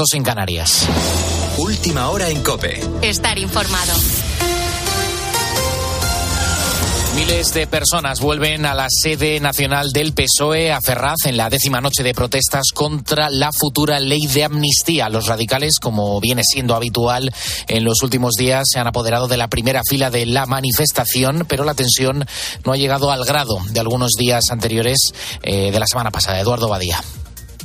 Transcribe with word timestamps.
dos 0.00 0.14
en 0.14 0.22
Canarias. 0.22 0.88
Última 1.58 2.08
hora 2.08 2.30
en 2.30 2.42
Cope. 2.42 2.80
Estar 3.02 3.38
informado. 3.38 3.92
Miles 7.16 7.52
de 7.52 7.66
personas 7.66 8.18
vuelven 8.18 8.64
a 8.64 8.74
la 8.74 8.86
sede 8.88 9.40
nacional 9.40 9.90
del 9.92 10.14
PSOE 10.14 10.72
a 10.72 10.80
Ferraz 10.80 11.26
en 11.26 11.36
la 11.36 11.50
décima 11.50 11.82
noche 11.82 12.02
de 12.02 12.14
protestas 12.14 12.68
contra 12.72 13.28
la 13.28 13.50
futura 13.52 14.00
ley 14.00 14.26
de 14.26 14.44
amnistía. 14.44 15.10
Los 15.10 15.26
radicales, 15.26 15.78
como 15.78 16.18
viene 16.18 16.44
siendo 16.44 16.74
habitual 16.74 17.30
en 17.68 17.84
los 17.84 18.02
últimos 18.02 18.36
días, 18.36 18.70
se 18.72 18.78
han 18.78 18.86
apoderado 18.86 19.28
de 19.28 19.36
la 19.36 19.48
primera 19.48 19.82
fila 19.86 20.08
de 20.08 20.24
la 20.24 20.46
manifestación, 20.46 21.44
pero 21.46 21.64
la 21.64 21.74
tensión 21.74 22.24
no 22.64 22.72
ha 22.72 22.78
llegado 22.78 23.10
al 23.10 23.26
grado 23.26 23.58
de 23.68 23.80
algunos 23.80 24.12
días 24.12 24.44
anteriores 24.50 25.12
eh, 25.42 25.70
de 25.70 25.78
la 25.78 25.86
semana 25.86 26.10
pasada. 26.10 26.40
Eduardo 26.40 26.70
Badía. 26.70 27.02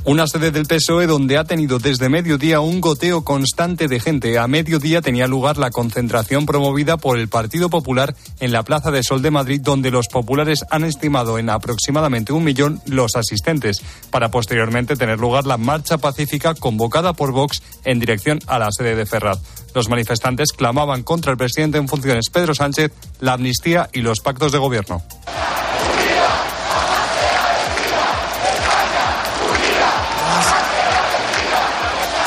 Una 0.07 0.27
sede 0.27 0.51
del 0.51 0.67
PSOE 0.67 1.07
donde 1.07 1.35
ha 1.35 1.45
tenido 1.45 1.79
desde 1.79 2.09
mediodía 2.09 2.59
un 2.59 2.79
goteo 2.79 3.23
constante 3.23 3.87
de 3.87 3.99
gente. 3.99 4.37
A 4.37 4.47
mediodía 4.47 5.01
tenía 5.01 5.25
lugar 5.25 5.57
la 5.57 5.71
concentración 5.71 6.45
promovida 6.45 6.97
por 6.97 7.17
el 7.17 7.27
Partido 7.27 7.71
Popular 7.71 8.15
en 8.39 8.51
la 8.51 8.61
Plaza 8.61 8.91
de 8.91 9.01
Sol 9.01 9.23
de 9.23 9.31
Madrid, 9.31 9.61
donde 9.63 9.89
los 9.89 10.07
populares 10.07 10.63
han 10.69 10.83
estimado 10.83 11.39
en 11.39 11.49
aproximadamente 11.49 12.33
un 12.33 12.43
millón 12.43 12.81
los 12.85 13.15
asistentes, 13.15 13.81
para 14.11 14.29
posteriormente 14.29 14.95
tener 14.95 15.19
lugar 15.19 15.47
la 15.47 15.57
marcha 15.57 15.97
pacífica 15.97 16.53
convocada 16.53 17.13
por 17.13 17.31
Vox 17.31 17.63
en 17.83 17.99
dirección 17.99 18.37
a 18.45 18.59
la 18.59 18.71
sede 18.71 18.95
de 18.95 19.07
Ferraz. 19.07 19.39
Los 19.73 19.89
manifestantes 19.89 20.53
clamaban 20.53 21.01
contra 21.01 21.31
el 21.31 21.37
presidente 21.37 21.79
en 21.79 21.87
funciones 21.87 22.29
Pedro 22.29 22.53
Sánchez 22.53 22.91
la 23.21 23.33
amnistía 23.33 23.89
y 23.91 24.01
los 24.01 24.19
pactos 24.19 24.51
de 24.51 24.59
gobierno. 24.59 25.01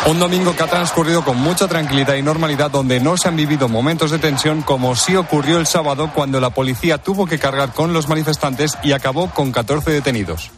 Un 0.09 0.19
domingo 0.19 0.57
que 0.57 0.62
ha 0.62 0.67
transcurrido 0.67 1.23
con 1.23 1.37
mucha 1.39 1.69
tranquilidad 1.69 2.15
y 2.15 2.23
normalidad 2.23 2.71
donde 2.71 2.99
no 2.99 3.19
se 3.19 3.29
han 3.29 3.37
vivido 3.37 3.69
momentos 3.69 4.10
de 4.10 4.19
tensión 4.19 4.63
como 4.63 4.96
sí 4.96 5.15
ocurrió 5.15 5.59
el 5.59 5.66
sábado 5.66 6.10
cuando 6.15 6.41
la 6.41 6.49
policía 6.49 6.96
tuvo 6.96 7.27
que 7.27 7.38
cargar 7.38 7.74
con 7.74 7.93
los 7.93 8.09
manifestantes 8.09 8.79
y 8.82 8.93
acabó 8.93 9.29
con 9.29 9.52
14 9.52 9.91
detenidos. 9.91 10.51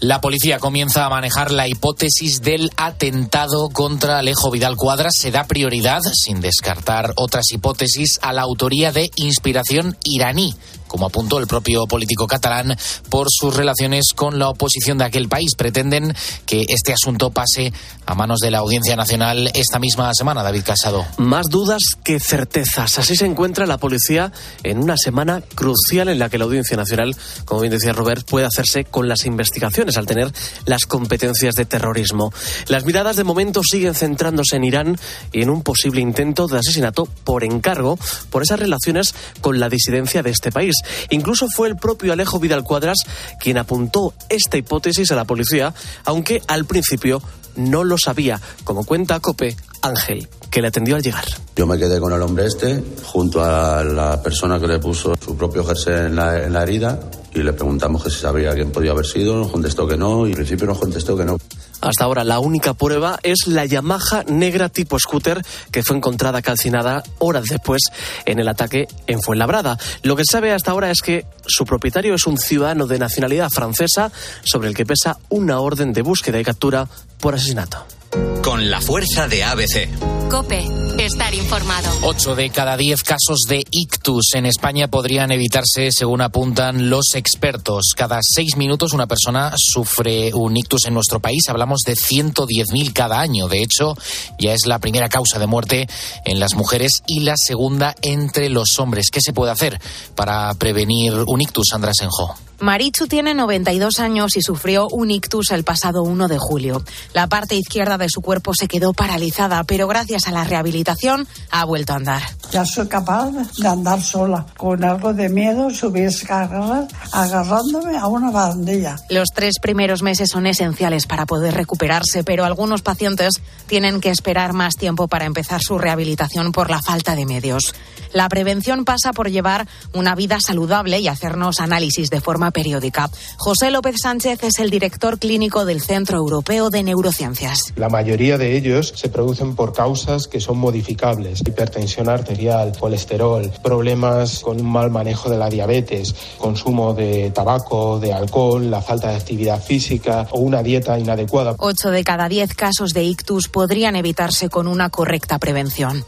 La 0.00 0.20
policía 0.20 0.58
comienza 0.58 1.06
a 1.06 1.08
manejar 1.08 1.50
la 1.50 1.66
hipótesis 1.66 2.42
del 2.42 2.70
atentado 2.76 3.70
contra 3.70 4.18
Alejo 4.18 4.50
Vidal 4.50 4.76
Cuadras. 4.76 5.14
Se 5.18 5.30
da 5.30 5.44
prioridad, 5.44 6.02
sin 6.12 6.42
descartar 6.42 7.14
otras 7.16 7.50
hipótesis, 7.50 8.18
a 8.20 8.34
la 8.34 8.42
autoría 8.42 8.92
de 8.92 9.10
inspiración 9.16 9.96
iraní 10.04 10.54
como 10.88 11.06
apuntó 11.06 11.38
el 11.38 11.46
propio 11.46 11.86
político 11.86 12.26
catalán, 12.26 12.76
por 13.08 13.28
sus 13.30 13.54
relaciones 13.54 14.06
con 14.14 14.38
la 14.38 14.48
oposición 14.48 14.98
de 14.98 15.04
aquel 15.04 15.28
país. 15.28 15.54
Pretenden 15.56 16.14
que 16.46 16.66
este 16.68 16.92
asunto 16.92 17.30
pase 17.30 17.72
a 18.06 18.14
manos 18.14 18.40
de 18.40 18.50
la 18.50 18.58
Audiencia 18.58 18.96
Nacional 18.96 19.50
esta 19.54 19.78
misma 19.78 20.12
semana, 20.14 20.42
David 20.42 20.62
Casado. 20.64 21.06
Más 21.18 21.46
dudas 21.48 21.82
que 22.02 22.18
certezas. 22.18 22.98
Así 22.98 23.14
se 23.16 23.26
encuentra 23.26 23.66
la 23.66 23.78
policía 23.78 24.32
en 24.62 24.78
una 24.78 24.96
semana 24.96 25.42
crucial 25.54 26.08
en 26.08 26.18
la 26.18 26.28
que 26.28 26.38
la 26.38 26.44
Audiencia 26.44 26.76
Nacional, 26.76 27.14
como 27.44 27.60
bien 27.60 27.72
decía 27.72 27.92
Robert, 27.92 28.26
puede 28.26 28.46
hacerse 28.46 28.84
con 28.84 29.08
las 29.08 29.26
investigaciones 29.26 29.96
al 29.96 30.06
tener 30.06 30.32
las 30.64 30.86
competencias 30.86 31.54
de 31.54 31.66
terrorismo. 31.66 32.32
Las 32.66 32.84
miradas 32.84 33.16
de 33.16 33.24
momento 33.24 33.60
siguen 33.62 33.94
centrándose 33.94 34.56
en 34.56 34.64
Irán 34.64 34.98
y 35.32 35.42
en 35.42 35.50
un 35.50 35.62
posible 35.62 36.00
intento 36.00 36.46
de 36.46 36.58
asesinato 36.58 37.06
por 37.24 37.44
encargo 37.44 37.98
por 38.30 38.42
esas 38.42 38.58
relaciones 38.58 39.14
con 39.40 39.60
la 39.60 39.68
disidencia 39.68 40.22
de 40.22 40.30
este 40.30 40.50
país. 40.50 40.74
Incluso 41.10 41.46
fue 41.48 41.68
el 41.68 41.76
propio 41.76 42.12
Alejo 42.12 42.38
Vidal 42.38 42.64
Cuadras 42.64 42.98
quien 43.40 43.58
apuntó 43.58 44.14
esta 44.28 44.56
hipótesis 44.56 45.10
a 45.10 45.16
la 45.16 45.24
policía, 45.24 45.74
aunque 46.04 46.42
al 46.46 46.64
principio 46.64 47.22
no 47.56 47.84
lo 47.84 47.98
sabía, 47.98 48.40
como 48.64 48.84
cuenta 48.84 49.20
Cope 49.20 49.56
Ángel, 49.82 50.28
que 50.50 50.62
le 50.62 50.68
atendió 50.68 50.96
al 50.96 51.02
llegar. 51.02 51.24
Yo 51.56 51.66
me 51.66 51.78
quedé 51.78 52.00
con 52.00 52.12
el 52.12 52.22
hombre 52.22 52.46
este, 52.46 52.82
junto 53.04 53.42
a 53.42 53.82
la 53.84 54.22
persona 54.22 54.60
que 54.60 54.68
le 54.68 54.78
puso 54.78 55.14
su 55.16 55.36
propio 55.36 55.64
jersey 55.64 56.06
en 56.06 56.16
la, 56.16 56.44
en 56.44 56.54
herida, 56.54 56.98
y 57.34 57.42
le 57.42 57.52
preguntamos 57.52 58.02
que 58.02 58.10
si 58.10 58.20
sabía 58.20 58.54
quién 58.54 58.70
podía 58.70 58.92
haber 58.92 59.06
sido, 59.06 59.36
nos 59.36 59.50
contestó 59.50 59.86
que 59.86 59.96
no, 59.96 60.26
y 60.26 60.30
al 60.30 60.36
principio 60.36 60.66
nos 60.66 60.78
contestó 60.78 61.16
que 61.16 61.24
no. 61.24 61.36
Hasta 61.80 62.04
ahora 62.04 62.24
la 62.24 62.40
única 62.40 62.74
prueba 62.74 63.18
es 63.22 63.46
la 63.46 63.64
Yamaha 63.64 64.24
negra 64.24 64.68
tipo 64.68 64.98
scooter 64.98 65.44
que 65.70 65.82
fue 65.82 65.96
encontrada 65.96 66.42
calcinada 66.42 67.02
horas 67.18 67.44
después 67.44 67.82
en 68.24 68.40
el 68.40 68.48
ataque 68.48 68.88
en 69.06 69.20
Fuenlabrada. 69.22 69.78
Lo 70.02 70.16
que 70.16 70.24
se 70.24 70.32
sabe 70.32 70.52
hasta 70.52 70.72
ahora 70.72 70.90
es 70.90 71.02
que 71.02 71.24
su 71.46 71.64
propietario 71.64 72.14
es 72.14 72.26
un 72.26 72.38
ciudadano 72.38 72.86
de 72.86 72.98
nacionalidad 72.98 73.48
francesa 73.50 74.10
sobre 74.42 74.68
el 74.68 74.74
que 74.74 74.86
pesa 74.86 75.18
una 75.28 75.60
orden 75.60 75.92
de 75.92 76.02
búsqueda 76.02 76.40
y 76.40 76.44
captura 76.44 76.88
por 77.20 77.34
asesinato. 77.34 77.97
Con 78.42 78.70
la 78.70 78.80
fuerza 78.80 79.28
de 79.28 79.44
ABC. 79.44 79.88
Cope, 80.30 80.66
estar 80.98 81.32
informado. 81.34 81.88
Ocho 82.02 82.34
de 82.34 82.50
cada 82.50 82.76
diez 82.76 83.02
casos 83.02 83.40
de 83.48 83.64
ictus 83.70 84.34
en 84.34 84.44
España 84.46 84.88
podrían 84.88 85.32
evitarse, 85.32 85.90
según 85.90 86.20
apuntan 86.20 86.90
los 86.90 87.14
expertos. 87.14 87.92
Cada 87.96 88.20
seis 88.22 88.56
minutos 88.56 88.92
una 88.92 89.06
persona 89.06 89.52
sufre 89.56 90.32
un 90.34 90.56
ictus 90.56 90.84
en 90.86 90.94
nuestro 90.94 91.20
país. 91.20 91.48
Hablamos 91.48 91.80
de 91.86 91.94
110.000 91.94 92.92
cada 92.92 93.20
año. 93.20 93.48
De 93.48 93.62
hecho, 93.62 93.94
ya 94.38 94.52
es 94.52 94.66
la 94.66 94.78
primera 94.78 95.08
causa 95.08 95.38
de 95.38 95.46
muerte 95.46 95.88
en 96.24 96.40
las 96.40 96.54
mujeres 96.54 96.92
y 97.06 97.20
la 97.20 97.34
segunda 97.36 97.94
entre 98.02 98.50
los 98.50 98.78
hombres. 98.78 99.10
¿Qué 99.10 99.20
se 99.20 99.32
puede 99.32 99.52
hacer 99.52 99.80
para 100.14 100.52
prevenir 100.54 101.14
un 101.26 101.40
ictus, 101.40 101.68
Sandra 101.70 101.92
Senjo? 101.94 102.36
Marichu 102.60 103.06
tiene 103.06 103.34
92 103.34 104.00
años 104.00 104.36
y 104.36 104.42
sufrió 104.42 104.88
un 104.88 105.12
ictus 105.12 105.52
el 105.52 105.62
pasado 105.62 106.02
1 106.02 106.26
de 106.26 106.38
julio. 106.38 106.82
La 107.12 107.28
parte 107.28 107.54
izquierda 107.54 107.97
de 107.98 108.08
su 108.08 108.22
cuerpo 108.22 108.52
se 108.54 108.68
quedó 108.68 108.92
paralizada, 108.92 109.62
pero 109.64 109.86
gracias 109.86 110.26
a 110.28 110.32
la 110.32 110.44
rehabilitación 110.44 111.26
ha 111.50 111.64
vuelto 111.64 111.92
a 111.92 111.96
andar. 111.96 112.22
Ya 112.50 112.64
soy 112.64 112.88
capaz 112.88 113.30
de 113.58 113.68
andar 113.68 114.00
sola, 114.02 114.46
con 114.56 114.82
algo 114.82 115.12
de 115.12 115.28
miedo, 115.28 115.70
subir 115.70 116.04
escaleras, 116.04 116.86
agarrándome 117.12 117.98
a 117.98 118.06
una 118.06 118.30
barandilla. 118.30 118.96
Los 119.10 119.28
tres 119.34 119.56
primeros 119.60 120.02
meses 120.02 120.30
son 120.30 120.46
esenciales 120.46 121.06
para 121.06 121.26
poder 121.26 121.54
recuperarse, 121.54 122.24
pero 122.24 122.44
algunos 122.44 122.82
pacientes 122.82 123.42
tienen 123.66 124.00
que 124.00 124.10
esperar 124.10 124.52
más 124.52 124.76
tiempo 124.76 125.08
para 125.08 125.26
empezar 125.26 125.60
su 125.60 125.78
rehabilitación 125.78 126.52
por 126.52 126.70
la 126.70 126.80
falta 126.80 127.14
de 127.14 127.26
medios. 127.26 127.74
La 128.12 128.28
prevención 128.28 128.84
pasa 128.84 129.12
por 129.12 129.30
llevar 129.30 129.68
una 129.92 130.14
vida 130.14 130.40
saludable 130.40 130.98
y 130.98 131.08
hacernos 131.08 131.60
análisis 131.60 132.10
de 132.10 132.20
forma 132.20 132.50
periódica. 132.50 133.10
José 133.36 133.70
López 133.70 133.96
Sánchez 134.02 134.42
es 134.44 134.58
el 134.58 134.70
director 134.70 135.18
clínico 135.18 135.64
del 135.64 135.82
Centro 135.82 136.16
Europeo 136.16 136.70
de 136.70 136.82
Neurociencias. 136.82 137.72
La 137.76 137.87
mayoría 137.88 138.38
de 138.38 138.56
ellos 138.56 138.92
se 138.96 139.08
producen 139.08 139.54
por 139.54 139.72
causas 139.72 140.26
que 140.28 140.40
son 140.40 140.58
modificables. 140.58 141.40
Hipertensión 141.40 142.08
arterial, 142.08 142.72
colesterol, 142.78 143.50
problemas 143.62 144.40
con 144.40 144.60
un 144.60 144.70
mal 144.70 144.90
manejo 144.90 145.30
de 145.30 145.38
la 145.38 145.48
diabetes, 145.48 146.14
consumo 146.38 146.94
de 146.94 147.30
tabaco, 147.30 147.98
de 147.98 148.12
alcohol, 148.12 148.70
la 148.70 148.82
falta 148.82 149.10
de 149.10 149.16
actividad 149.16 149.62
física 149.62 150.26
o 150.30 150.40
una 150.40 150.62
dieta 150.62 150.98
inadecuada. 150.98 151.54
Ocho 151.58 151.90
de 151.90 152.04
cada 152.04 152.28
diez 152.28 152.54
casos 152.54 152.92
de 152.92 153.04
ictus 153.04 153.48
podrían 153.48 153.96
evitarse 153.96 154.48
con 154.48 154.66
una 154.66 154.90
correcta 154.90 155.38
prevención. 155.38 156.04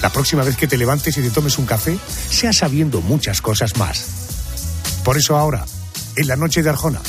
la 0.00 0.10
próxima 0.10 0.44
vez 0.44 0.56
que 0.56 0.66
te 0.66 0.78
levantes 0.78 1.18
y 1.18 1.20
te 1.22 1.30
tomes 1.30 1.58
un 1.58 1.66
café, 1.66 1.98
seas 2.30 2.56
sabiendo 2.56 3.02
muchas 3.02 3.42
cosas 3.42 3.76
más. 3.76 4.06
Por 5.04 5.18
eso 5.18 5.36
ahora, 5.36 5.66
en 6.16 6.26
la 6.26 6.36
noche 6.36 6.62
de 6.62 6.70
Arjona, 6.70 7.02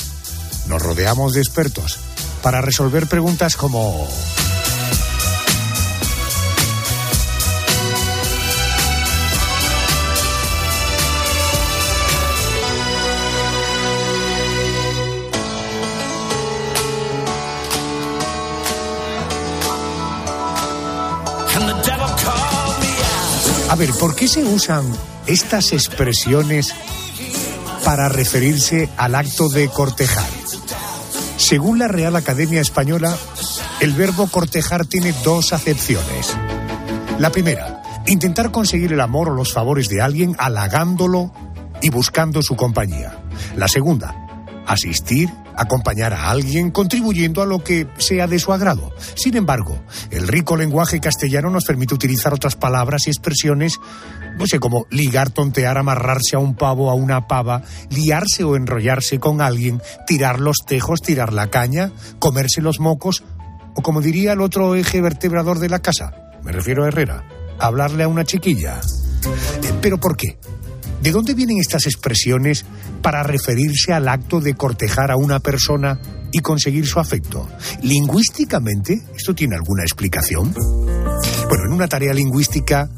nos 0.68 0.82
rodeamos 0.82 1.32
de 1.32 1.40
expertos 1.40 1.98
para 2.42 2.60
resolver 2.60 3.06
preguntas 3.06 3.56
como 3.56 4.06
A 23.70 23.76
ver, 23.76 23.90
¿por 24.00 24.16
qué 24.16 24.26
se 24.26 24.42
usan 24.42 24.84
estas 25.26 25.72
expresiones 25.72 26.74
para 27.84 28.08
referirse 28.08 28.88
al 28.96 29.14
acto 29.14 29.48
de 29.48 29.68
cortejar? 29.68 30.28
Según 31.36 31.78
la 31.78 31.86
Real 31.86 32.16
Academia 32.16 32.60
Española, 32.60 33.16
el 33.80 33.92
verbo 33.92 34.26
cortejar 34.26 34.86
tiene 34.86 35.14
dos 35.22 35.52
acepciones. 35.52 36.36
La 37.20 37.30
primera, 37.30 38.02
intentar 38.08 38.50
conseguir 38.50 38.92
el 38.92 39.00
amor 39.00 39.28
o 39.28 39.34
los 39.34 39.52
favores 39.52 39.88
de 39.88 40.02
alguien 40.02 40.34
halagándolo 40.40 41.32
y 41.80 41.90
buscando 41.90 42.42
su 42.42 42.56
compañía. 42.56 43.22
La 43.54 43.68
segunda, 43.68 44.29
asistir, 44.72 45.28
acompañar 45.56 46.12
a 46.12 46.30
alguien, 46.30 46.70
contribuyendo 46.70 47.42
a 47.42 47.46
lo 47.46 47.62
que 47.62 47.88
sea 47.98 48.26
de 48.26 48.38
su 48.38 48.52
agrado. 48.52 48.92
Sin 49.14 49.36
embargo, 49.36 49.82
el 50.10 50.28
rico 50.28 50.56
lenguaje 50.56 51.00
castellano 51.00 51.50
nos 51.50 51.64
permite 51.64 51.94
utilizar 51.94 52.32
otras 52.32 52.56
palabras 52.56 53.06
y 53.06 53.10
expresiones, 53.10 53.78
no 54.38 54.46
sé, 54.46 54.60
como 54.60 54.86
ligar, 54.90 55.30
tontear, 55.30 55.76
amarrarse 55.76 56.36
a 56.36 56.38
un 56.38 56.54
pavo, 56.54 56.90
a 56.90 56.94
una 56.94 57.26
pava, 57.26 57.62
liarse 57.90 58.44
o 58.44 58.56
enrollarse 58.56 59.18
con 59.18 59.42
alguien, 59.42 59.82
tirar 60.06 60.40
los 60.40 60.58
tejos, 60.66 61.02
tirar 61.02 61.32
la 61.32 61.48
caña, 61.50 61.92
comerse 62.18 62.62
los 62.62 62.80
mocos, 62.80 63.24
o 63.74 63.82
como 63.82 64.00
diría 64.00 64.32
el 64.32 64.40
otro 64.40 64.74
eje 64.74 65.00
vertebrador 65.00 65.58
de 65.58 65.68
la 65.68 65.80
casa, 65.80 66.12
me 66.42 66.52
refiero 66.52 66.84
a 66.84 66.88
Herrera, 66.88 67.24
hablarle 67.58 68.04
a 68.04 68.08
una 68.08 68.24
chiquilla. 68.24 68.80
Eh, 69.62 69.72
¿Pero 69.80 69.98
por 69.98 70.16
qué? 70.16 70.38
¿De 71.02 71.12
dónde 71.12 71.32
vienen 71.32 71.58
estas 71.58 71.86
expresiones 71.86 72.66
para 73.00 73.22
referirse 73.22 73.94
al 73.94 74.06
acto 74.06 74.40
de 74.40 74.54
cortejar 74.54 75.10
a 75.10 75.16
una 75.16 75.40
persona 75.40 75.98
y 76.30 76.40
conseguir 76.40 76.86
su 76.86 77.00
afecto? 77.00 77.48
¿Lingüísticamente 77.82 79.00
esto 79.16 79.34
tiene 79.34 79.56
alguna 79.56 79.82
explicación? 79.82 80.52
Bueno, 80.52 81.64
en 81.66 81.72
una 81.72 81.88
tarea 81.88 82.12
lingüística, 82.12 82.90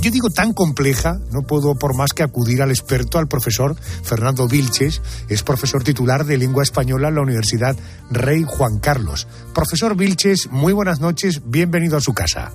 yo 0.00 0.10
digo 0.10 0.30
tan 0.30 0.52
compleja, 0.52 1.20
no 1.30 1.42
puedo 1.42 1.76
por 1.76 1.96
más 1.96 2.10
que 2.10 2.24
acudir 2.24 2.60
al 2.60 2.70
experto, 2.70 3.18
al 3.18 3.28
profesor 3.28 3.76
Fernando 4.02 4.48
Vilches, 4.48 5.00
es 5.28 5.44
profesor 5.44 5.84
titular 5.84 6.24
de 6.24 6.38
lengua 6.38 6.64
española 6.64 7.08
en 7.08 7.14
la 7.14 7.22
Universidad 7.22 7.76
Rey 8.10 8.42
Juan 8.44 8.80
Carlos. 8.80 9.28
Profesor 9.54 9.96
Vilches, 9.96 10.48
muy 10.50 10.72
buenas 10.72 10.98
noches, 10.98 11.42
bienvenido 11.46 11.96
a 11.96 12.00
su 12.00 12.14
casa. 12.14 12.50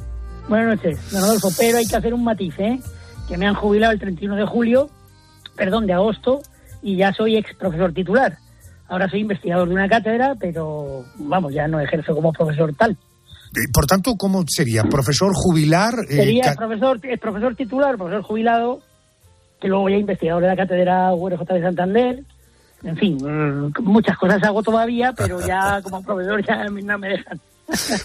Buenas 0.50 0.75
noches, 0.75 1.00
don 1.10 1.24
Adolfo, 1.24 1.52
pero 1.57 1.78
hay 1.78 1.86
que 1.86 1.95
hacer 1.95 2.13
un 2.13 2.25
matiz, 2.25 2.54
¿eh? 2.60 2.81
Que 3.30 3.38
me 3.38 3.48
han 3.48 3.56
jubilado 3.56 3.94
el 3.94 4.00
31 4.00 4.36
de 4.36 4.46
julio, 4.46 4.90
perdón, 5.56 5.86
de 5.88 5.94
agosto, 5.94 6.42
y 6.81 6.98
ya 6.98 7.14
soy 7.14 7.38
ex 7.38 7.54
profesor 7.56 7.94
titular. 7.94 8.38
Ahora 8.88 9.08
soy 9.10 9.20
investigador 9.22 9.68
de 9.68 9.76
una 9.76 9.88
cátedra, 9.88 10.34
pero 10.40 11.06
vamos, 11.20 11.54
ya 11.54 11.68
no 11.68 11.80
ejerzo 11.80 12.16
como 12.16 12.34
profesor 12.34 12.74
tal. 12.76 12.92
Eh, 12.92 13.70
Por 13.72 13.86
tanto, 13.86 14.16
¿cómo 14.18 14.44
sería? 14.48 14.84
¿Profesor 14.84 15.31
jubilar? 15.34 15.94
eh, 16.10 16.16
Sería 16.16 16.44
ca- 16.44 16.56
profesor, 16.56 17.00
es 17.04 17.20
profesor 17.20 17.56
titular, 17.56 17.96
profesor 17.98 18.24
jubilado, 18.24 18.81
que 19.62 19.68
luego 19.68 19.90
ya 19.90 19.98
investigador 19.98 20.42
de 20.42 20.50
la 20.50 20.56
cátedra 20.56 21.14
URJ 21.14 21.44
de 21.54 21.62
Santander. 21.62 22.24
En 22.84 22.96
fin, 22.98 23.18
mm, 23.18 23.74
muchas 23.84 24.18
cosas 24.18 24.42
hago 24.44 24.64
todavía, 24.64 25.14
pero 25.16 25.46
ya 25.46 25.81
como 25.84 26.02
profesor 26.02 26.44
ya 26.46 26.64
no 26.66 26.98
me 26.98 27.10
dejan. 27.10 27.40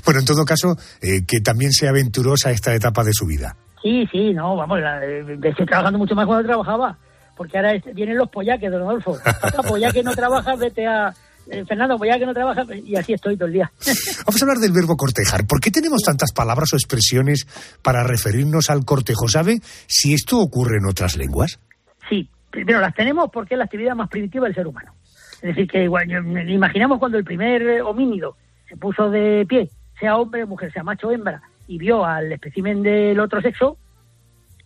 Bueno, 0.04 0.20
en 0.20 0.26
todo 0.26 0.44
caso, 0.44 0.76
eh, 1.00 1.24
que 1.26 1.40
también 1.40 1.72
sea 1.72 1.90
aventurosa 1.90 2.50
esta 2.50 2.74
etapa 2.74 3.02
de 3.04 3.12
su 3.14 3.24
vida. 3.24 3.56
Sí, 3.84 4.08
sí, 4.10 4.32
no, 4.32 4.56
vamos, 4.56 4.80
la- 4.80 5.04
eh, 5.04 5.38
estoy 5.42 5.66
trabajando 5.66 5.98
mucho 5.98 6.14
más 6.14 6.24
cuando 6.26 6.48
trabajaba, 6.48 6.96
porque 7.36 7.58
ahora 7.58 7.74
es- 7.74 7.84
vienen 7.94 8.16
los 8.16 8.30
pollaques, 8.30 8.70
don 8.72 8.80
Adolfo. 8.80 9.18
Papá, 9.22 9.62
pollaque 9.62 10.02
no 10.02 10.12
trabajas, 10.14 10.58
vete 10.58 10.86
a... 10.86 11.12
eh, 11.50 11.64
Fernando, 11.68 11.98
pollaque 11.98 12.24
no 12.24 12.32
trabajas, 12.32 12.66
y 12.82 12.96
así 12.96 13.12
estoy 13.12 13.36
todo 13.36 13.46
el 13.48 13.52
día. 13.52 13.70
Vamos 14.26 14.40
a 14.40 14.44
hablar 14.46 14.56
del 14.58 14.72
verbo 14.72 14.96
cortejar. 14.96 15.46
¿Por 15.46 15.60
qué 15.60 15.70
tenemos 15.70 16.00
tantas 16.02 16.32
palabras 16.32 16.72
o 16.72 16.76
expresiones 16.76 17.46
para 17.82 18.02
referirnos 18.04 18.70
al 18.70 18.86
cortejo? 18.86 19.28
¿Sabe 19.28 19.58
si 19.86 20.14
esto 20.14 20.38
ocurre 20.40 20.78
en 20.78 20.86
otras 20.88 21.16
lenguas? 21.18 21.60
Sí, 22.08 22.26
primero 22.50 22.80
las 22.80 22.94
tenemos 22.94 23.28
porque 23.30 23.52
es 23.52 23.58
la 23.58 23.64
actividad 23.64 23.94
más 23.94 24.08
primitiva 24.08 24.46
del 24.46 24.54
ser 24.54 24.66
humano. 24.66 24.94
Es 25.42 25.54
decir, 25.54 25.68
que 25.68 25.84
igual, 25.84 26.08
imaginamos 26.48 26.98
cuando 26.98 27.18
el 27.18 27.24
primer 27.24 27.60
eh, 27.60 27.82
homínido 27.82 28.34
se 28.66 28.78
puso 28.78 29.10
de 29.10 29.44
pie, 29.46 29.68
sea 30.00 30.16
hombre 30.16 30.44
o 30.44 30.46
mujer, 30.46 30.72
sea 30.72 30.82
macho 30.82 31.08
o 31.08 31.12
hembra, 31.12 31.42
y 31.66 31.78
vio 31.78 32.04
al 32.04 32.32
espécimen 32.32 32.82
del 32.82 33.18
otro 33.20 33.40
sexo, 33.40 33.78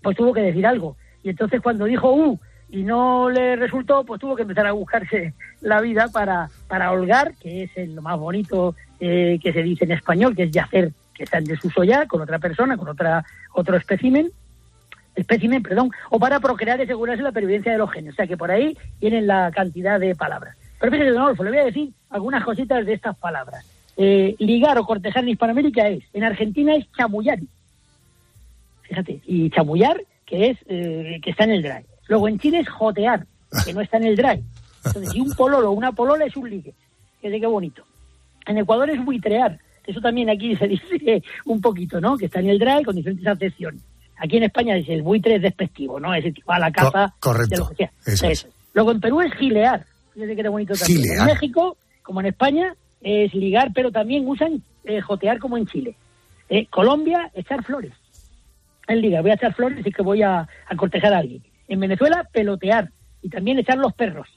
pues 0.02 0.16
tuvo 0.16 0.32
que 0.32 0.40
decir 0.42 0.66
algo. 0.66 0.96
Y 1.22 1.30
entonces 1.30 1.60
cuando 1.60 1.84
dijo 1.84 2.12
uh 2.12 2.38
y 2.70 2.82
no 2.82 3.30
le 3.30 3.56
resultó, 3.56 4.04
pues 4.04 4.20
tuvo 4.20 4.36
que 4.36 4.42
empezar 4.42 4.66
a 4.66 4.72
buscarse 4.72 5.32
la 5.62 5.80
vida 5.80 6.08
para, 6.08 6.50
para 6.68 6.92
holgar, 6.92 7.32
que 7.40 7.62
es 7.64 7.70
el- 7.76 7.94
lo 7.94 8.02
más 8.02 8.18
bonito 8.18 8.74
eh, 9.00 9.38
que 9.42 9.52
se 9.52 9.62
dice 9.62 9.84
en 9.84 9.92
español, 9.92 10.36
que 10.36 10.42
es 10.44 10.50
yacer, 10.50 10.92
que 11.14 11.24
está 11.24 11.38
en 11.38 11.44
desuso 11.44 11.82
ya, 11.82 12.06
con 12.06 12.20
otra 12.20 12.38
persona, 12.38 12.76
con 12.76 12.88
otra 12.88 13.24
otro 13.54 13.76
espécimen, 13.76 14.30
espécimen, 15.16 15.62
perdón, 15.62 15.90
o 16.10 16.18
para 16.18 16.40
procrear 16.40 16.78
y 16.78 16.82
asegurarse 16.82 17.22
la 17.22 17.32
pervivencia 17.32 17.72
de 17.72 17.78
los 17.78 17.90
genes. 17.90 18.12
O 18.12 18.16
sea 18.16 18.26
que 18.26 18.36
por 18.36 18.50
ahí 18.50 18.76
tienen 19.00 19.26
la 19.26 19.50
cantidad 19.50 19.98
de 19.98 20.14
palabras. 20.14 20.56
Pero 20.78 20.92
fíjese, 20.92 21.10
don 21.10 21.22
Adolfo, 21.22 21.44
le 21.44 21.50
voy 21.50 21.58
a 21.60 21.64
decir 21.64 21.90
algunas 22.10 22.44
cositas 22.44 22.84
de 22.84 22.92
estas 22.92 23.16
palabras. 23.16 23.64
Eh, 24.00 24.36
ligar 24.38 24.78
o 24.78 24.84
cortejar 24.84 25.24
en 25.24 25.30
Hispanoamérica 25.30 25.88
es, 25.88 26.04
en 26.12 26.22
Argentina 26.22 26.74
es 26.76 26.86
chamullar. 26.96 27.40
Fíjate, 28.82 29.20
y 29.26 29.50
chamullar, 29.50 30.00
que 30.24 30.50
es 30.50 30.58
eh, 30.66 31.18
que 31.22 31.30
está 31.30 31.44
en 31.44 31.50
el 31.50 31.62
drive. 31.62 31.84
Luego 32.06 32.28
en 32.28 32.38
Chile 32.38 32.60
es 32.60 32.68
jotear, 32.68 33.26
que 33.64 33.72
no 33.74 33.80
está 33.80 33.98
en 33.98 34.04
el 34.04 34.16
drive. 34.16 34.42
Entonces, 34.84 35.10
si 35.12 35.20
un 35.20 35.32
pololo 35.34 35.70
o 35.70 35.72
una 35.72 35.92
polola 35.92 36.24
es 36.24 36.36
un 36.36 36.48
ligue. 36.48 36.72
Fíjate 37.20 37.40
qué 37.40 37.46
bonito. 37.46 37.84
En 38.46 38.56
Ecuador 38.58 38.88
es 38.88 39.04
buitrear. 39.04 39.58
Eso 39.86 40.00
también 40.00 40.30
aquí 40.30 40.54
se 40.56 40.68
dice 40.68 41.22
un 41.44 41.60
poquito, 41.60 42.00
¿no? 42.00 42.16
Que 42.16 42.26
está 42.26 42.40
en 42.40 42.48
el 42.48 42.58
drive 42.58 42.84
con 42.84 42.94
diferentes 42.96 43.26
acepciones. 43.26 43.82
Aquí 44.16 44.36
en 44.38 44.44
España 44.44 44.74
dice 44.74 44.94
el 44.94 45.02
buitre 45.02 45.36
es 45.36 45.42
despectivo, 45.42 46.00
¿no? 46.00 46.14
Es 46.14 46.24
el 46.24 46.34
que 46.34 46.42
va 46.48 46.56
a 46.56 46.60
la 46.60 46.70
caza 46.72 47.14
Co- 47.20 47.30
correcto. 47.30 47.50
de 47.50 47.56
lo 47.58 47.68
que 47.68 47.74
sea. 47.76 47.90
Eso 48.06 48.26
es. 48.28 48.48
Luego 48.74 48.92
en 48.92 49.00
Perú 49.00 49.20
es 49.20 49.32
gilear. 49.34 49.84
Fíjate 50.14 50.34
qué 50.36 50.48
bonito 50.48 50.74
también. 50.74 51.02
Gilear. 51.02 51.20
En 51.20 51.26
México, 51.34 51.76
como 52.02 52.20
en 52.20 52.26
España, 52.26 52.74
es 53.00 53.34
ligar, 53.34 53.72
pero 53.74 53.90
también 53.90 54.28
usan 54.28 54.62
eh, 54.84 55.00
jotear 55.00 55.38
como 55.38 55.56
en 55.56 55.66
Chile. 55.66 55.94
Eh, 56.48 56.66
Colombia, 56.66 57.30
echar 57.34 57.62
flores. 57.64 57.92
Él 58.86 59.02
diga, 59.02 59.20
voy 59.20 59.30
a 59.30 59.34
echar 59.34 59.54
flores 59.54 59.86
y 59.86 59.92
que 59.92 60.02
voy 60.02 60.22
a, 60.22 60.40
a 60.40 60.76
cortejar 60.76 61.12
a 61.12 61.18
alguien. 61.18 61.42
En 61.68 61.80
Venezuela, 61.80 62.26
pelotear 62.32 62.90
y 63.22 63.28
también 63.28 63.58
echar 63.58 63.78
los 63.78 63.92
perros. 63.92 64.28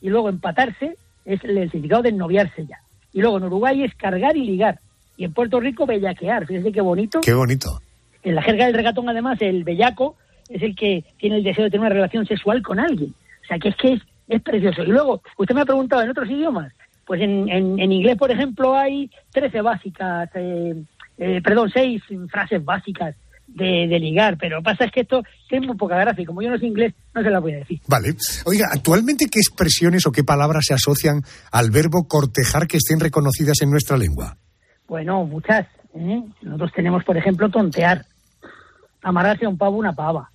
Y 0.00 0.08
luego 0.08 0.28
empatarse 0.28 0.96
es 1.24 1.42
el, 1.44 1.70
significado 1.70 2.02
de 2.02 2.12
noviarse 2.12 2.66
ya. 2.66 2.78
Y 3.12 3.20
luego 3.20 3.38
en 3.38 3.44
Uruguay 3.44 3.82
es 3.82 3.94
cargar 3.94 4.36
y 4.36 4.44
ligar. 4.44 4.78
Y 5.16 5.24
en 5.24 5.32
Puerto 5.32 5.60
Rico, 5.60 5.86
bellaquear. 5.86 6.46
Fíjese 6.46 6.72
qué 6.72 6.80
bonito. 6.80 7.20
Qué 7.20 7.34
bonito. 7.34 7.80
En 8.22 8.34
la 8.34 8.42
jerga 8.42 8.66
del 8.66 8.74
regatón, 8.74 9.08
además, 9.08 9.38
el 9.40 9.64
bellaco 9.64 10.16
es 10.48 10.62
el 10.62 10.76
que 10.76 11.04
tiene 11.18 11.36
el 11.36 11.44
deseo 11.44 11.64
de 11.64 11.70
tener 11.70 11.86
una 11.86 11.94
relación 11.94 12.26
sexual 12.26 12.62
con 12.62 12.78
alguien. 12.78 13.10
O 13.42 13.46
sea, 13.46 13.58
que 13.58 13.70
es 13.70 13.76
que 13.76 13.92
es, 13.94 14.02
es 14.28 14.42
precioso. 14.42 14.82
Y 14.82 14.88
luego, 14.88 15.20
usted 15.36 15.54
me 15.54 15.62
ha 15.62 15.66
preguntado 15.66 16.02
en 16.02 16.10
otros 16.10 16.30
idiomas. 16.30 16.72
Pues 17.08 17.22
en, 17.22 17.48
en, 17.48 17.80
en 17.80 17.90
inglés, 17.90 18.18
por 18.18 18.30
ejemplo, 18.30 18.76
hay 18.76 19.10
13 19.32 19.62
básicas, 19.62 20.28
eh, 20.34 20.74
eh, 21.16 21.40
perdón, 21.42 21.70
6 21.72 22.02
frases 22.30 22.62
básicas 22.62 23.16
de, 23.46 23.88
de 23.88 23.98
ligar. 23.98 24.36
Pero 24.38 24.56
lo 24.56 24.62
que 24.62 24.66
pasa 24.66 24.84
es 24.84 24.92
que 24.92 25.00
esto 25.00 25.22
tiene 25.48 25.68
muy 25.68 25.76
poca 25.78 25.96
gracia. 25.96 26.20
Y 26.20 26.26
como 26.26 26.42
yo 26.42 26.50
no 26.50 26.58
sé 26.58 26.66
inglés, 26.66 26.92
no 27.14 27.22
se 27.22 27.30
la 27.30 27.40
voy 27.40 27.54
a 27.54 27.58
decir. 27.60 27.80
Vale. 27.88 28.14
Oiga, 28.44 28.66
actualmente, 28.70 29.24
¿qué 29.32 29.38
expresiones 29.38 30.06
o 30.06 30.12
qué 30.12 30.22
palabras 30.22 30.66
se 30.66 30.74
asocian 30.74 31.22
al 31.50 31.70
verbo 31.70 32.06
cortejar 32.06 32.66
que 32.66 32.76
estén 32.76 33.00
reconocidas 33.00 33.62
en 33.62 33.70
nuestra 33.70 33.96
lengua? 33.96 34.36
Bueno, 34.86 35.24
muchas. 35.24 35.66
¿eh? 35.94 36.22
Nosotros 36.42 36.72
tenemos, 36.76 37.04
por 37.04 37.16
ejemplo, 37.16 37.48
tontear. 37.48 38.04
Amarrarse 39.00 39.46
a 39.46 39.48
un 39.48 39.56
pavo, 39.56 39.78
una 39.78 39.94
pava. 39.94 40.30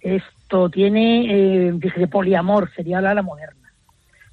Esto 0.00 0.68
tiene, 0.68 1.68
eh, 1.68 1.72
fíjese, 1.80 2.08
poliamor, 2.08 2.74
sería 2.74 3.00
la, 3.00 3.14
la 3.14 3.22
moderna. 3.22 3.72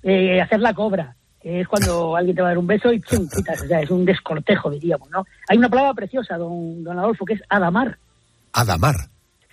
Eh, 0.02 0.42
hacer 0.42 0.62
la 0.62 0.74
cobra, 0.74 1.16
es 1.42 1.68
cuando 1.68 2.16
alguien 2.16 2.36
te 2.36 2.42
va 2.42 2.50
a 2.50 2.52
dar 2.52 2.58
un 2.58 2.68
beso 2.68 2.92
y 2.92 3.02
¡chum! 3.02 3.28
quitas. 3.34 3.62
O 3.62 3.68
sea, 3.68 3.82
es 3.82 3.90
un 3.90 4.06
descortejo, 4.06 4.70
diríamos, 4.70 5.10
¿no? 5.10 5.26
Hay 5.48 5.58
una 5.58 5.70
palabra 5.70 5.94
preciosa, 5.94 6.38
don, 6.38 6.84
don 6.84 7.00
Adolfo, 7.00 7.26
que 7.26 7.34
es 7.36 7.44
adamar. 7.50 7.98
Adamar. 8.54 8.96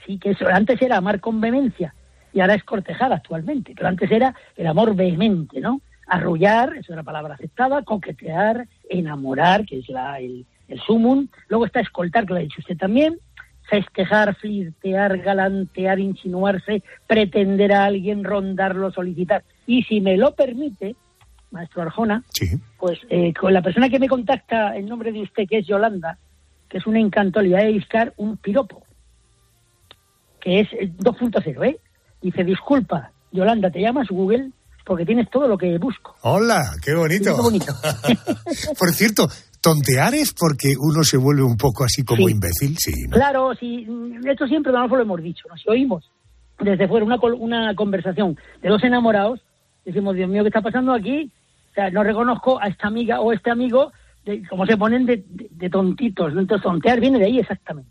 Sí, 0.04 0.18
que 0.18 0.30
eso 0.30 0.46
antes 0.48 0.80
era 0.80 0.96
amar 0.96 1.20
con 1.20 1.40
vehemencia 1.40 1.94
y 2.32 2.40
ahora 2.40 2.54
es 2.54 2.64
cortejar 2.64 3.12
actualmente, 3.12 3.72
pero 3.74 3.88
antes 3.88 4.10
era 4.10 4.34
el 4.56 4.66
amor 4.66 4.94
vehemente, 4.94 5.60
¿no? 5.60 5.80
Arrullar, 6.06 6.76
eso 6.76 6.92
era 6.92 7.02
palabra 7.02 7.34
aceptada, 7.34 7.82
coquetear, 7.82 8.68
enamorar, 8.88 9.64
que 9.64 9.78
es 9.78 9.88
la, 9.88 10.20
el, 10.20 10.46
el 10.68 10.80
sumum, 10.80 11.28
luego 11.48 11.66
está 11.66 11.80
escoltar, 11.80 12.26
que 12.26 12.34
lo 12.34 12.38
ha 12.38 12.42
dicho 12.42 12.60
usted 12.60 12.76
también, 12.76 13.18
festejar, 13.68 14.34
flirtear, 14.36 15.18
galantear, 15.18 15.98
insinuarse, 15.98 16.82
pretender 17.06 17.72
a 17.72 17.86
alguien, 17.86 18.22
rondarlo, 18.22 18.92
solicitar. 18.92 19.42
Y 19.66 19.82
si 19.84 20.00
me 20.00 20.16
lo 20.16 20.34
permite, 20.34 20.94
maestro 21.56 21.82
Arjona, 21.82 22.22
Sí. 22.32 22.46
pues 22.78 22.98
eh, 23.10 23.32
con 23.34 23.52
la 23.52 23.62
persona 23.62 23.88
que 23.88 23.98
me 23.98 24.08
contacta 24.08 24.76
en 24.76 24.86
nombre 24.86 25.10
de 25.12 25.22
usted, 25.22 25.44
que 25.48 25.58
es 25.58 25.66
Yolanda, 25.66 26.18
que 26.68 26.78
es 26.78 26.86
un 26.86 26.96
encanto, 26.96 27.40
le 27.40 27.50
voy 27.50 27.60
a 27.60 27.64
dedicar 27.64 28.12
un 28.16 28.36
piropo, 28.36 28.82
que 30.40 30.60
es 30.60 30.68
eh, 30.72 30.92
2.0, 30.98 31.64
¿eh? 31.66 31.78
Dice, 32.22 32.44
disculpa, 32.44 33.10
Yolanda, 33.32 33.70
¿te 33.70 33.80
llamas 33.80 34.08
Google? 34.08 34.50
Porque 34.84 35.04
tienes 35.04 35.28
todo 35.30 35.48
lo 35.48 35.58
que 35.58 35.78
busco. 35.78 36.14
Hola, 36.22 36.62
qué 36.84 36.94
bonito. 36.94 37.34
Qué 37.34 37.42
bonito. 37.42 37.72
Por 38.78 38.90
cierto, 38.90 39.26
tontear 39.60 40.14
es 40.14 40.32
porque 40.32 40.74
uno 40.78 41.02
se 41.02 41.16
vuelve 41.16 41.42
un 41.42 41.56
poco 41.56 41.84
así 41.84 42.04
como 42.04 42.28
imbécil, 42.28 42.76
sí. 42.78 42.92
Claro, 43.10 43.52
sí, 43.58 43.86
esto 44.24 44.46
siempre 44.46 44.72
lo 44.72 45.00
hemos 45.00 45.22
dicho, 45.22 45.48
¿no? 45.48 45.56
si 45.56 45.68
oímos 45.68 46.04
desde 46.60 46.88
fuera 46.88 47.04
una, 47.04 47.16
una 47.38 47.74
conversación 47.74 48.36
de 48.62 48.68
dos 48.68 48.82
enamorados, 48.82 49.40
decimos, 49.84 50.14
Dios 50.14 50.28
mío, 50.28 50.42
¿qué 50.42 50.48
está 50.48 50.62
pasando 50.62 50.92
aquí? 50.94 51.30
Sea, 51.76 51.90
no 51.90 52.02
reconozco 52.02 52.58
a 52.58 52.68
esta 52.68 52.88
amiga 52.88 53.20
o 53.20 53.34
este 53.34 53.50
amigo, 53.50 53.92
de, 54.24 54.42
como 54.48 54.64
se 54.64 54.78
ponen 54.78 55.04
de, 55.04 55.22
de, 55.28 55.68
tontitos. 55.68 56.32
Entonces, 56.32 56.62
tontear 56.62 57.00
viene 57.00 57.18
de 57.18 57.26
ahí 57.26 57.38
exactamente. 57.38 57.90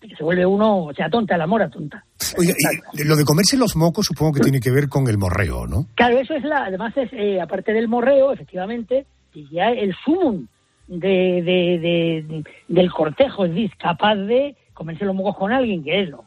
Que 0.00 0.14
se 0.14 0.22
vuelve 0.22 0.46
uno, 0.46 0.84
o 0.84 0.94
sea, 0.94 1.10
tonta, 1.10 1.36
la 1.36 1.48
mora 1.48 1.68
tonta. 1.68 2.04
Oye, 2.38 2.54
y 2.92 3.02
lo 3.02 3.16
de 3.16 3.24
comerse 3.24 3.56
los 3.56 3.74
mocos 3.74 4.06
supongo 4.06 4.34
que 4.34 4.42
tiene 4.42 4.60
que 4.60 4.70
ver 4.70 4.88
con 4.88 5.08
el 5.08 5.18
morreo, 5.18 5.66
¿no? 5.66 5.86
Claro, 5.96 6.18
eso 6.18 6.34
es 6.34 6.44
la, 6.44 6.66
además 6.66 6.96
es, 6.96 7.12
eh, 7.12 7.40
aparte 7.40 7.72
del 7.72 7.88
morreo, 7.88 8.30
efectivamente, 8.30 9.06
ya 9.50 9.70
el 9.70 9.92
sumum 10.04 10.46
de, 10.86 11.42
de, 11.42 12.44
del 12.68 12.92
cortejo, 12.92 13.44
es 13.44 13.50
decir, 13.50 13.72
capaz 13.76 14.14
de 14.14 14.54
comerse 14.72 15.04
los 15.04 15.16
mocos 15.16 15.36
con 15.36 15.52
alguien, 15.52 15.82
que 15.82 16.02
es 16.02 16.10
lo 16.10 16.24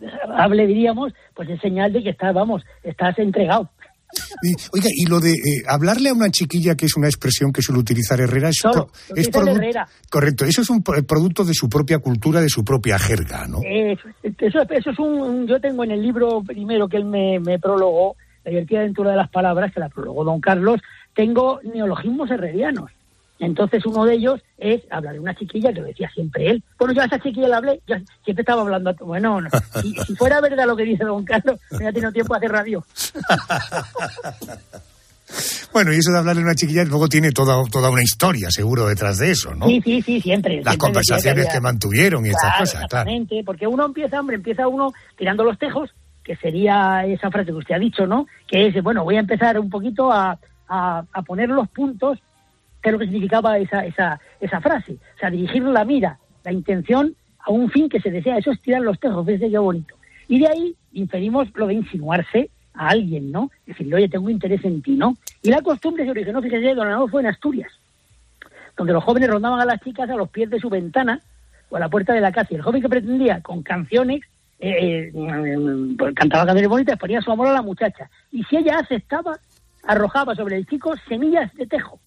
desagradable, 0.00 0.66
diríamos, 0.66 1.14
pues 1.34 1.48
es 1.48 1.60
señal 1.60 1.92
de 1.92 2.02
que 2.02 2.10
estás, 2.10 2.34
vamos, 2.34 2.64
estás 2.82 3.16
entregado. 3.20 3.70
Oiga, 4.72 4.88
y 4.90 5.06
lo 5.06 5.20
de 5.20 5.32
eh, 5.32 5.62
hablarle 5.68 6.10
a 6.10 6.14
una 6.14 6.30
chiquilla, 6.30 6.74
que 6.74 6.86
es 6.86 6.96
una 6.96 7.08
expresión 7.08 7.52
que 7.52 7.62
suele 7.62 7.80
utilizar 7.80 8.20
Herrera, 8.20 8.48
es, 8.48 8.62
es 9.14 9.30
correcto, 10.10 10.44
eso 10.44 10.62
es 10.62 10.70
un 10.70 10.82
producto 10.82 11.44
de 11.44 11.54
su 11.54 11.68
propia 11.68 11.98
cultura, 11.98 12.40
de 12.40 12.48
su 12.48 12.64
propia 12.64 12.98
jerga, 12.98 13.46
¿no? 13.46 13.60
eso, 13.62 14.62
eso 14.70 14.90
es 14.90 14.98
un, 14.98 15.46
yo 15.46 15.60
tengo 15.60 15.84
en 15.84 15.92
el 15.92 16.02
libro 16.02 16.42
primero 16.42 16.88
que 16.88 16.96
él 16.96 17.04
me, 17.04 17.38
me 17.40 17.58
prologó, 17.58 18.16
La 18.44 18.50
divertida 18.50 18.80
aventura 18.80 19.10
de 19.10 19.16
las 19.16 19.30
palabras, 19.30 19.72
que 19.72 19.80
la 19.80 19.88
prologó 19.88 20.24
don 20.24 20.40
Carlos, 20.40 20.80
tengo 21.14 21.60
neologismos 21.62 22.30
herrerianos. 22.30 22.90
Entonces 23.42 23.84
uno 23.84 24.04
de 24.04 24.14
ellos 24.14 24.40
es 24.56 24.82
hablar 24.88 25.14
de 25.14 25.18
una 25.18 25.34
chiquilla 25.34 25.72
que 25.72 25.80
lo 25.80 25.86
decía 25.88 26.08
siempre 26.14 26.48
él. 26.48 26.62
Bueno, 26.78 26.94
yo 26.94 27.02
a 27.02 27.06
esa 27.06 27.18
chiquilla 27.18 27.48
le 27.48 27.54
hablé, 27.56 27.80
yo 27.88 27.96
siempre 28.24 28.42
estaba 28.42 28.62
hablando. 28.62 28.94
Bueno, 29.00 29.40
si, 29.82 30.14
fuera 30.14 30.40
verdad 30.40 30.64
lo 30.64 30.76
que 30.76 30.84
dice 30.84 31.02
don 31.02 31.24
Carlos, 31.24 31.58
me 31.72 31.88
ha 31.88 31.92
tenido 31.92 32.12
tiempo 32.12 32.34
a 32.34 32.36
hacer 32.38 32.52
radio. 32.52 32.84
Bueno, 35.72 35.94
y 35.94 35.96
eso 35.96 36.12
de 36.12 36.18
hablarle 36.18 36.42
a 36.42 36.44
una 36.44 36.54
chiquilla 36.54 36.84
luego 36.84 37.08
tiene 37.08 37.30
toda, 37.30 37.64
toda 37.70 37.88
una 37.88 38.02
historia, 38.02 38.50
seguro, 38.50 38.86
detrás 38.86 39.16
de 39.16 39.30
eso, 39.30 39.54
¿no? 39.54 39.66
Sí, 39.66 39.80
sí, 39.82 40.02
sí, 40.02 40.20
siempre. 40.20 40.60
Las 40.62 40.76
conversaciones 40.76 41.48
que, 41.48 41.58
mantuvieron 41.58 42.26
y 42.26 42.28
estas 42.28 42.58
cosas, 42.58 42.74
exactamente, 42.74 43.42
porque 43.42 43.66
uno 43.66 43.86
empieza, 43.86 44.20
hombre, 44.20 44.36
empieza 44.36 44.68
uno 44.68 44.92
tirando 45.16 45.42
los 45.42 45.58
tejos, 45.58 45.88
que 46.22 46.36
sería 46.36 47.06
esa 47.06 47.30
frase 47.30 47.46
que 47.46 47.56
usted 47.56 47.76
ha 47.76 47.78
dicho, 47.78 48.06
¿no? 48.06 48.26
Que 48.46 48.66
es, 48.66 48.82
bueno, 48.82 49.04
voy 49.04 49.16
a 49.16 49.20
empezar 49.20 49.58
un 49.58 49.70
poquito 49.70 50.12
a, 50.12 50.38
a, 50.68 51.22
poner 51.26 51.48
los 51.48 51.68
puntos 51.68 52.18
que 52.82 52.88
es 52.88 52.92
lo 52.92 52.98
que 52.98 53.06
significaba 53.06 53.58
esa, 53.58 53.86
esa, 53.86 54.20
esa 54.40 54.60
frase. 54.60 54.94
O 55.16 55.18
sea, 55.18 55.30
dirigir 55.30 55.62
la 55.62 55.84
mira, 55.84 56.18
la 56.44 56.52
intención 56.52 57.14
a 57.38 57.50
un 57.50 57.70
fin 57.70 57.88
que 57.88 58.00
se 58.00 58.10
desea. 58.10 58.38
Eso 58.38 58.50
es 58.50 58.60
tirar 58.60 58.82
los 58.82 58.98
tejos, 58.98 59.24
fíjese 59.24 59.50
qué 59.50 59.58
bonito. 59.58 59.94
Y 60.28 60.40
de 60.40 60.48
ahí 60.48 60.76
inferimos 60.92 61.48
lo 61.54 61.66
de 61.66 61.74
insinuarse 61.74 62.50
a 62.74 62.88
alguien, 62.88 63.30
¿no? 63.30 63.50
Decirle, 63.66 63.96
oye, 63.96 64.08
tengo 64.08 64.30
interés 64.30 64.64
en 64.64 64.82
ti, 64.82 64.92
¿no? 64.92 65.16
Y 65.42 65.50
la 65.50 65.60
costumbre 65.60 66.04
se 66.04 66.10
originó, 66.10 66.42
fíjese, 66.42 66.74
don 66.74 67.08
fue 67.08 67.20
en 67.20 67.28
Asturias, 67.28 67.72
donde 68.76 68.92
los 68.92 69.04
jóvenes 69.04 69.28
rondaban 69.28 69.60
a 69.60 69.64
las 69.64 69.80
chicas 69.80 70.08
a 70.08 70.16
los 70.16 70.30
pies 70.30 70.50
de 70.50 70.58
su 70.58 70.70
ventana 70.70 71.20
o 71.68 71.76
a 71.76 71.80
la 71.80 71.88
puerta 71.88 72.12
de 72.12 72.20
la 72.20 72.32
casa. 72.32 72.48
Y 72.50 72.56
el 72.56 72.62
joven 72.62 72.82
que 72.82 72.88
pretendía, 72.88 73.40
con 73.40 73.62
canciones, 73.62 74.22
eh, 74.58 75.12
eh, 75.14 76.12
cantaba 76.14 76.46
canciones 76.46 76.68
bonitas, 76.68 76.98
ponía 76.98 77.20
su 77.20 77.30
amor 77.30 77.48
a 77.48 77.52
la 77.52 77.62
muchacha. 77.62 78.08
Y 78.30 78.42
si 78.44 78.56
ella 78.56 78.78
aceptaba, 78.78 79.38
arrojaba 79.84 80.34
sobre 80.34 80.56
el 80.56 80.66
chico 80.66 80.94
semillas 81.08 81.52
de 81.54 81.66
tejo. 81.66 82.00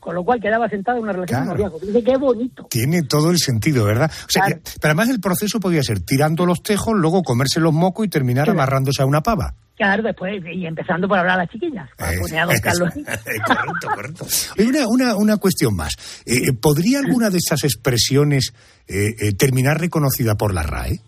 Con 0.00 0.14
lo 0.14 0.24
cual 0.24 0.40
quedaba 0.40 0.66
sentado 0.68 0.96
en 0.96 1.04
una 1.04 1.12
relación 1.12 1.44
claro. 1.44 1.78
Dice, 1.80 2.02
qué 2.02 2.16
bonito. 2.16 2.66
Tiene 2.70 3.02
todo 3.02 3.30
el 3.30 3.36
sentido, 3.38 3.84
¿verdad? 3.84 4.10
O 4.10 4.30
sea, 4.30 4.46
pero 4.46 4.62
además 4.82 5.10
el 5.10 5.20
proceso 5.20 5.60
podía 5.60 5.82
ser 5.82 6.00
tirando 6.00 6.46
los 6.46 6.62
tejos, 6.62 6.94
luego 6.96 7.22
comerse 7.22 7.60
los 7.60 7.74
mocos 7.74 8.06
y 8.06 8.08
terminar 8.08 8.48
amarrándose 8.48 9.02
a 9.02 9.06
una 9.06 9.20
pava. 9.20 9.54
Claro, 9.80 10.02
después, 10.02 10.42
y 10.52 10.66
empezando 10.66 11.08
por 11.08 11.18
hablar 11.18 11.36
a 11.36 11.42
las 11.44 11.50
chiquillas. 11.50 11.88
correcto, 11.96 13.88
correcto. 13.94 14.26
Una, 14.58 14.86
una, 14.86 15.16
una 15.16 15.36
cuestión 15.38 15.74
más. 15.74 15.94
Eh, 16.26 16.34
eh, 16.34 16.52
¿Podría 16.52 16.98
alguna 16.98 17.30
de 17.30 17.38
esas 17.38 17.64
expresiones 17.64 18.52
eh, 18.86 19.32
terminar 19.38 19.80
reconocida 19.80 20.34
por 20.34 20.52
la 20.52 20.64
RAE? 20.64 21.00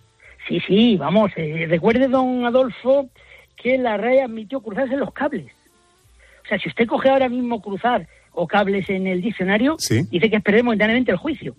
Sí, 0.49 0.59
sí, 0.67 0.97
vamos. 0.97 1.33
recuerde, 1.69 2.09
don 2.09 2.47
Adolfo, 2.47 3.11
que 3.63 3.77
la 3.77 3.99
RAE 3.99 4.23
admitió 4.23 4.61
cruzarse 4.61 4.97
los 4.97 5.13
cables. 5.13 5.53
O 6.43 6.49
sea, 6.49 6.59
si 6.59 6.71
usted 6.71 6.87
coge 6.87 7.11
ahora 7.11 7.29
mismo 7.29 7.61
cruzar 7.61 8.09
o 8.33 8.47
cables 8.47 8.89
en 8.91 9.07
el 9.07 9.21
diccionario, 9.21 9.77
dice 9.79 10.31
que 10.31 10.37
esperemos 10.37 10.67
momentáneamente 10.67 11.13
el 11.13 11.19
juicio. 11.19 11.55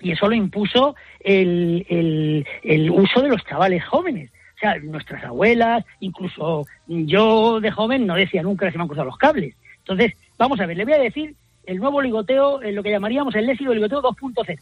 Y 0.00 0.12
eso 0.12 0.28
lo 0.28 0.34
impuso 0.34 0.94
el, 1.20 2.44
el, 2.62 2.90
uso 2.90 3.22
de 3.22 3.28
los 3.28 3.44
chavales 3.44 3.84
jóvenes. 3.84 4.30
O 4.56 4.58
sea, 4.58 4.76
nuestras 4.78 5.24
abuelas, 5.24 5.84
incluso 6.00 6.66
yo 6.86 7.60
de 7.60 7.70
joven 7.70 8.06
no 8.06 8.14
decía 8.14 8.42
nunca 8.42 8.66
que 8.66 8.72
se 8.72 8.78
me 8.78 8.82
han 8.82 8.88
cruzado 8.88 9.06
los 9.06 9.18
cables. 9.18 9.54
Entonces, 9.78 10.14
vamos 10.38 10.60
a 10.60 10.66
ver, 10.66 10.76
le 10.76 10.84
voy 10.84 10.94
a 10.94 10.98
decir 10.98 11.34
el 11.64 11.78
nuevo 11.78 12.00
ligoteo, 12.00 12.60
lo 12.60 12.82
que 12.82 12.90
llamaríamos 12.90 13.34
el 13.34 13.46
léxico 13.46 13.74
ligoteo 13.74 14.02
2.0 14.02 14.58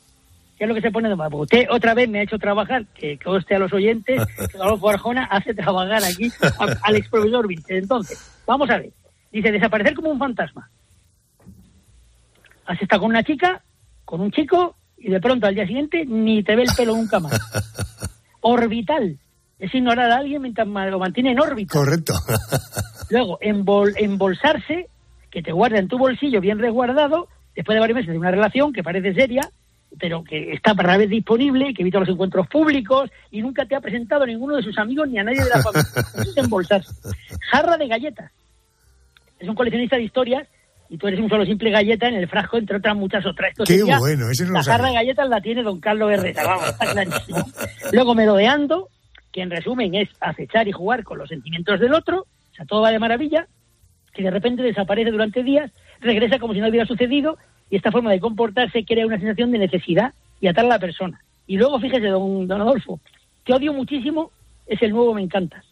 que 0.57 0.65
es 0.65 0.69
lo 0.69 0.75
que 0.75 0.81
se 0.81 0.91
pone 0.91 1.09
de 1.09 1.17
moda. 1.17 1.29
Usted 1.33 1.67
otra 1.71 1.95
vez 1.95 2.09
me 2.09 2.21
ha 2.21 2.23
hecho 2.23 2.39
trabajar, 2.39 2.87
que 2.95 3.19
coste 3.19 3.55
a 3.55 3.59
los 3.59 3.73
oyentes, 3.73 4.23
que 4.27 4.57
Adolfo 4.57 4.89
Arjona 4.89 5.25
hace 5.25 5.55
trabajar 5.55 6.03
aquí 6.05 6.31
al 6.83 6.97
ex 6.97 7.09
profesor 7.09 7.47
Entonces, 7.69 8.43
vamos 8.47 8.71
a 8.71 8.79
ver. 8.79 8.91
Dice, 9.33 9.51
desaparecer 9.51 9.95
como 9.95 10.11
un 10.11 10.19
fantasma. 10.19 10.69
Has 12.67 12.81
estado 12.81 13.03
con 13.03 13.11
una 13.11 13.23
chica, 13.23 13.63
con 14.05 14.21
un 14.21 14.31
chico, 14.31 14.77
y 14.99 15.11
de 15.11 15.21
pronto 15.21 15.47
al 15.47 15.55
día 15.55 15.67
siguiente 15.67 16.05
ni 16.07 16.43
te 16.43 16.57
ve 16.57 16.63
el 16.63 16.71
pelo 16.77 16.95
nunca 16.95 17.21
más. 17.21 17.39
Orbital. 18.41 19.19
Es 19.59 19.75
ignorar 19.75 20.11
a 20.11 20.17
alguien 20.17 20.43
mientras 20.43 20.67
lo 20.67 20.99
mantiene 20.99 21.33
en 21.33 21.41
órbita. 21.41 21.73
Correcto. 21.73 22.15
Luego, 23.11 23.39
embolsarse, 23.41 24.89
que 25.31 25.43
te 25.43 25.53
guarda 25.53 25.79
en 25.79 25.89
tu 25.89 25.99
bolsillo 25.99 26.41
bien 26.41 26.59
resguardado, 26.59 27.29
después 27.55 27.77
de 27.77 27.81
varios 27.81 27.97
meses 27.97 28.13
de 28.13 28.19
una 28.19 28.31
relación 28.31 28.73
que 28.73 28.83
parece 28.83 29.15
seria, 29.15 29.49
pero 29.99 30.25
que 30.25 30.53
está 30.53 30.75
para 30.75 30.97
vez 30.97 31.09
disponible, 31.09 31.73
que 31.73 31.83
evita 31.83 32.01
los 32.01 32.09
encuentros 32.09 32.49
públicos 32.49 33.11
y 33.31 33.43
nunca 33.43 33.65
te 33.65 33.77
ha 33.77 33.81
presentado 33.81 34.25
a 34.25 34.27
ninguno 34.27 34.57
de 34.57 34.63
sus 34.63 34.77
amigos 34.79 35.09
ni 35.09 35.19
a 35.19 35.25
nadie 35.25 35.43
de 35.43 35.51
la 35.51 35.63
familia. 35.63 35.89
Eso 35.95 36.31
es 36.31 36.37
embolsarse. 36.37 36.93
Jarra 37.51 37.77
de 37.77 37.89
galletas 37.89 38.33
es 39.39 39.49
un 39.49 39.55
coleccionista 39.55 39.97
de 39.97 40.03
historias 40.03 40.49
y 40.95 40.97
tú 40.97 41.09
eres 41.09 41.19
un 41.19 41.29
solo 41.29 41.45
simple 41.45 41.73
galleta 41.73 42.07
en 42.07 42.15
el 42.15 42.29
frasco, 42.29 42.57
entre 42.57 42.77
otras 42.77 42.95
muchas 42.95 43.27
otras. 43.27 43.53
Qué 43.67 43.83
bueno, 43.83 44.31
ese 44.31 44.47
La 44.47 44.63
jarra 44.63 44.89
de 44.89 44.95
galletas 44.95 45.29
la 45.29 45.41
tiene 45.41 45.65
don 45.65 45.81
Carlos 45.81 46.13
Herrera, 46.13 46.45
vamos, 46.45 46.69
está 46.69 46.93
clarísimo. 46.93 47.45
Luego 47.93 48.15
merodeando, 48.15 48.91
que 49.33 49.43
en 49.43 49.51
resumen 49.51 49.97
es 49.97 50.09
acechar 50.21 50.69
y 50.69 50.73
jugar 50.73 51.03
con 51.03 51.19
los 51.19 51.29
sentimientos 51.29 51.81
del 51.81 51.95
otro, 51.95 52.21
o 52.21 52.55
sea, 52.55 52.65
todo 52.65 52.83
va 52.83 52.93
de 52.93 53.01
maravilla, 53.01 53.49
que 54.13 54.23
de 54.23 54.31
repente 54.31 54.63
desaparece 54.63 55.11
durante 55.11 55.43
días, 55.43 55.73
regresa 56.01 56.39
como 56.39 56.55
si 56.55 56.61
no 56.61 56.69
hubiera 56.69 56.87
sucedido, 56.87 57.39
y 57.71 57.77
esta 57.77 57.91
forma 57.91 58.13
de 58.13 58.21
comportarse 58.21 58.85
crea 58.85 59.05
una 59.05 59.19
sensación 59.19 59.51
de 59.51 59.59
necesidad 59.59 60.15
y 60.41 60.47
atar 60.47 60.65
a 60.65 60.69
la 60.69 60.79
persona. 60.79 61.21
Y 61.49 61.57
luego, 61.57 61.81
fíjese, 61.81 62.07
don, 62.07 62.47
don 62.47 62.61
Adolfo, 62.61 63.01
te 63.45 63.53
odio 63.53 63.73
muchísimo, 63.73 64.31
es 64.69 64.81
el 64.81 64.93
nuevo 64.93 65.13
me 65.13 65.23
encantas. 65.23 65.65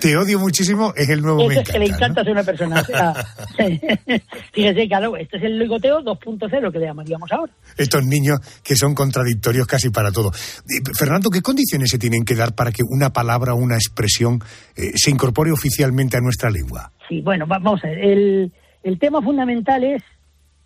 Te 0.00 0.16
odio 0.16 0.38
muchísimo, 0.38 0.92
es 0.96 1.08
el 1.08 1.22
nuevo 1.22 1.50
Eso 1.50 1.60
es 1.60 1.68
que 1.68 1.78
le 1.78 1.86
encanta 1.86 2.22
ser 2.22 2.32
una 2.32 2.44
persona. 2.44 2.84
fíjese, 4.52 4.88
claro, 4.88 5.16
este 5.16 5.36
es 5.36 5.42
el 5.42 5.58
ligoteo 5.58 6.00
2.0 6.00 6.72
que 6.72 6.78
le 6.78 6.86
llamaríamos 6.86 7.30
ahora. 7.32 7.52
Estos 7.76 8.04
niños 8.04 8.38
que 8.62 8.76
son 8.76 8.94
contradictorios 8.94 9.66
casi 9.66 9.90
para 9.90 10.12
todo. 10.12 10.30
Fernando, 10.96 11.30
¿qué 11.30 11.42
condiciones 11.42 11.90
se 11.90 11.98
tienen 11.98 12.24
que 12.24 12.34
dar 12.34 12.54
para 12.54 12.70
que 12.70 12.82
una 12.82 13.10
palabra 13.10 13.54
o 13.54 13.56
una 13.56 13.76
expresión 13.76 14.40
eh, 14.76 14.92
se 14.94 15.10
incorpore 15.10 15.52
oficialmente 15.52 16.16
a 16.16 16.20
nuestra 16.20 16.50
lengua? 16.50 16.92
Sí, 17.08 17.20
bueno, 17.20 17.46
vamos 17.46 17.84
a 17.84 17.88
ver. 17.88 17.98
El, 17.98 18.52
el 18.82 18.98
tema 18.98 19.22
fundamental 19.22 19.84
es 19.84 20.02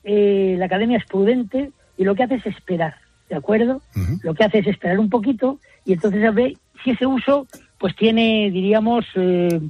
eh, 0.05 0.57
la 0.59 0.67
academia 0.67 0.99
es 0.99 1.05
prudente 1.07 1.71
y 1.97 2.05
lo 2.05 2.15
que 2.15 2.25
hace 2.25 2.37
es 2.37 2.47
esperar, 2.47 2.95
¿de 3.29 3.37
acuerdo? 3.37 3.83
Lo 4.23 4.35
que 4.35 4.45
hace 4.45 4.59
es 4.59 4.67
esperar 4.67 4.99
un 4.99 5.09
poquito 5.09 5.61
y 5.85 5.93
entonces 5.93 6.25
a 6.25 6.31
ver 6.31 6.55
si 6.83 6.91
ese 6.91 7.07
uso 7.07 7.47
pues 7.83 7.97
tiene, 7.97 8.49
diríamos, 8.53 9.05
eh, 9.17 9.61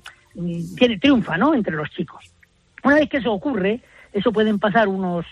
tiene, 0.77 0.99
triunfa, 0.99 1.39
¿no? 1.39 1.55
Entre 1.55 1.75
los 1.75 1.89
chicos. 1.93 2.23
Una 2.85 2.97
vez 2.97 3.09
que 3.09 3.17
eso 3.17 3.33
ocurre, 3.33 3.81
eso 4.13 4.33
pueden 4.33 4.59
pasar 4.59 4.87
unos 4.87 5.25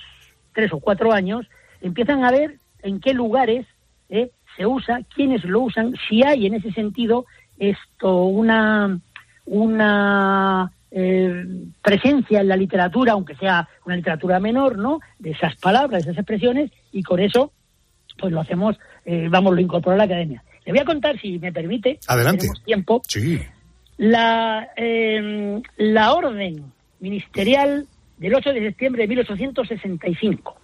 tres 0.54 0.72
o 0.72 0.80
cuatro 0.80 1.12
años, 1.12 1.46
empiezan 1.82 2.24
a 2.24 2.30
ver 2.30 2.56
en 2.80 2.98
qué 2.98 3.12
lugares 3.12 3.66
eh, 4.08 4.30
se 4.56 4.64
usa, 4.64 5.02
quiénes 5.14 5.44
lo 5.44 5.60
usan, 5.60 5.94
si 6.08 6.22
hay 6.22 6.46
en 6.46 6.54
ese 6.54 6.72
sentido 6.72 7.26
esto 7.58 8.24
una 8.24 8.98
una 9.44 10.72
eh, 10.90 11.44
presencia 11.82 12.40
en 12.40 12.48
la 12.48 12.56
literatura, 12.56 13.12
aunque 13.12 13.34
sea 13.34 13.68
una 13.84 13.96
literatura 13.96 14.40
menor, 14.40 14.78
¿no? 14.78 15.00
De 15.18 15.32
esas 15.32 15.54
palabras, 15.56 16.06
de 16.06 16.12
esas 16.12 16.22
expresiones, 16.22 16.70
y 16.92 17.02
con 17.02 17.20
eso, 17.20 17.52
pues 18.18 18.32
lo 18.32 18.40
hacemos, 18.40 18.78
vamos, 19.28 19.54
lo 19.54 19.60
incorpora 19.60 19.96
a 19.96 19.98
la 19.98 20.04
academia. 20.04 20.42
Le 20.64 20.72
voy 20.72 20.80
a 20.80 20.84
contar, 20.84 21.18
si 21.20 21.38
me 21.38 21.52
permite, 21.52 21.98
Adelante. 22.06 22.40
tenemos 22.42 22.64
tiempo, 22.64 23.02
sí. 23.08 23.40
la, 23.98 24.68
em, 24.76 25.62
la 25.76 26.12
orden 26.12 26.64
ministerial 27.00 27.86
del 28.18 28.34
8 28.34 28.52
de 28.52 28.60
septiembre 28.60 29.02
de 29.02 29.08
1865. 29.08 30.56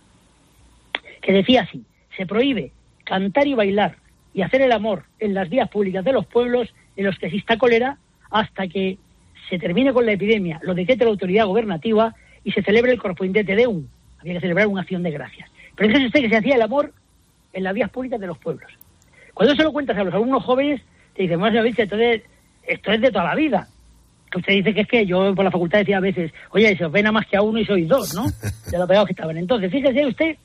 que 1.22 1.32
decía 1.32 1.62
así, 1.62 1.82
se 2.16 2.24
prohíbe 2.24 2.70
cantar 3.02 3.48
y 3.48 3.54
bailar 3.54 3.96
y 4.32 4.42
hacer 4.42 4.62
el 4.62 4.70
amor 4.70 5.04
en 5.18 5.34
las 5.34 5.48
vías 5.48 5.68
públicas 5.68 6.04
de 6.04 6.12
los 6.12 6.24
pueblos 6.26 6.72
en 6.96 7.04
los 7.04 7.18
que 7.18 7.26
exista 7.26 7.56
cólera 7.56 7.98
hasta 8.30 8.68
que 8.68 8.98
se 9.48 9.58
termine 9.58 9.92
con 9.92 10.06
la 10.06 10.12
epidemia, 10.12 10.60
lo 10.62 10.74
decrete 10.74 11.04
la 11.04 11.10
autoridad 11.10 11.46
gobernativa 11.46 12.14
y 12.44 12.52
se 12.52 12.62
celebre 12.62 12.92
el 12.92 12.98
correspondiente 13.00 13.56
Deum. 13.56 13.86
Había 14.18 14.34
que 14.34 14.40
celebrar 14.40 14.66
una 14.66 14.82
acción 14.82 15.02
de 15.02 15.10
gracias. 15.10 15.50
Pero 15.74 15.88
fíjese 15.88 16.06
usted 16.06 16.20
que 16.20 16.28
se 16.28 16.36
hacía 16.36 16.54
el 16.54 16.62
amor 16.62 16.92
en 17.52 17.64
las 17.64 17.74
vías 17.74 17.90
públicas 17.90 18.20
de 18.20 18.26
los 18.26 18.38
pueblos. 18.38 18.70
Cuando 19.36 19.54
se 19.54 19.64
lo 19.64 19.70
cuentas 19.70 19.98
a 19.98 20.02
los 20.02 20.14
alumnos 20.14 20.42
jóvenes, 20.44 20.80
te 21.14 21.24
dicen, 21.24 21.38
bueno, 21.38 21.62
entonces 21.62 22.22
esto 22.66 22.90
es 22.90 23.00
de 23.02 23.10
toda 23.10 23.24
la 23.26 23.34
vida. 23.34 23.68
Que 24.30 24.38
usted 24.38 24.54
dice 24.54 24.72
que 24.72 24.80
es 24.80 24.88
que 24.88 25.04
yo 25.04 25.34
por 25.34 25.44
la 25.44 25.50
facultad 25.50 25.80
decía 25.80 25.98
a 25.98 26.00
veces, 26.00 26.32
oye, 26.52 26.74
se 26.74 26.86
os 26.86 26.90
ven 26.90 27.06
a 27.06 27.12
más 27.12 27.26
que 27.26 27.36
a 27.36 27.42
uno 27.42 27.58
y 27.58 27.66
sois 27.66 27.86
dos, 27.86 28.14
¿no? 28.14 28.24
De 28.72 28.78
lo 28.78 28.86
pegados 28.86 29.08
que 29.08 29.12
estaban. 29.12 29.36
Entonces, 29.36 29.70
fíjese 29.70 30.06
usted 30.06 30.36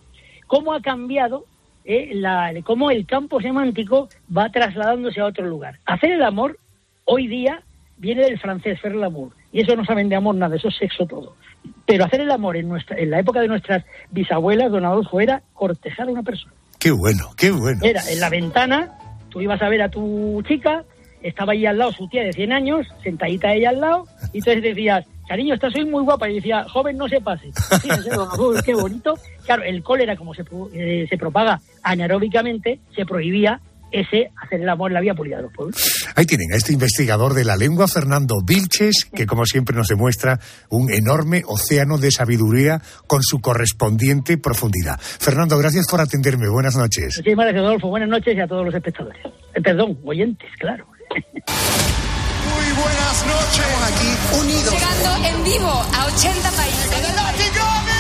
cómo 0.46 0.74
ha 0.74 0.82
cambiado 0.82 1.46
eh, 1.86 2.10
la, 2.16 2.52
cómo 2.66 2.92
el 2.92 3.06
campo 3.06 3.40
semántico 3.40 4.10
va 4.36 4.50
trasladándose 4.50 5.22
a 5.22 5.26
otro 5.28 5.46
lugar. 5.46 5.80
Hacer 5.86 6.12
el 6.12 6.24
amor 6.24 6.60
hoy 7.06 7.28
día 7.28 7.64
viene 7.96 8.26
del 8.26 8.40
francés, 8.40 8.78
faire 8.82 8.98
l'amour, 8.98 9.32
y 9.54 9.62
eso 9.62 9.74
no 9.78 9.86
saben 9.86 10.10
de 10.10 10.18
amor 10.18 10.36
nada, 10.36 10.58
eso 10.58 10.68
es 10.68 10.76
sexo 10.76 11.06
todo. 11.06 11.38
Pero 11.86 12.04
hacer 12.04 12.20
el 12.20 12.32
amor 12.32 12.58
en, 12.58 12.68
nuestra, 12.68 12.98
en 12.98 13.10
la 13.10 13.20
época 13.20 13.40
de 13.40 13.48
nuestras 13.48 13.86
bisabuelas, 14.10 14.70
don 14.70 14.84
Adolfo, 14.84 15.22
era 15.22 15.44
cortejar 15.54 16.10
a 16.10 16.12
una 16.12 16.24
persona. 16.24 16.52
Qué 16.82 16.90
bueno, 16.90 17.30
qué 17.38 17.52
bueno. 17.52 17.80
Era 17.84 18.02
en 18.10 18.20
la 18.20 18.30
ventana, 18.30 18.98
tú 19.30 19.40
ibas 19.40 19.62
a 19.62 19.70
ver 19.70 19.84
a 19.84 19.90
tu 19.90 20.42
chica, 20.48 20.84
estaba 21.22 21.54
ahí 21.54 21.68
al 21.68 21.78
lado 21.78 21.92
su 21.92 22.08
tía 22.08 22.24
de 22.24 22.34
100 22.34 22.52
años, 22.52 22.88
sentadita 23.04 23.54
ella 23.54 23.70
al 23.70 23.80
lado, 23.80 24.08
y 24.34 24.40
entonces 24.40 24.64
decías, 24.64 25.06
cariño, 25.28 25.54
estás 25.54 25.76
hoy 25.76 25.86
muy 25.86 26.04
guapa. 26.04 26.28
Y 26.28 26.36
decía, 26.36 26.66
joven, 26.68 26.98
no 26.98 27.08
se 27.08 27.22
pase. 27.22 27.52
qué 28.66 28.74
bonito. 28.74 29.14
Claro, 29.46 29.62
el 29.62 29.84
cólera, 29.84 30.16
como 30.16 30.34
se, 30.34 30.44
eh, 30.74 31.06
se 31.08 31.18
propaga 31.18 31.62
anaeróbicamente, 31.84 32.80
se 32.96 33.06
prohibía 33.06 33.62
ese 33.92 34.32
hacer 34.42 34.62
el 34.62 34.70
amor 34.70 34.92
en 34.92 34.96
la 34.96 35.02
vía 35.02 35.14
pública 35.14 35.38
de 35.38 35.44
los 35.44 35.54
pueblos. 35.54 36.08
Ahí 36.16 36.26
tienen 36.26 36.54
a 36.54 36.58
este 36.58 36.74
investigador 36.74 37.34
de 37.34 37.46
la 37.46 37.56
lengua, 37.56 37.88
Fernando 37.88 38.42
Vilches, 38.46 39.06
que 39.14 39.26
como 39.26 39.46
siempre 39.46 39.76
nos 39.76 39.88
demuestra 39.88 40.40
un 40.70 40.92
enorme 40.92 41.44
océano 41.48 41.98
de 41.98 42.12
sabiduría 42.12 42.82
con 43.08 43.22
su 43.24 43.40
correspondiente 43.40 44.38
profundidad. 44.38 45.00
Fernando, 45.00 45.58
gracias 45.58 45.88
por 45.88 46.02
atenderme. 46.02 46.50
Buenas 46.50 46.76
noches. 46.76 47.18
Muchísimas 47.18 47.46
gracias, 47.46 47.64
Adolfo. 47.64 47.88
Buenas 47.90 48.10
noches 48.10 48.36
y 48.36 48.40
a 48.40 48.48
todos 48.48 48.66
los 48.66 48.74
espectadores. 48.74 49.22
Eh, 49.54 49.62
perdón, 49.62 49.98
oyentes, 50.06 50.50
claro. 50.60 50.86
Muy 51.12 52.72
buenas 52.74 53.26
noches. 53.26 53.66
aquí 53.88 54.40
unidos. 54.40 54.74
Llegando 54.74 55.28
en 55.28 55.44
vivo 55.44 55.70
a 55.70 56.06
80 56.06 56.52
países. 56.52 56.92
¡El 56.92 57.16
Latin 57.16 57.54
Grammy! 57.54 57.92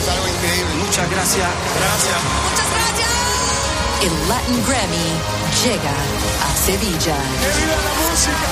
Es 0.00 0.08
algo 0.08 0.28
increíble. 0.28 0.74
Muchas 0.84 1.10
gracias. 1.10 1.48
Gracias. 1.80 2.18
Muchas 2.50 2.70
gracias. 2.70 3.13
El 4.04 4.10
Latin 4.28 4.60
Grammy 4.68 5.08
llega 5.64 5.94
a 6.42 6.54
Sevilla. 6.54 7.16
¡Que 7.40 7.48
viva 7.58 7.76
la 7.86 7.94
música! 8.10 8.48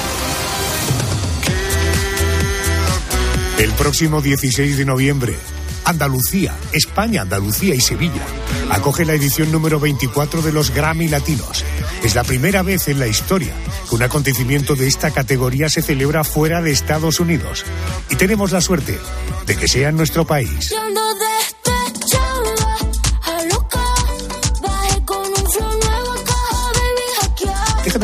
El 3.58 3.72
próximo 3.72 4.22
16 4.22 4.78
de 4.78 4.84
noviembre, 4.86 5.36
Andalucía, 5.84 6.54
España, 6.72 7.20
Andalucía 7.20 7.74
y 7.74 7.82
Sevilla 7.82 8.22
acoge 8.70 9.04
la 9.04 9.12
edición 9.12 9.52
número 9.52 9.78
24 9.78 10.40
de 10.40 10.52
los 10.52 10.70
Grammy 10.70 11.08
Latinos. 11.08 11.66
Es 12.02 12.14
la 12.14 12.24
primera 12.24 12.62
vez 12.62 12.88
en 12.88 12.98
la 12.98 13.06
historia 13.06 13.52
que 13.90 13.94
un 13.94 14.02
acontecimiento 14.02 14.74
de 14.74 14.86
esta 14.88 15.10
categoría 15.10 15.68
se 15.68 15.82
celebra 15.82 16.24
fuera 16.24 16.62
de 16.62 16.70
Estados 16.70 17.20
Unidos. 17.20 17.66
Y 18.08 18.16
tenemos 18.16 18.52
la 18.52 18.62
suerte 18.62 18.98
de 19.44 19.56
que 19.56 19.68
sea 19.68 19.90
en 19.90 19.98
nuestro 19.98 20.26
país. 20.26 20.72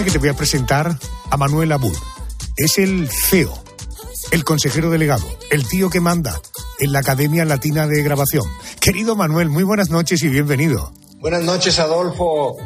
Que 0.04 0.12
te 0.12 0.18
voy 0.18 0.28
a 0.28 0.34
presentar 0.34 0.96
a 1.28 1.36
Manuel 1.36 1.72
Abud. 1.72 1.96
Es 2.56 2.78
el 2.78 3.08
CEO, 3.10 3.52
el 4.30 4.44
consejero 4.44 4.90
delegado, 4.90 5.26
el 5.50 5.66
tío 5.66 5.90
que 5.90 6.00
manda 6.00 6.40
en 6.78 6.92
la 6.92 7.00
Academia 7.00 7.44
Latina 7.44 7.86
de 7.88 8.00
Grabación. 8.04 8.44
Querido 8.80 9.16
Manuel, 9.16 9.48
muy 9.48 9.64
buenas 9.64 9.90
noches 9.90 10.22
y 10.22 10.28
bienvenido. 10.28 10.92
Buenas 11.18 11.42
noches, 11.42 11.80
Adolfo. 11.80 12.56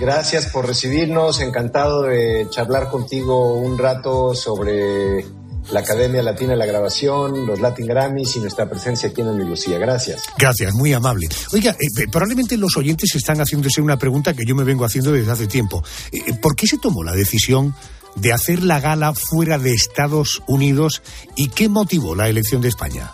Gracias 0.00 0.46
por 0.46 0.66
recibirnos. 0.66 1.40
Encantado 1.42 2.02
de 2.04 2.46
charlar 2.50 2.88
contigo 2.88 3.56
un 3.56 3.76
rato 3.76 4.34
sobre 4.34 5.26
la 5.70 5.80
Academia 5.80 6.22
Latina 6.22 6.52
de 6.52 6.56
la 6.56 6.66
Grabación, 6.66 7.46
los 7.46 7.60
Latin 7.60 7.86
Grammys 7.86 8.36
y 8.36 8.40
nuestra 8.40 8.68
presencia 8.68 9.08
aquí 9.08 9.20
en 9.20 9.28
Andalucía. 9.28 9.78
Gracias. 9.78 10.22
Gracias, 10.38 10.72
muy 10.74 10.92
amable. 10.92 11.28
Oiga, 11.52 11.72
eh, 11.72 12.06
probablemente 12.10 12.56
los 12.56 12.76
oyentes 12.76 13.14
están 13.14 13.38
haciéndose 13.38 13.80
una 13.80 13.98
pregunta 13.98 14.34
que 14.34 14.44
yo 14.46 14.54
me 14.54 14.64
vengo 14.64 14.84
haciendo 14.84 15.12
desde 15.12 15.30
hace 15.30 15.46
tiempo. 15.46 15.82
Eh, 16.12 16.34
¿Por 16.40 16.56
qué 16.56 16.66
se 16.66 16.78
tomó 16.78 17.02
la 17.04 17.12
decisión 17.12 17.74
de 18.16 18.32
hacer 18.32 18.62
la 18.62 18.80
gala 18.80 19.14
fuera 19.14 19.58
de 19.58 19.74
Estados 19.74 20.42
Unidos 20.46 21.02
y 21.36 21.48
qué 21.48 21.68
motivó 21.68 22.14
la 22.14 22.28
elección 22.28 22.60
de 22.60 22.68
España? 22.68 23.12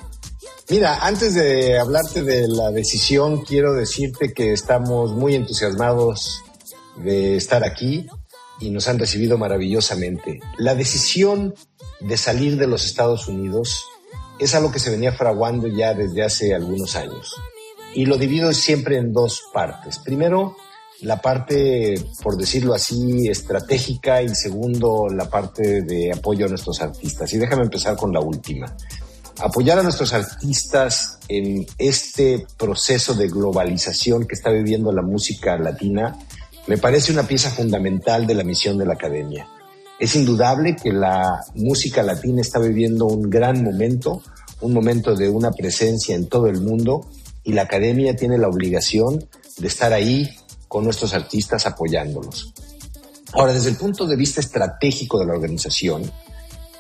Mira, 0.71 1.05
antes 1.05 1.35
de 1.35 1.79
hablarte 1.79 2.23
de 2.23 2.49
la 2.49 2.71
decisión, 2.71 3.43
quiero 3.43 3.75
decirte 3.75 4.33
que 4.33 4.53
estamos 4.53 5.13
muy 5.13 5.35
entusiasmados 5.35 6.43
de 6.97 7.37
estar 7.37 7.65
aquí 7.65 8.07
y 8.61 8.71
nos 8.71 8.89
han 8.89 8.99
recibido 8.99 9.37
maravillosamente. 9.37 10.41
La 10.57 10.75
decisión 10.75 11.55
de 12.07 12.17
salir 12.17 12.57
de 12.59 12.67
los 12.67 12.85
Estados 12.85 13.29
Unidos 13.29 13.87
es 14.39 14.55
algo 14.55 14.71
que 14.71 14.79
se 14.79 14.91
venía 14.91 15.13
fraguando 15.13 15.69
ya 15.69 15.95
desde 15.95 16.23
hace 16.23 16.55
algunos 16.55 16.97
años. 16.97 17.35
Y 17.95 18.07
lo 18.07 18.17
divido 18.17 18.53
siempre 18.53 18.99
en 18.99 19.13
dos 19.13 19.43
partes. 19.53 20.01
Primero, 20.01 20.57
la 21.01 21.21
parte, 21.21 21.95
por 22.23 22.37
decirlo 22.37 22.75
así, 22.75 23.29
estratégica 23.29 24.23
y 24.23 24.35
segundo, 24.35 25.09
la 25.09 25.31
parte 25.31 25.83
de 25.83 26.13
apoyo 26.13 26.47
a 26.47 26.49
nuestros 26.49 26.83
artistas. 26.83 27.33
Y 27.33 27.39
déjame 27.39 27.63
empezar 27.63 27.97
con 27.97 28.13
la 28.13 28.21
última. 28.21 28.77
Apoyar 29.39 29.79
a 29.79 29.83
nuestros 29.83 30.13
artistas 30.13 31.19
en 31.29 31.67
este 31.79 32.47
proceso 32.59 33.15
de 33.15 33.29
globalización 33.29 34.27
que 34.27 34.35
está 34.35 34.51
viviendo 34.51 34.93
la 34.93 35.03
música 35.03 35.57
latina 35.57 36.17
me 36.67 36.79
parece 36.79 37.13
una 37.13 37.25
pieza 37.25 37.51
fundamental 37.51 38.27
de 38.27 38.35
la 38.35 38.45
misión 38.45 38.79
de 38.79 38.87
la 38.87 38.95
Academia. 38.95 39.47
Es 40.05 40.17
indudable 40.17 40.77
que 40.77 40.93
la 40.93 41.41
música 41.55 42.03
latina 42.03 42.43
está 42.43 42.59
viviendo 42.59 43.07
un 43.07 43.31
gran 43.31 43.65
momento, 43.65 44.23
un 44.61 44.75
momento 44.75 45.15
de 45.17 45.31
una 45.31 45.51
presencia 45.51 46.15
en 46.15 46.29
todo 46.29 46.47
el 46.47 46.61
mundo 46.61 47.09
y 47.43 47.55
la 47.55 47.63
Academia 47.63 48.15
tiene 48.15 48.37
la 48.37 48.49
obligación 48.49 49.27
de 49.57 49.67
estar 49.67 49.95
ahí 49.95 50.29
con 50.69 50.85
nuestros 50.85 51.15
artistas 51.15 51.65
apoyándolos. 51.65 52.53
Ahora, 53.33 53.55
desde 53.55 53.71
el 53.71 53.77
punto 53.77 54.07
de 54.07 54.15
vista 54.17 54.43
estratégico 54.43 55.19
de 55.19 55.25
la 55.25 55.33
organización, 55.33 56.03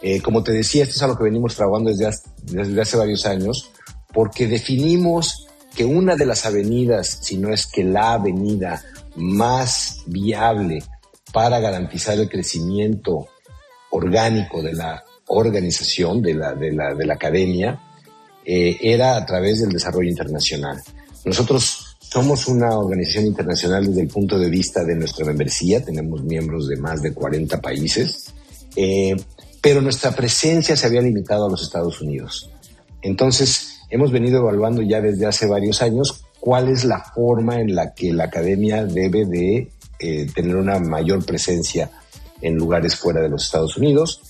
eh, 0.03 0.21
como 0.21 0.43
te 0.43 0.53
decía, 0.53 0.83
esto 0.83 0.97
es 0.97 1.03
algo 1.03 1.17
que 1.17 1.25
venimos 1.25 1.57
trabajando 1.57 1.89
desde 1.89 2.09
hace, 2.09 2.29
desde 2.43 2.79
hace 2.79 2.99
varios 2.99 3.25
años, 3.25 3.71
porque 4.13 4.47
definimos 4.47 5.47
que 5.75 5.87
una 5.87 6.15
de 6.15 6.27
las 6.27 6.45
avenidas, 6.45 7.21
si 7.23 7.39
no 7.39 7.55
es 7.55 7.67
que 7.69 7.85
la 7.85 8.13
avenida 8.13 8.85
más 9.17 10.03
viable 10.05 10.83
para 11.35 11.59
garantizar 11.59 12.17
el 12.17 12.29
crecimiento 12.29 13.27
orgánico 13.91 14.63
de 14.63 14.73
la 14.73 15.05
organización, 15.27 16.23
de 16.23 16.33
la, 16.33 16.55
de 16.55 16.73
la, 16.73 16.95
de 16.95 17.05
la 17.05 17.15
academia, 17.15 17.81
eh, 18.45 18.77
era 18.81 19.17
a 19.17 19.27
través 19.27 19.61
del 19.61 19.71
desarrollo 19.71 20.09
internacional. 20.09 20.81
Nosotros 21.25 21.97
somos 21.99 22.47
una 22.47 22.79
organización 22.79 23.27
internacional 23.27 23.85
desde 23.85 24.03
el 24.03 24.09
punto 24.09 24.39
de 24.39 24.49
vista 24.49 24.85
de 24.85 24.95
nuestra 24.95 25.25
membresía, 25.25 25.85
tenemos 25.85 26.23
miembros 26.23 26.69
de 26.69 26.77
más 26.77 27.03
de 27.03 27.13
40 27.13 27.61
países, 27.61 28.33
eh, 28.77 29.17
pero 29.61 29.81
nuestra 29.81 30.13
presencia 30.13 30.77
se 30.77 30.87
había 30.87 31.01
limitado 31.01 31.47
a 31.47 31.51
los 31.51 31.63
Estados 31.63 32.01
Unidos. 32.01 32.49
Entonces, 33.03 33.81
hemos 33.91 34.13
venido 34.13 34.39
evaluando 34.39 34.83
ya 34.83 35.01
desde 35.01 35.27
hace 35.27 35.47
varios 35.47 35.83
años 35.83 36.23
cuál 36.39 36.69
es 36.69 36.85
la 36.85 37.03
forma 37.03 37.61
en 37.61 37.75
la 37.75 37.93
que 37.93 38.13
la 38.13 38.25
academia 38.25 38.85
debe 38.85 39.25
de 39.25 39.73
eh, 40.05 40.27
tener 40.35 40.57
una 40.57 40.79
mayor 40.79 41.25
presencia 41.25 41.91
en 42.43 42.57
lugares 42.57 42.95
fuera 42.95 43.23
de 43.23 43.31
los 43.31 43.45
Estados 43.45 43.77
Unidos. 43.79 44.21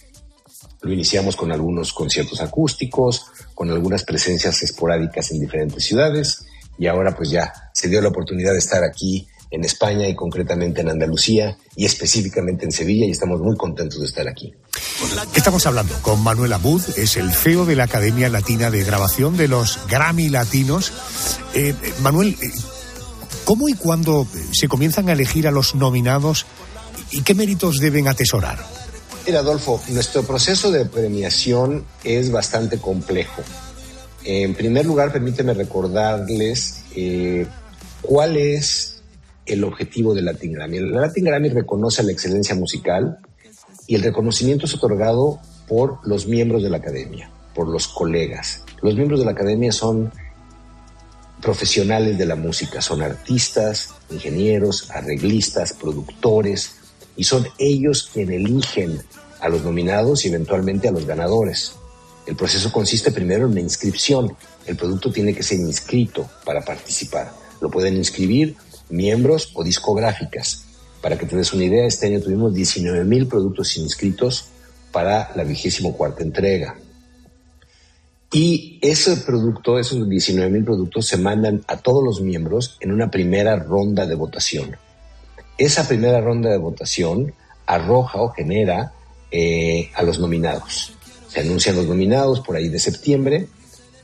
Lo 0.83 0.93
iniciamos 0.93 1.35
con 1.35 1.51
algunos 1.51 1.93
conciertos 1.93 2.41
acústicos, 2.41 3.27
con 3.55 3.71
algunas 3.71 4.05
presencias 4.05 4.63
esporádicas 4.63 5.33
en 5.33 5.41
diferentes 5.41 5.85
ciudades 5.85 6.47
y 6.79 6.87
ahora 6.87 7.17
pues 7.17 7.31
ya 7.31 7.53
se 7.73 7.89
dio 7.89 8.01
la 8.01 8.11
oportunidad 8.11 8.53
de 8.53 8.59
estar 8.59 8.85
aquí 8.85 9.27
en 9.51 9.65
España 9.65 10.09
y 10.09 10.15
concretamente 10.15 10.81
en 10.81 10.91
Andalucía 10.91 11.57
y 11.77 11.87
específicamente 11.87 12.65
en 12.65 12.73
Sevilla 12.73 13.07
y 13.07 13.11
estamos 13.11 13.41
muy 13.41 13.57
contentos 13.57 14.01
de 14.01 14.07
estar 14.07 14.29
aquí. 14.29 14.55
Estamos 15.35 15.67
hablando 15.67 15.95
con 16.03 16.23
Manuel 16.23 16.53
Abud, 16.53 16.83
es 16.97 17.17
el 17.17 17.33
CEO 17.33 17.65
de 17.65 17.77
la 17.77 17.85
Academia 17.85 18.29
Latina 18.29 18.71
de 18.71 18.85
Grabación 18.85 19.37
de 19.37 19.49
los 19.49 19.79
Grammy 19.89 20.29
Latinos. 20.29 20.93
Eh, 21.55 21.75
Manuel, 22.01 22.37
eh, 22.41 22.51
¿cómo 23.45 23.69
y 23.69 23.75
cuándo 23.75 24.27
se 24.53 24.69
comienzan 24.69 25.09
a 25.09 25.13
elegir 25.13 25.47
a 25.47 25.51
los 25.51 25.75
nominados 25.75 26.47
y 27.11 27.23
qué 27.23 27.35
méritos 27.35 27.79
deben 27.79 28.09
atesorar? 28.09 28.59
Mira, 29.27 29.41
Adolfo, 29.41 29.81
nuestro 29.89 30.23
proceso 30.23 30.71
de 30.71 30.85
premiación 30.85 31.85
es 32.03 32.31
bastante 32.31 32.79
complejo. 32.79 33.43
En 34.25 34.55
primer 34.55 34.87
lugar, 34.87 35.13
permíteme 35.13 35.55
recordarles 35.55 36.83
eh, 36.95 37.47
¿cuál 38.03 38.37
es 38.37 39.03
el 39.47 39.65
objetivo 39.65 40.15
del 40.15 40.27
Latin 40.27 40.53
Grammy? 40.53 40.79
El 40.79 40.93
Latin 40.93 41.25
Grammy 41.25 41.49
reconoce 41.49 42.03
la 42.03 42.13
excelencia 42.13 42.55
musical 42.55 43.19
y 43.87 43.95
el 43.95 44.03
reconocimiento 44.03 44.67
es 44.67 44.75
otorgado 44.75 45.41
por 45.69 45.99
los 46.07 46.27
miembros 46.27 46.63
de 46.63 46.71
la 46.71 46.79
academia, 46.79 47.31
por 47.55 47.69
los 47.69 47.89
colegas. 47.89 48.63
Los 48.83 48.95
miembros 48.95 49.21
de 49.21 49.27
la 49.27 49.33
academia 49.33 49.73
son 49.73 50.13
profesionales 51.45 52.17
de 52.17 52.25
la 52.25 52.37
música, 52.37 52.81
son 52.81 53.03
artistas, 53.03 53.91
ingenieros, 54.11 54.91
arreglistas, 54.91 55.75
productores, 55.75 56.77
y 57.17 57.25
son 57.25 57.47
ellos 57.59 58.09
quienes 58.11 58.37
eligen 58.37 59.03
a 59.41 59.51
los 59.51 59.63
nominados 59.63 60.25
y 60.25 60.29
eventualmente 60.29 60.89
a 60.89 60.91
los 60.91 61.05
ganadores. 61.05 61.75
El 62.27 62.35
proceso 62.35 62.73
consiste 62.73 63.13
primero 63.13 63.45
en 63.45 63.53
una 63.53 63.61
inscripción. 63.61 64.35
El 64.65 64.77
producto 64.77 65.13
tiene 65.13 65.35
que 65.35 65.43
ser 65.43 65.59
inscrito 65.61 66.27
para 66.47 66.65
participar. 66.65 67.31
Lo 67.61 67.71
pueden 67.71 67.95
inscribir 67.95 68.57
miembros 68.89 69.51
o 69.53 69.63
discográficas. 69.63 70.65
Para 71.03 71.19
que 71.19 71.27
te 71.27 71.37
des 71.37 71.53
una 71.53 71.65
idea, 71.65 71.87
este 71.87 72.07
año 72.07 72.23
tuvimos 72.23 72.55
19 72.55 73.05
mil 73.05 73.27
productos 73.27 73.77
inscritos 73.77 74.47
para 74.91 75.31
la 75.37 75.45
vigésimo 75.45 75.95
cuarta 75.95 76.23
entrega. 76.23 76.79
Y 78.35 78.81
ese 78.83 79.19
producto, 79.19 79.79
esos 79.79 80.09
19 80.09 80.51
mil 80.51 80.65
productos, 80.65 81.07
se 81.07 81.17
mandan 81.17 81.63
a 81.69 81.77
todos 81.77 82.03
los 82.03 82.21
miembros 82.21 82.77
en 82.81 82.91
una 82.91 83.09
primera 83.09 83.55
ronda 83.55 84.07
de 84.07 84.17
votación. 84.17 84.77
Esa 85.57 85.87
primera 85.87 86.21
ronda 86.21 86.51
de 86.51 86.59
votación 86.59 87.33
arroja 87.65 88.21
o 88.21 88.31
genera 88.31 88.93
eh, 89.31 89.89
a 89.95 90.03
los 90.03 90.19
nominados. 90.19 90.95
Se 91.29 91.43
anuncian 91.43 91.77
los 91.77 91.87
nominados 91.87 92.41
por 92.41 92.57
ahí 92.57 92.69
de 92.69 92.81
septiembre 92.81 93.47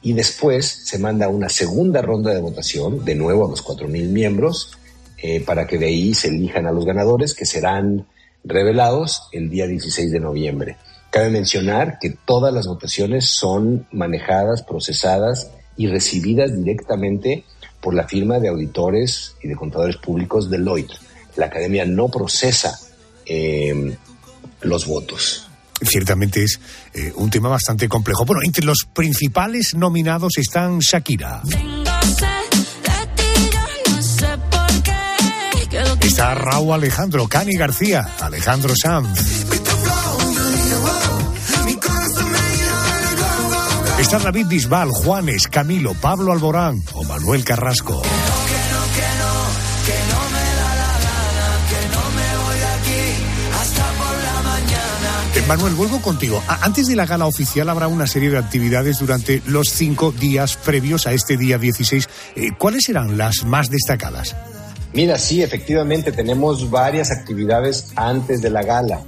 y 0.00 0.12
después 0.12 0.64
se 0.84 1.00
manda 1.00 1.26
una 1.26 1.48
segunda 1.48 2.00
ronda 2.00 2.32
de 2.32 2.40
votación, 2.40 3.04
de 3.04 3.16
nuevo 3.16 3.48
a 3.48 3.50
los 3.50 3.64
4.000 3.64 4.10
miembros, 4.10 4.78
eh, 5.18 5.40
para 5.40 5.66
que 5.66 5.76
de 5.76 5.86
ahí 5.86 6.14
se 6.14 6.28
elijan 6.28 6.68
a 6.68 6.72
los 6.72 6.86
ganadores 6.86 7.34
que 7.34 7.46
serán 7.46 8.06
revelados 8.44 9.24
el 9.32 9.50
día 9.50 9.66
16 9.66 10.12
de 10.12 10.20
noviembre. 10.20 10.76
Cabe 11.10 11.30
mencionar 11.30 11.98
que 12.00 12.10
todas 12.10 12.54
las 12.54 12.66
votaciones 12.66 13.28
son 13.28 13.86
manejadas, 13.90 14.62
procesadas 14.62 15.50
y 15.76 15.88
recibidas 15.88 16.56
directamente 16.56 17.44
por 17.80 17.94
la 17.94 18.06
firma 18.06 18.38
de 18.38 18.48
auditores 18.48 19.34
y 19.42 19.48
de 19.48 19.56
contadores 19.56 19.96
públicos 19.96 20.50
Deloitte. 20.50 20.92
La 21.36 21.46
academia 21.46 21.84
no 21.84 22.08
procesa 22.08 22.78
eh, 23.26 23.96
los 24.62 24.86
votos. 24.86 25.48
Ciertamente 25.82 26.44
es 26.44 26.60
eh, 26.92 27.12
un 27.16 27.30
tema 27.30 27.48
bastante 27.48 27.88
complejo. 27.88 28.24
Bueno, 28.24 28.42
entre 28.44 28.64
los 28.64 28.86
principales 28.92 29.74
nominados 29.74 30.36
están 30.36 30.78
Shakira. 30.78 31.42
Está 36.02 36.34
Raúl 36.34 36.72
Alejandro, 36.72 37.26
Cani 37.28 37.56
García, 37.56 38.06
Alejandro 38.20 38.74
Sanz. 38.76 39.49
Está 44.00 44.18
David 44.18 44.46
Bisbal, 44.46 44.88
Juanes, 44.88 45.46
Camilo, 45.46 45.92
Pablo 45.92 46.32
Alborán 46.32 46.82
o 46.94 47.04
Manuel 47.04 47.44
Carrasco. 47.44 48.00
Manuel, 55.46 55.74
vuelvo 55.74 56.00
contigo. 56.00 56.42
Antes 56.46 56.86
de 56.86 56.96
la 56.96 57.04
gala 57.04 57.26
oficial 57.26 57.68
habrá 57.68 57.88
una 57.88 58.06
serie 58.06 58.30
de 58.30 58.38
actividades 58.38 59.00
durante 59.00 59.42
los 59.46 59.68
cinco 59.68 60.12
días 60.12 60.56
previos 60.56 61.06
a 61.06 61.12
este 61.12 61.36
día 61.36 61.58
16. 61.58 62.08
Eh, 62.36 62.50
¿Cuáles 62.56 62.84
serán 62.84 63.18
las 63.18 63.44
más 63.44 63.68
destacadas? 63.68 64.34
Mira, 64.94 65.18
sí, 65.18 65.42
efectivamente 65.42 66.10
tenemos 66.10 66.70
varias 66.70 67.10
actividades 67.10 67.88
antes 67.96 68.40
de 68.40 68.48
la 68.48 68.62
gala, 68.62 69.02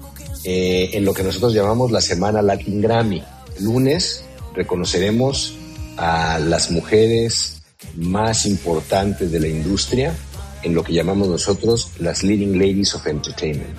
eh, 0.44 0.90
en 0.92 1.04
lo 1.04 1.14
que 1.14 1.22
nosotros 1.22 1.54
llamamos 1.54 1.90
la 1.90 2.00
Semana 2.00 2.42
Latin 2.42 2.82
Grammy. 2.82 3.22
Lunes 3.60 4.24
reconoceremos 4.54 5.54
a 5.96 6.38
las 6.38 6.70
mujeres 6.70 7.62
más 7.96 8.46
importantes 8.46 9.30
de 9.30 9.40
la 9.40 9.48
industria 9.48 10.14
en 10.62 10.74
lo 10.74 10.84
que 10.84 10.92
llamamos 10.92 11.28
nosotros 11.28 11.90
las 11.98 12.22
Leading 12.22 12.58
Ladies 12.58 12.94
of 12.94 13.06
Entertainment. 13.06 13.78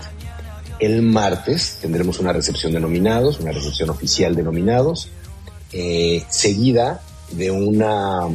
El 0.79 1.01
martes 1.01 1.77
tendremos 1.81 2.19
una 2.19 2.33
recepción 2.33 2.73
de 2.73 2.79
nominados, 2.79 3.39
una 3.39 3.51
recepción 3.51 3.89
oficial 3.89 4.35
de 4.35 4.43
nominados, 4.43 5.09
eh, 5.71 6.23
seguida 6.29 7.01
de, 7.31 7.51
una, 7.51 8.27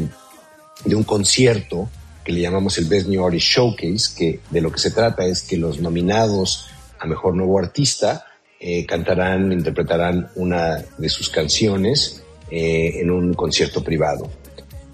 de 0.85 0.95
un 0.95 1.05
concierto 1.05 1.91
que 2.25 2.33
le 2.33 2.41
llamamos 2.41 2.79
el 2.79 2.87
Best 2.87 3.09
New 3.09 3.25
Artist 3.25 3.47
Showcase, 3.47 4.15
que 4.17 4.41
de 4.51 4.61
lo 4.61 4.73
que 4.73 4.79
se 4.79 4.91
trata 4.91 5.27
es 5.27 5.43
que 5.43 5.57
los 5.57 5.81
nominados 5.81 6.67
a 6.99 7.07
Mejor 7.07 7.35
Nuevo 7.35 7.59
Artista 7.59 8.25
eh, 8.61 8.87
cantarán, 8.87 9.53
interpretarán 9.53 10.31
una 10.35 10.85
de 10.97 11.09
sus 11.09 11.29
canciones 11.29 12.23
eh, 12.51 13.01
en 13.01 13.11
un 13.11 13.35
concierto 13.35 13.83
privado. 13.83 14.31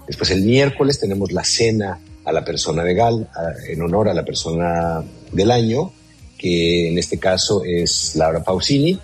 Después 0.07 0.31
el 0.31 0.41
miércoles 0.43 0.99
tenemos 0.99 1.31
la 1.31 1.43
cena 1.43 1.99
a 2.23 2.31
la 2.31 2.43
persona 2.43 2.83
de 2.83 2.93
Gal, 2.93 3.29
en 3.67 3.81
honor 3.81 4.09
a 4.09 4.13
la 4.13 4.25
persona 4.25 5.03
del 5.31 5.51
año, 5.51 5.91
que 6.37 6.89
en 6.89 6.97
este 6.97 7.17
caso 7.17 7.63
es 7.63 8.15
Laura 8.15 8.43
Pausini, 8.43 8.99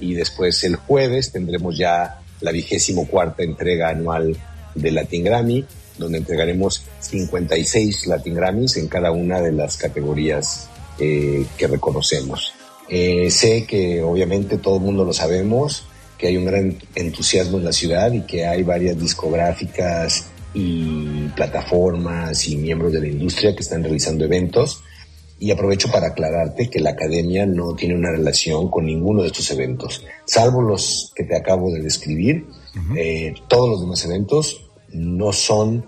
y 0.00 0.14
después 0.14 0.62
el 0.64 0.76
jueves 0.76 1.32
tendremos 1.32 1.76
ya 1.76 2.20
la 2.40 2.52
vigésimo 2.52 3.06
cuarta 3.06 3.42
entrega 3.42 3.88
anual 3.88 4.36
de 4.74 4.90
Latin 4.90 5.24
Grammy, 5.24 5.64
donde 5.98 6.18
entregaremos 6.18 6.82
56 7.00 8.06
Latin 8.06 8.34
Grammys 8.34 8.76
en 8.76 8.88
cada 8.88 9.12
una 9.12 9.40
de 9.40 9.52
las 9.52 9.76
categorías 9.76 10.68
eh, 10.98 11.46
que 11.56 11.66
reconocemos. 11.66 12.52
Eh, 12.88 13.30
sé 13.30 13.64
que 13.64 14.02
obviamente 14.02 14.58
todo 14.58 14.76
el 14.76 14.82
mundo 14.82 15.04
lo 15.04 15.12
sabemos, 15.12 15.84
que 16.22 16.28
hay 16.28 16.36
un 16.36 16.44
gran 16.44 16.78
entusiasmo 16.94 17.58
en 17.58 17.64
la 17.64 17.72
ciudad 17.72 18.12
y 18.12 18.20
que 18.20 18.46
hay 18.46 18.62
varias 18.62 18.96
discográficas 18.96 20.28
y 20.54 21.26
plataformas 21.34 22.46
y 22.46 22.54
miembros 22.54 22.92
de 22.92 23.00
la 23.00 23.08
industria 23.08 23.56
que 23.56 23.62
están 23.62 23.82
realizando 23.82 24.24
eventos 24.24 24.84
y 25.40 25.50
aprovecho 25.50 25.90
para 25.90 26.10
aclararte 26.10 26.70
que 26.70 26.78
la 26.78 26.90
academia 26.90 27.44
no 27.44 27.74
tiene 27.74 27.96
una 27.96 28.12
relación 28.12 28.70
con 28.70 28.86
ninguno 28.86 29.22
de 29.22 29.28
estos 29.28 29.50
eventos, 29.50 30.04
salvo 30.24 30.62
los 30.62 31.10
que 31.16 31.24
te 31.24 31.36
acabo 31.36 31.72
de 31.72 31.82
describir. 31.82 32.46
Eh, 32.96 33.34
todos 33.48 33.68
los 33.68 33.80
demás 33.80 34.04
eventos 34.04 34.70
no 34.92 35.32
son 35.32 35.84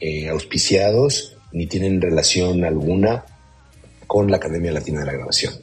eh, 0.00 0.28
auspiciados 0.28 1.38
ni 1.50 1.66
tienen 1.66 2.02
relación 2.02 2.62
alguna 2.62 3.24
con 4.06 4.30
la 4.30 4.36
Academia 4.36 4.70
Latina 4.70 5.00
de 5.00 5.06
la 5.06 5.12
Grabación. 5.12 5.54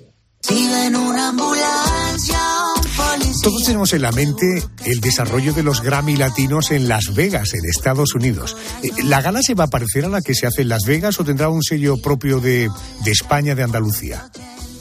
una 0.50 1.30
ambulancia 1.30 2.55
todos 3.42 3.64
tenemos 3.64 3.94
en 3.94 4.02
la 4.02 4.12
mente 4.12 4.64
el 4.86 5.02
desarrollo 5.02 5.54
de 5.54 5.64
los 5.64 5.82
Grammy 5.82 6.16
latinos 6.16 6.72
en 6.72 6.88
Las 6.88 7.14
Vegas, 7.14 7.54
en 7.54 7.70
Estados 7.70 8.16
Unidos. 8.16 8.56
Eh, 8.84 8.90
¿La 9.04 9.22
gala 9.22 9.42
se 9.42 9.54
va 9.54 9.66
a 9.66 9.70
parecer 9.70 10.06
a 10.06 10.10
la 10.10 10.22
que 10.22 10.34
se 10.34 10.48
hace 10.48 10.64
en 10.64 10.70
Las 10.70 10.84
Vegas 10.86 11.20
o 11.20 11.26
tendrá 11.26 11.50
un 11.50 11.62
sello 11.62 11.98
propio 11.98 12.40
de, 12.40 12.70
España, 13.06 13.54
de 13.54 13.64
Andalucía? 13.64 14.30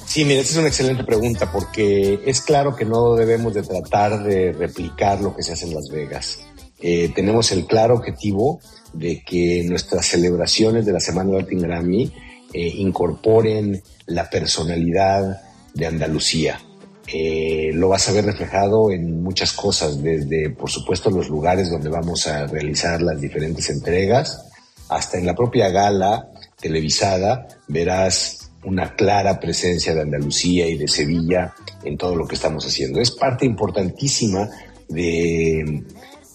Sí, 0.06 0.24
mira, 0.24 0.40
esa 0.40 0.52
es 0.52 0.56
una 0.58 0.68
excelente 0.68 1.04
pregunta 1.04 1.50
porque 1.52 2.20
es 2.24 2.40
claro 2.40 2.74
que 2.74 2.84
no 2.84 3.14
debemos 3.14 3.52
de 3.52 3.62
tratar 3.62 4.22
de 4.22 4.52
replicar 4.52 5.20
lo 5.20 5.34
que 5.34 5.42
se 5.42 5.52
hace 5.52 5.66
en 5.66 5.74
Las 5.74 5.88
Vegas. 5.92 6.38
Eh, 6.80 7.12
tenemos 7.14 7.50
el 7.52 7.66
claro 7.66 7.94
objetivo 7.94 8.60
de 8.92 9.22
que 9.22 9.64
nuestras 9.64 10.06
celebraciones 10.06 10.86
de 10.86 10.92
la 10.92 11.00
Semana 11.00 11.32
Latin 11.32 11.60
Grammy 11.60 12.12
eh, 12.52 12.68
incorporen 12.76 13.82
la 14.06 14.30
personalidad 14.30 15.40
de 15.74 15.86
Andalucía. 15.86 16.60
Eh, 17.06 17.70
lo 17.74 17.88
vas 17.88 18.08
a 18.08 18.12
ver 18.12 18.24
reflejado 18.24 18.90
en 18.90 19.22
muchas 19.22 19.52
cosas, 19.52 20.02
desde 20.02 20.50
por 20.50 20.70
supuesto 20.70 21.10
los 21.10 21.28
lugares 21.28 21.70
donde 21.70 21.90
vamos 21.90 22.26
a 22.26 22.46
realizar 22.46 23.02
las 23.02 23.20
diferentes 23.20 23.68
entregas, 23.70 24.46
hasta 24.88 25.18
en 25.18 25.26
la 25.26 25.34
propia 25.34 25.68
gala 25.68 26.30
televisada 26.60 27.46
verás 27.68 28.50
una 28.64 28.94
clara 28.94 29.38
presencia 29.38 29.94
de 29.94 30.02
Andalucía 30.02 30.66
y 30.66 30.78
de 30.78 30.88
Sevilla 30.88 31.54
en 31.82 31.98
todo 31.98 32.16
lo 32.16 32.26
que 32.26 32.36
estamos 32.36 32.64
haciendo. 32.64 33.00
Es 33.00 33.10
parte 33.10 33.44
importantísima 33.44 34.48
de, 34.88 35.84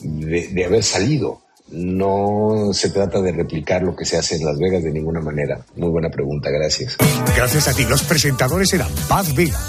de 0.02 0.66
haber 0.66 0.84
salido 0.84 1.42
no 1.72 2.72
se 2.74 2.90
trata 2.90 3.22
de 3.22 3.32
replicar 3.32 3.84
lo 3.84 3.96
que 3.96 4.06
se 4.06 4.18
hace 4.18 4.36
en 4.36 4.46
Las 4.46 4.58
Vegas 4.58 4.84
de 4.84 4.92
ninguna 4.92 5.22
manera. 5.22 5.60
Muy 5.76 5.90
buena 5.90 6.10
pregunta, 6.10 6.50
gracias. 6.50 6.98
Gracias 7.36 7.68
a 7.68 7.74
ti. 7.74 7.86
Los 7.86 8.04
presentadores 8.04 8.74
eran 8.74 8.90
Paz 9.08 9.34
Vega, 9.36 9.60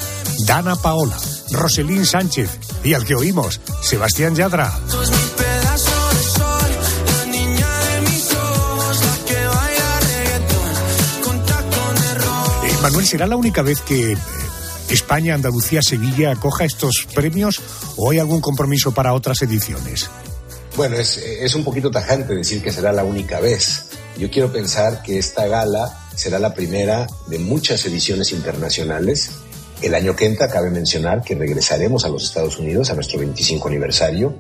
Dana 0.47 0.77
Paola, 0.77 1.17
Roselín 1.51 2.07
Sánchez 2.07 2.51
y 2.85 2.95
al 2.95 3.05
que 3.05 3.15
oímos, 3.15 3.61
Sebastián 3.83 4.35
Yadra. 4.35 4.73
Eh, 12.65 12.77
Manuel, 12.83 13.07
¿será 13.07 13.27
la 13.27 13.37
única 13.37 13.63
vez 13.63 13.81
que 13.81 14.13
eh, 14.13 14.17
España, 14.91 15.35
Andalucía, 15.35 15.83
Sevilla 15.83 16.33
acoja 16.33 16.65
estos 16.65 17.07
premios 17.15 17.61
o 17.97 18.11
hay 18.11 18.19
algún 18.19 18.41
compromiso 18.41 18.93
para 18.93 19.15
otras 19.15 19.43
ediciones? 19.43 20.11
Bueno, 20.77 20.97
es, 20.97 21.55
un 21.55 21.65
poquito 21.65 21.91
tajante 21.91 22.35
decir 22.35 22.63
que 22.63 22.73
será 22.73 22.93
la 22.93 23.05
única 23.05 23.41
vez. 23.41 23.87
Yo 24.17 24.31
quiero 24.31 24.53
pensar 24.53 25.03
que 25.03 25.19
esta 25.19 25.47
gala 25.47 25.99
será 26.15 26.39
la 26.39 26.55
primera 26.55 27.07
de 27.27 27.39
muchas 27.39 27.85
ediciones 27.85 28.33
internacionales. 28.33 29.31
El 29.83 29.95
año 29.95 30.15
que 30.15 30.27
entra 30.27 30.49
cabe 30.49 30.71
mencionar 30.71 31.23
que 31.23 31.35
regresaremos 31.35 32.05
a 32.05 32.11
los 32.11 32.25
Estados 32.25 32.59
Unidos 32.59 32.91
a 32.91 32.95
nuestro 32.95 33.19
25 33.19 33.67
aniversario. 33.67 34.35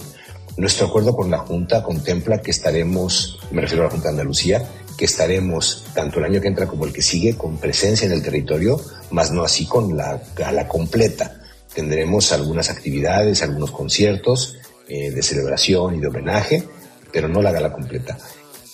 Nuestro 0.58 0.86
acuerdo 0.86 1.16
con 1.16 1.30
la 1.30 1.38
Junta 1.38 1.82
contempla 1.82 2.42
que 2.42 2.50
estaremos, 2.50 3.38
me 3.50 3.62
refiero 3.62 3.82
a 3.82 3.86
la 3.86 3.90
Junta 3.90 4.08
de 4.08 4.12
Andalucía, 4.12 4.62
que 4.98 5.06
estaremos 5.06 5.86
tanto 5.94 6.18
el 6.18 6.26
año 6.26 6.42
que 6.42 6.48
entra 6.48 6.66
como 6.66 6.84
el 6.84 6.92
que 6.92 7.00
sigue 7.00 7.38
con 7.38 7.56
presencia 7.56 8.04
en 8.04 8.12
el 8.12 8.22
territorio, 8.22 8.78
más 9.12 9.30
no 9.30 9.42
así 9.42 9.64
con 9.64 9.96
la 9.96 10.20
gala 10.36 10.68
completa. 10.68 11.40
Tendremos 11.74 12.32
algunas 12.32 12.68
actividades, 12.68 13.42
algunos 13.42 13.70
conciertos 13.70 14.58
eh, 14.88 15.10
de 15.10 15.22
celebración 15.22 15.94
y 15.94 16.00
de 16.00 16.08
homenaje, 16.08 16.64
pero 17.12 17.28
no 17.28 17.40
la 17.40 17.52
gala 17.52 17.72
completa. 17.72 18.18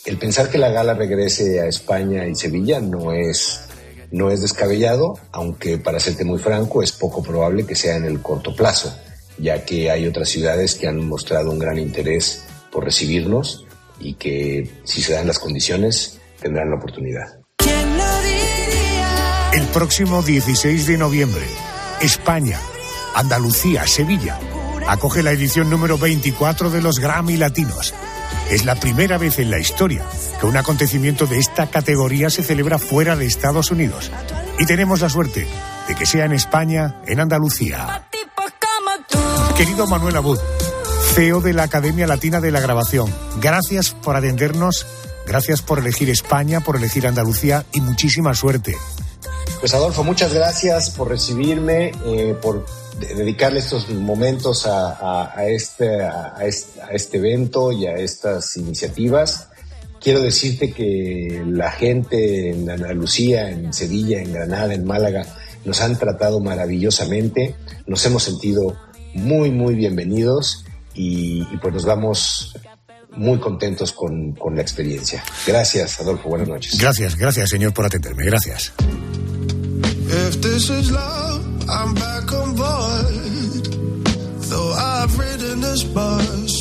El 0.05 0.19
pensar 0.19 0.51
que 0.51 0.59
la 0.59 0.71
gala 0.71 0.95
regrese 0.95 1.61
a 1.61 1.67
España 1.67 2.27
y 2.27 2.35
Sevilla 2.35 2.81
no 2.81 3.13
es, 3.13 3.61
no 4.11 4.31
es 4.31 4.41
descabellado, 4.41 5.19
aunque 5.33 5.79
para 5.79 6.01
serte 6.01 6.25
muy 6.25 6.39
franco 6.39 6.83
es 6.83 6.93
poco 6.93 7.23
probable 7.23 7.67
que 7.67 7.75
sea 7.75 7.97
en 7.97 8.05
el 8.05 8.21
corto 8.21 8.55
plazo, 8.55 8.97
ya 9.39 9.65
que 9.65 9.91
hay 9.91 10.07
otras 10.07 10.29
ciudades 10.29 10.75
que 10.75 10.89
han 10.89 11.07
mostrado 11.07 11.51
un 11.51 11.59
gran 11.59 11.79
interés 11.79 12.45
por 12.71 12.85
recibirnos 12.85 13.67
y 13.99 14.15
que 14.15 14.71
si 14.85 15.03
se 15.03 15.15
dan 15.15 15.27
las 15.27 15.39
condiciones 15.39 16.19
tendrán 16.41 16.71
la 16.71 16.77
oportunidad. 16.77 17.41
El 19.53 19.67
próximo 19.69 20.23
16 20.23 20.87
de 20.87 20.99
noviembre, 20.99 21.45
España, 22.03 22.61
Andalucía, 23.15 23.87
Sevilla, 23.87 24.39
acoge 24.87 25.23
la 25.23 25.33
edición 25.33 25.71
número 25.71 25.97
24 25.97 26.71
de 26.71 26.83
los 26.83 26.99
Grammy 26.99 27.39
Latinos. 27.39 27.95
Es 28.51 28.67
la 28.67 28.75
primera 28.75 29.17
vez 29.17 29.39
en 29.39 29.51
la 29.51 29.59
historia 29.59 30.05
que 30.41 30.47
un 30.47 30.57
acontecimiento 30.57 31.27
de 31.27 31.39
esta 31.39 31.69
categoría 31.69 32.31
se 32.31 32.43
celebra 32.43 32.79
fuera 32.79 33.17
de 33.17 33.27
Estados 33.27 33.71
Unidos. 33.71 34.11
Y 34.59 34.67
tenemos 34.67 35.01
la 35.01 35.09
suerte 35.09 35.47
de 35.89 35.95
que 35.95 36.07
sea 36.07 36.25
en 36.25 36.33
España, 36.33 37.01
en 37.07 37.21
Andalucía. 37.21 38.07
Querido 39.57 39.87
Manuel 39.87 40.17
Abud, 40.17 40.39
CEO 41.15 41.41
de 41.41 41.55
la 41.55 41.63
Academia 41.63 42.07
Latina 42.07 42.41
de 42.41 42.51
la 42.51 42.61
Grabación, 42.61 43.13
gracias 43.41 43.91
por 43.91 44.17
atendernos, 44.17 44.87
gracias 45.27 45.63
por 45.63 45.79
elegir 45.79 46.11
España, 46.11 46.61
por 46.61 46.77
elegir 46.77 47.07
Andalucía 47.07 47.65
y 47.73 47.81
muchísima 47.81 48.35
suerte. 48.35 48.77
Pues 49.61 49.73
Adolfo, 49.73 50.05
muchas 50.05 50.35
gracias 50.35 50.91
por 50.91 51.09
recibirme, 51.09 51.93
eh, 52.05 52.37
por 52.41 52.67
dedicarle 52.99 53.61
estos 53.61 53.89
momentos 53.89 54.69
este, 55.39 56.03
a 56.03 56.37
este 56.45 57.17
evento 57.17 57.73
y 57.73 57.87
a 57.87 57.95
estas 57.95 58.57
iniciativas. 58.59 59.49
Quiero 60.07 60.23
decirte 60.23 60.71
que 60.71 61.43
la 61.49 61.73
gente 61.73 62.51
en 62.51 62.71
Andalucía, 62.71 63.51
en 63.51 63.73
Sevilla, 63.73 64.23
en 64.23 64.33
Granada, 64.33 64.73
en 64.73 64.85
Málaga, 64.85 65.27
nos 65.65 65.81
han 65.81 65.99
tratado 65.99 66.39
maravillosamente, 66.39 67.57
nos 67.89 68.07
hemos 68.07 68.23
sentido 68.23 68.77
muy, 69.15 69.51
muy 69.51 69.75
bienvenidos 69.75 70.65
y, 70.95 71.41
y 71.53 71.57
pues 71.61 71.75
nos 71.75 71.85
vamos 71.85 72.55
muy 73.17 73.41
contentos 73.41 73.91
con, 73.91 74.35
con, 74.35 74.55
la 74.55 74.63
experiencia. 74.63 75.25
Gracias, 75.45 76.01
Adolfo, 76.01 76.29
buenas 76.29 76.47
noches. 76.47 76.79
Gracias, 76.79 77.17
gracias, 77.17 77.51
señor, 77.51 77.75
por 77.75 77.87
atenderme. 77.87 78.27
Gracias. 78.27 78.75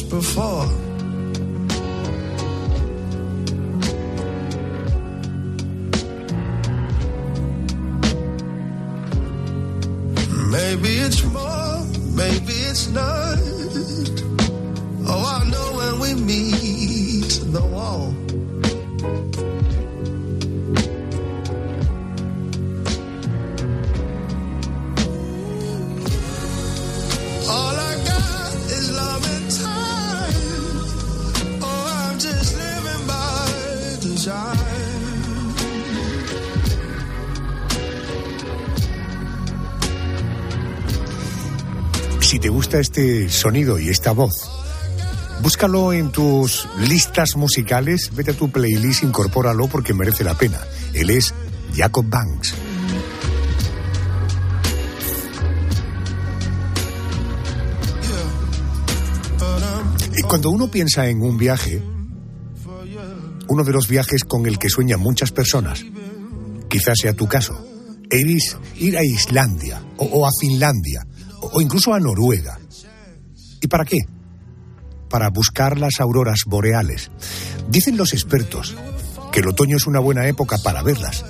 If 0.08 0.85
Maybe 10.56 10.92
it's 11.06 11.22
more, 11.26 11.84
maybe 12.16 12.54
it's 12.70 12.88
not. 12.88 13.38
Oh, 15.06 15.24
I 15.38 15.44
know 15.52 15.68
when 15.80 16.00
we 16.00 16.14
meet 16.14 16.65
Si 42.36 42.40
te 42.40 42.50
gusta 42.50 42.82
este 42.82 43.30
sonido 43.30 43.80
y 43.80 43.88
esta 43.88 44.12
voz, 44.12 44.34
búscalo 45.42 45.94
en 45.94 46.12
tus 46.12 46.68
listas 46.80 47.38
musicales, 47.38 48.12
vete 48.14 48.32
a 48.32 48.34
tu 48.34 48.52
playlist, 48.52 49.04
incorpóralo 49.04 49.70
porque 49.70 49.94
merece 49.94 50.26
la 50.26 50.34
pena. 50.34 50.60
Él 50.94 51.12
es 51.12 51.34
Jacob 51.74 52.04
Banks. 52.10 52.54
Y 60.18 60.22
cuando 60.24 60.50
uno 60.50 60.70
piensa 60.70 61.08
en 61.08 61.22
un 61.22 61.38
viaje, 61.38 61.82
uno 63.48 63.64
de 63.64 63.72
los 63.72 63.88
viajes 63.88 64.26
con 64.26 64.46
el 64.46 64.60
que 64.60 64.70
sueñan 64.70 65.00
muchas 65.00 65.32
personas, 65.32 65.86
quizás 66.68 66.98
sea 67.02 67.14
tu 67.14 67.30
caso, 67.30 67.66
ir 68.76 68.98
a 68.98 69.06
Islandia 69.06 69.82
o 69.96 70.28
a 70.28 70.32
Finlandia 70.38 71.08
o, 71.42 71.62
incluso 71.62 71.94
a 71.94 72.00
Noruega. 72.00 72.60
¿Y 73.62 73.68
para 73.68 73.86
qué? 73.86 74.00
Para 75.10 75.30
buscar 75.30 75.80
las 75.80 76.00
auroras 76.00 76.42
boreales. 76.46 77.12
Dicen 77.70 77.98
los 77.98 78.14
expertos 78.14 78.76
que 79.32 79.40
el 79.40 79.48
otoño 79.48 79.78
es 79.78 79.88
una 79.88 80.00
buena 80.00 80.28
época 80.28 80.58
para 80.64 80.84
verlas. 80.84 81.26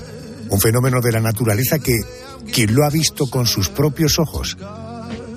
Un 0.50 0.60
fenómeno 0.60 1.02
de 1.02 1.12
la 1.12 1.22
naturaleza 1.22 1.80
que 1.80 1.98
quien 2.52 2.76
lo 2.76 2.86
ha 2.86 2.90
visto 2.90 3.28
con 3.30 3.48
sus 3.48 3.70
propios 3.70 4.20
ojos 4.20 4.58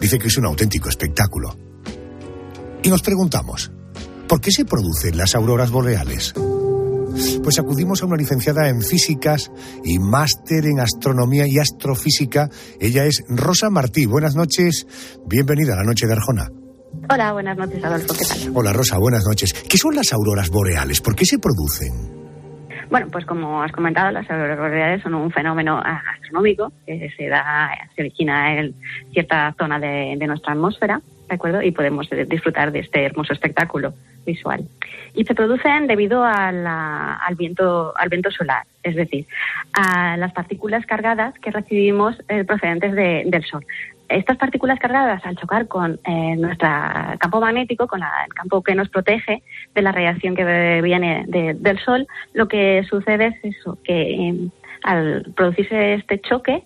dice 0.00 0.18
que 0.18 0.28
es 0.28 0.36
un 0.36 0.46
auténtico 0.46 0.88
espectáculo. 0.88 1.56
Y 2.82 2.88
nos 2.88 3.02
preguntamos, 3.02 3.70
¿por 4.28 4.40
qué 4.40 4.52
se 4.52 4.64
producen 4.64 5.16
las 5.16 5.34
auroras 5.34 5.70
boreales? 5.70 6.34
Pues 7.42 7.58
acudimos 7.58 8.02
a 8.02 8.06
una 8.06 8.16
licenciada 8.16 8.68
en 8.68 8.80
físicas 8.80 9.50
y 9.84 9.98
máster 9.98 10.66
en 10.66 10.80
astronomía 10.80 11.46
y 11.46 11.58
astrofísica. 11.58 12.48
Ella 12.80 13.04
es 13.04 13.24
Rosa 13.28 13.70
Martí. 13.70 14.06
Buenas 14.06 14.36
noches, 14.36 14.86
bienvenida 15.26 15.74
a 15.74 15.76
la 15.76 15.84
noche 15.84 16.06
de 16.06 16.12
Arjona. 16.12 16.48
Hola, 17.10 17.32
buenas 17.32 17.56
noches, 17.56 17.82
Adolfo. 17.84 18.14
¿Qué 18.14 18.24
tal? 18.24 18.52
Hola, 18.54 18.72
Rosa, 18.72 18.98
buenas 18.98 19.24
noches. 19.26 19.52
¿Qué 19.52 19.78
son 19.78 19.94
las 19.94 20.12
auroras 20.12 20.50
boreales? 20.50 21.00
¿Por 21.00 21.14
qué 21.16 21.24
se 21.24 21.38
producen? 21.38 21.92
Bueno, 22.90 23.08
pues 23.10 23.26
como 23.26 23.62
has 23.62 23.72
comentado, 23.72 24.10
las 24.10 24.30
auroras 24.30 24.58
boreales 24.58 25.02
son 25.02 25.14
un 25.14 25.30
fenómeno 25.30 25.80
astronómico 25.84 26.72
que 26.86 27.10
se 27.16 27.28
da, 27.28 27.70
se 27.94 28.02
origina 28.02 28.58
en 28.58 28.74
cierta 29.12 29.54
zona 29.58 29.78
de, 29.78 30.16
de 30.18 30.26
nuestra 30.26 30.52
atmósfera, 30.52 31.02
¿de 31.28 31.34
acuerdo? 31.34 31.62
Y 31.62 31.70
podemos 31.70 32.08
disfrutar 32.26 32.72
de 32.72 32.80
este 32.80 33.04
hermoso 33.04 33.32
espectáculo 33.32 33.94
visual. 34.24 34.64
Y 35.14 35.24
se 35.24 35.34
producen 35.34 35.86
debido 35.86 36.24
a 36.24 36.48
al 36.48 37.34
viento, 37.34 37.92
al 37.96 38.08
viento 38.08 38.30
solar, 38.30 38.64
es 38.82 38.96
decir, 38.96 39.26
a 39.72 40.16
las 40.16 40.32
partículas 40.32 40.86
cargadas 40.86 41.34
que 41.40 41.50
recibimos 41.50 42.16
eh, 42.28 42.44
procedentes 42.44 42.94
de, 42.94 43.24
del 43.26 43.44
Sol. 43.44 43.64
Estas 44.08 44.38
partículas 44.38 44.78
cargadas, 44.78 45.24
al 45.26 45.36
chocar 45.36 45.68
con 45.68 46.00
eh, 46.04 46.36
nuestro 46.36 46.68
campo 47.18 47.40
magnético, 47.40 47.86
con 47.86 48.00
la, 48.00 48.10
el 48.26 48.32
campo 48.32 48.62
que 48.62 48.74
nos 48.74 48.88
protege 48.88 49.42
de 49.74 49.82
la 49.82 49.92
radiación 49.92 50.34
que 50.34 50.80
viene 50.82 51.24
de, 51.28 51.52
del 51.52 51.78
Sol, 51.78 52.06
lo 52.32 52.48
que 52.48 52.84
sucede 52.88 53.26
es 53.26 53.56
eso, 53.56 53.78
que 53.84 54.28
eh, 54.28 54.48
al 54.82 55.26
producirse 55.36 55.94
este 55.94 56.20
choque, 56.20 56.62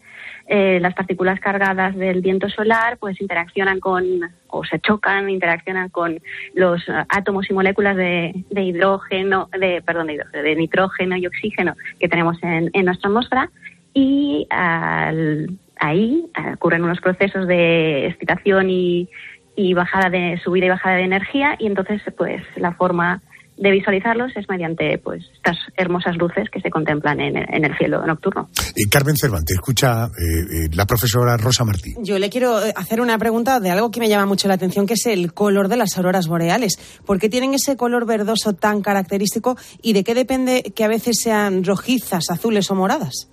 eh, 0.55 0.81
las 0.81 0.93
partículas 0.93 1.41
cargadas 1.41 1.97
del 1.97 2.21
viento 2.21 2.47
solar 2.51 2.99
pues 2.99 3.19
interaccionan 3.23 3.81
con 3.81 4.05
o 4.49 4.65
se 4.67 4.79
chocan, 4.81 5.31
interaccionan 5.31 5.88
con 5.88 6.21
los 6.53 6.87
uh, 6.91 7.07
átomos 7.09 7.49
y 7.49 7.55
moléculas 7.55 7.97
de, 7.97 8.45
de 8.51 8.62
hidrógeno, 8.62 9.49
de 9.59 9.81
perdón, 9.81 10.09
de, 10.09 10.23
de, 10.31 10.55
nitrógeno 10.55 11.17
y 11.17 11.27
oxígeno 11.27 11.75
que 11.99 12.07
tenemos 12.07 12.37
en, 12.43 12.69
en 12.75 12.85
nuestra 12.85 13.09
atmósfera. 13.09 13.51
Y 13.95 14.47
al, 14.51 15.57
ahí 15.81 16.27
ocurren 16.53 16.85
unos 16.85 17.01
procesos 17.01 17.47
de 17.47 18.09
excitación 18.09 18.69
y, 18.69 19.09
y 19.57 19.73
bajada 19.73 20.11
de 20.11 20.38
subida 20.45 20.67
y 20.67 20.69
bajada 20.69 20.97
de 20.97 21.05
energía 21.05 21.57
y 21.59 21.67
entonces 21.67 22.03
pues 22.19 22.43
la 22.57 22.73
forma 22.73 23.23
de 23.62 23.70
visualizarlos 23.70 24.33
es 24.37 24.48
mediante 24.48 24.98
pues 24.98 25.22
estas 25.35 25.57
hermosas 25.77 26.16
luces 26.16 26.51
que 26.51 26.61
se 26.61 26.68
contemplan 26.68 27.20
en, 27.20 27.37
en 27.37 27.64
el 27.64 27.77
cielo 27.79 28.05
nocturno. 28.05 28.48
Eh, 28.75 28.88
Carmen 28.90 29.16
Cervantes, 29.16 29.55
escucha 29.55 30.07
eh, 30.07 30.09
eh, 30.09 30.68
la 30.75 30.85
profesora 30.85 31.37
Rosa 31.37 31.64
Martí. 31.64 31.94
Yo 32.03 32.18
le 32.18 32.29
quiero 32.29 32.64
eh, 32.64 32.72
hacer 32.75 33.01
una 33.01 33.16
pregunta 33.18 33.61
de 33.61 33.70
algo 33.70 33.92
que 33.92 34.01
me 34.01 34.09
llama 34.09 34.27
mucho 34.27 34.48
la 34.48 34.55
atención, 34.55 34.87
que 34.87 34.94
es 34.94 35.07
el 35.07 35.33
color 35.33 35.68
de 35.68 35.77
las 35.77 35.96
auroras 35.96 36.27
boreales. 36.27 36.77
¿Por 37.07 37.20
qué 37.20 37.29
tienen 37.29 37.55
ese 37.55 37.77
color 37.77 38.05
verdoso 38.05 38.53
tan 38.53 38.83
característico 38.83 39.57
y 39.81 39.92
de 39.92 40.03
qué 40.03 40.14
depende 40.14 40.62
que 40.75 40.85
a 40.85 40.88
veces 40.88 41.18
sean 41.22 41.62
rojizas, 41.62 42.31
azules 42.31 42.68
o 42.70 42.75
moradas? 42.75 43.29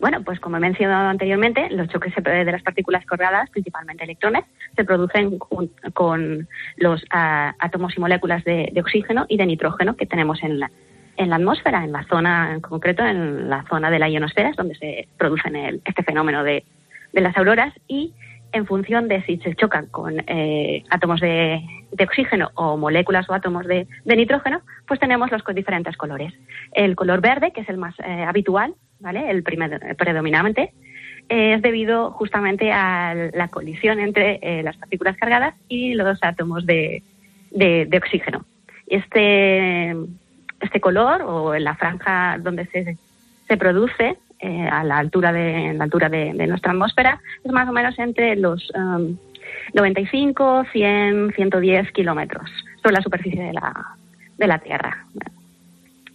Bueno, 0.00 0.22
pues 0.24 0.40
como 0.40 0.56
he 0.56 0.60
mencionado 0.60 1.08
anteriormente, 1.08 1.68
los 1.70 1.88
choques 1.88 2.14
de 2.24 2.44
las 2.46 2.62
partículas 2.62 3.04
cargadas, 3.04 3.50
principalmente 3.50 4.04
electrones, 4.04 4.44
se 4.74 4.84
producen 4.84 5.38
con 5.38 6.48
los 6.76 7.04
ah, 7.10 7.54
átomos 7.58 7.94
y 7.96 8.00
moléculas 8.00 8.42
de, 8.44 8.72
oxígeno 8.80 9.26
y 9.28 9.36
de 9.36 9.44
nitrógeno 9.44 9.96
que 9.96 10.06
tenemos 10.06 10.42
en 10.42 10.58
la, 10.58 10.70
en 11.18 11.28
la 11.28 11.36
atmósfera, 11.36 11.84
en 11.84 11.92
la 11.92 12.04
zona, 12.04 12.54
en 12.54 12.60
concreto 12.62 13.04
en 13.04 13.50
la 13.50 13.62
zona 13.68 13.90
de 13.90 13.98
la 13.98 14.08
ionosfera, 14.08 14.48
es 14.48 14.56
donde 14.56 14.74
se 14.76 15.06
producen 15.18 15.54
el- 15.54 15.82
este 15.84 16.02
fenómeno 16.02 16.44
de 16.44 16.64
las 17.12 17.36
auroras 17.36 17.74
y 17.86 18.14
en 18.52 18.66
función 18.66 19.08
de 19.08 19.22
si 19.22 19.36
se 19.38 19.54
chocan 19.54 19.86
con 19.86 20.22
eh, 20.26 20.84
átomos 20.90 21.20
de, 21.20 21.60
oxígeno 22.02 22.50
o 22.54 22.76
moléculas 22.76 23.28
o 23.28 23.34
átomos 23.34 23.66
de, 23.66 23.86
nitrógeno, 24.04 24.60
pues 24.86 24.98
tenemos 25.00 25.30
los 25.30 25.42
diferentes 25.54 25.96
colores. 25.96 26.32
El 26.72 26.96
color 26.96 27.20
verde, 27.20 27.52
que 27.52 27.60
es 27.62 27.68
el 27.68 27.76
más 27.78 27.94
eh, 28.00 28.24
habitual, 28.24 28.74
¿vale? 29.00 29.30
El 29.30 29.42
primer, 29.42 29.80
el 29.84 29.96
predominante, 29.96 30.72
eh, 31.28 31.54
es 31.54 31.62
debido 31.62 32.10
justamente 32.12 32.72
a 32.72 33.14
la 33.32 33.48
colisión 33.48 34.00
entre 34.00 34.38
eh, 34.42 34.62
las 34.62 34.76
partículas 34.76 35.16
cargadas 35.16 35.54
y 35.68 35.94
los 35.94 36.18
átomos 36.22 36.66
de, 36.66 37.02
de- 37.50 37.86
de 37.86 37.96
oxígeno. 37.98 38.44
Este, 38.86 39.94
este 40.60 40.80
color, 40.80 41.22
o 41.22 41.54
en 41.54 41.64
la 41.64 41.74
franja 41.76 42.38
donde 42.38 42.66
se, 42.66 42.96
se 43.46 43.56
produce, 43.56 44.16
eh, 44.42 44.68
a 44.70 44.82
la 44.84 44.98
altura 44.98 45.32
de, 45.32 45.74
la 45.74 45.84
altura 45.84 46.08
de, 46.08 46.32
nuestra 46.46 46.72
atmósfera, 46.72 47.20
es 47.44 47.52
más 47.52 47.68
o 47.68 47.72
menos 47.72 47.98
entre 47.98 48.36
los 48.36 48.70
um, 48.74 49.16
95, 49.74 50.64
100, 50.72 51.32
110 51.34 51.92
kilómetros 51.92 52.50
sobre 52.82 52.94
la 52.94 53.02
superficie 53.02 53.42
de 53.42 53.52
la, 53.52 53.96
de 54.38 54.46
la 54.46 54.58
Tierra. 54.58 55.04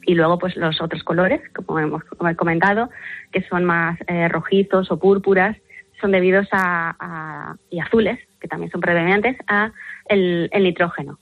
Y 0.08 0.16
luego, 0.16 0.40
pues 0.40 0.56
los 0.56 0.82
otros 0.82 1.04
colores, 1.04 1.42
como 1.54 1.80
hemos 1.80 2.04
comentado, 2.36 2.90
que 3.32 3.42
son 3.44 3.64
más 3.66 4.00
eh, 4.08 4.28
rojizos 4.28 4.92
o 4.92 5.00
púrpuras, 5.00 5.58
son 6.02 6.12
debidos 6.12 6.48
a, 6.52 7.56
y 7.70 7.80
azules, 7.80 8.20
que 8.40 8.48
también 8.48 8.72
son 8.72 8.82
predominantes, 8.82 9.38
a 9.48 9.72
el 10.08 10.50
nitrógeno. 10.60 11.20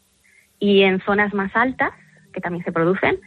Y 0.60 0.84
en 0.84 1.02
zonas 1.02 1.34
más 1.34 1.56
altas, 1.56 1.92
que 2.34 2.42
también 2.42 2.64
se 2.64 2.72
producen, 2.72 3.20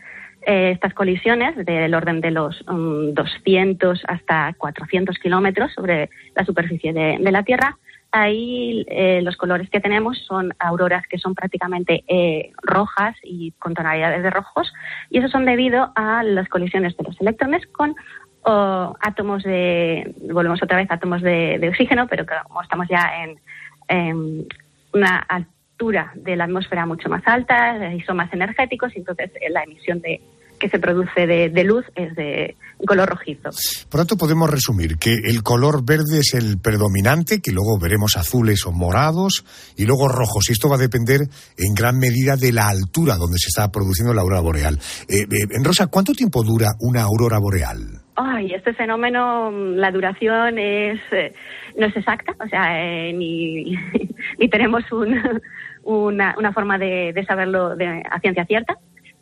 eh, 0.46 0.70
estas 0.70 0.94
colisiones 0.94 1.56
del 1.66 1.92
orden 1.92 2.20
de 2.20 2.30
los 2.30 2.64
mm, 2.68 3.14
200 3.14 4.02
hasta 4.06 4.54
400 4.56 5.18
kilómetros 5.18 5.72
sobre 5.74 6.08
la 6.36 6.44
superficie 6.44 6.92
de, 6.92 7.18
la 7.18 7.42
Tierra, 7.42 7.76
ahí 8.12 8.86
eh, 8.88 9.20
los 9.22 9.36
colores 9.36 9.68
que 9.68 9.80
tenemos 9.80 10.18
son 10.24 10.54
auroras 10.60 11.04
que 11.08 11.18
son 11.18 11.34
prácticamente 11.34 12.04
eh, 12.06 12.52
rojas 12.62 13.16
y 13.24 13.50
con 13.58 13.74
tonalidades 13.74 14.22
de 14.22 14.30
rojos, 14.30 14.72
y 15.10 15.18
eso 15.18 15.28
son 15.28 15.44
debido 15.44 15.92
a 15.96 16.22
las 16.22 16.48
colisiones 16.48 16.96
de 16.96 17.04
los 17.04 17.20
electrones 17.20 17.66
con 17.66 17.94
átomos 18.44 19.42
de, 19.42 20.14
volvemos 20.32 20.62
otra 20.62 20.76
vez, 20.76 20.88
átomos 20.88 21.20
de, 21.20 21.68
oxígeno, 21.68 22.06
pero 22.06 22.24
como 22.46 22.62
estamos 22.62 22.86
ya 22.88 23.24
en, 23.24 23.40
en 23.88 24.46
una 24.92 25.18
altura 25.18 26.12
de 26.14 26.36
la 26.36 26.44
atmósfera 26.44 26.86
mucho 26.86 27.08
más 27.08 27.22
alta 27.26 27.92
y 27.92 28.00
son 28.02 28.16
más 28.16 28.32
energéticos, 28.32 28.92
entonces 28.96 29.30
eh, 29.40 29.50
la 29.50 29.62
emisión 29.62 30.00
de, 30.00 30.20
que 30.58 30.68
se 30.68 30.78
produce 30.78 31.26
de, 31.26 31.48
de 31.50 31.64
luz 31.64 31.84
es 31.94 32.14
de 32.16 32.56
color 32.86 33.08
rojizo. 33.08 33.50
Por 33.88 34.00
tanto, 34.00 34.16
podemos 34.16 34.50
resumir 34.50 34.98
que 34.98 35.12
el 35.24 35.42
color 35.42 35.84
verde 35.84 36.18
es 36.20 36.34
el 36.34 36.58
predominante, 36.58 37.40
que 37.40 37.52
luego 37.52 37.78
veremos 37.80 38.16
azules 38.16 38.66
o 38.66 38.72
morados 38.72 39.44
y 39.76 39.86
luego 39.86 40.08
rojos. 40.08 40.48
Y 40.48 40.52
esto 40.52 40.68
va 40.68 40.76
a 40.76 40.78
depender 40.78 41.20
en 41.56 41.74
gran 41.74 41.98
medida 41.98 42.36
de 42.36 42.52
la 42.52 42.68
altura 42.68 43.16
donde 43.16 43.38
se 43.38 43.48
está 43.48 43.70
produciendo 43.72 44.12
la 44.14 44.22
aurora 44.22 44.40
boreal. 44.40 44.78
Eh, 45.08 45.20
eh, 45.22 45.26
en 45.50 45.64
Rosa, 45.64 45.86
¿cuánto 45.86 46.12
tiempo 46.12 46.42
dura 46.42 46.68
una 46.80 47.02
aurora 47.02 47.38
boreal? 47.38 48.02
Ay, 48.16 48.52
este 48.54 48.72
fenómeno, 48.74 49.50
mm, 49.50 49.74
la 49.76 49.90
duración 49.90 50.58
es 50.58 51.00
eh, 51.12 51.34
no 51.78 51.86
es 51.86 51.96
exacta, 51.96 52.32
o 52.42 52.48
sea, 52.48 52.80
eh, 52.82 53.12
ni, 53.12 53.74
ni 54.38 54.48
tenemos 54.50 54.82
un- 54.92 55.40
una, 55.84 56.34
una 56.38 56.52
forma 56.52 56.78
de, 56.78 57.12
de 57.14 57.24
saberlo 57.26 57.76
de, 57.76 57.86
a 58.10 58.18
ciencia 58.20 58.44
cierta. 58.46 58.74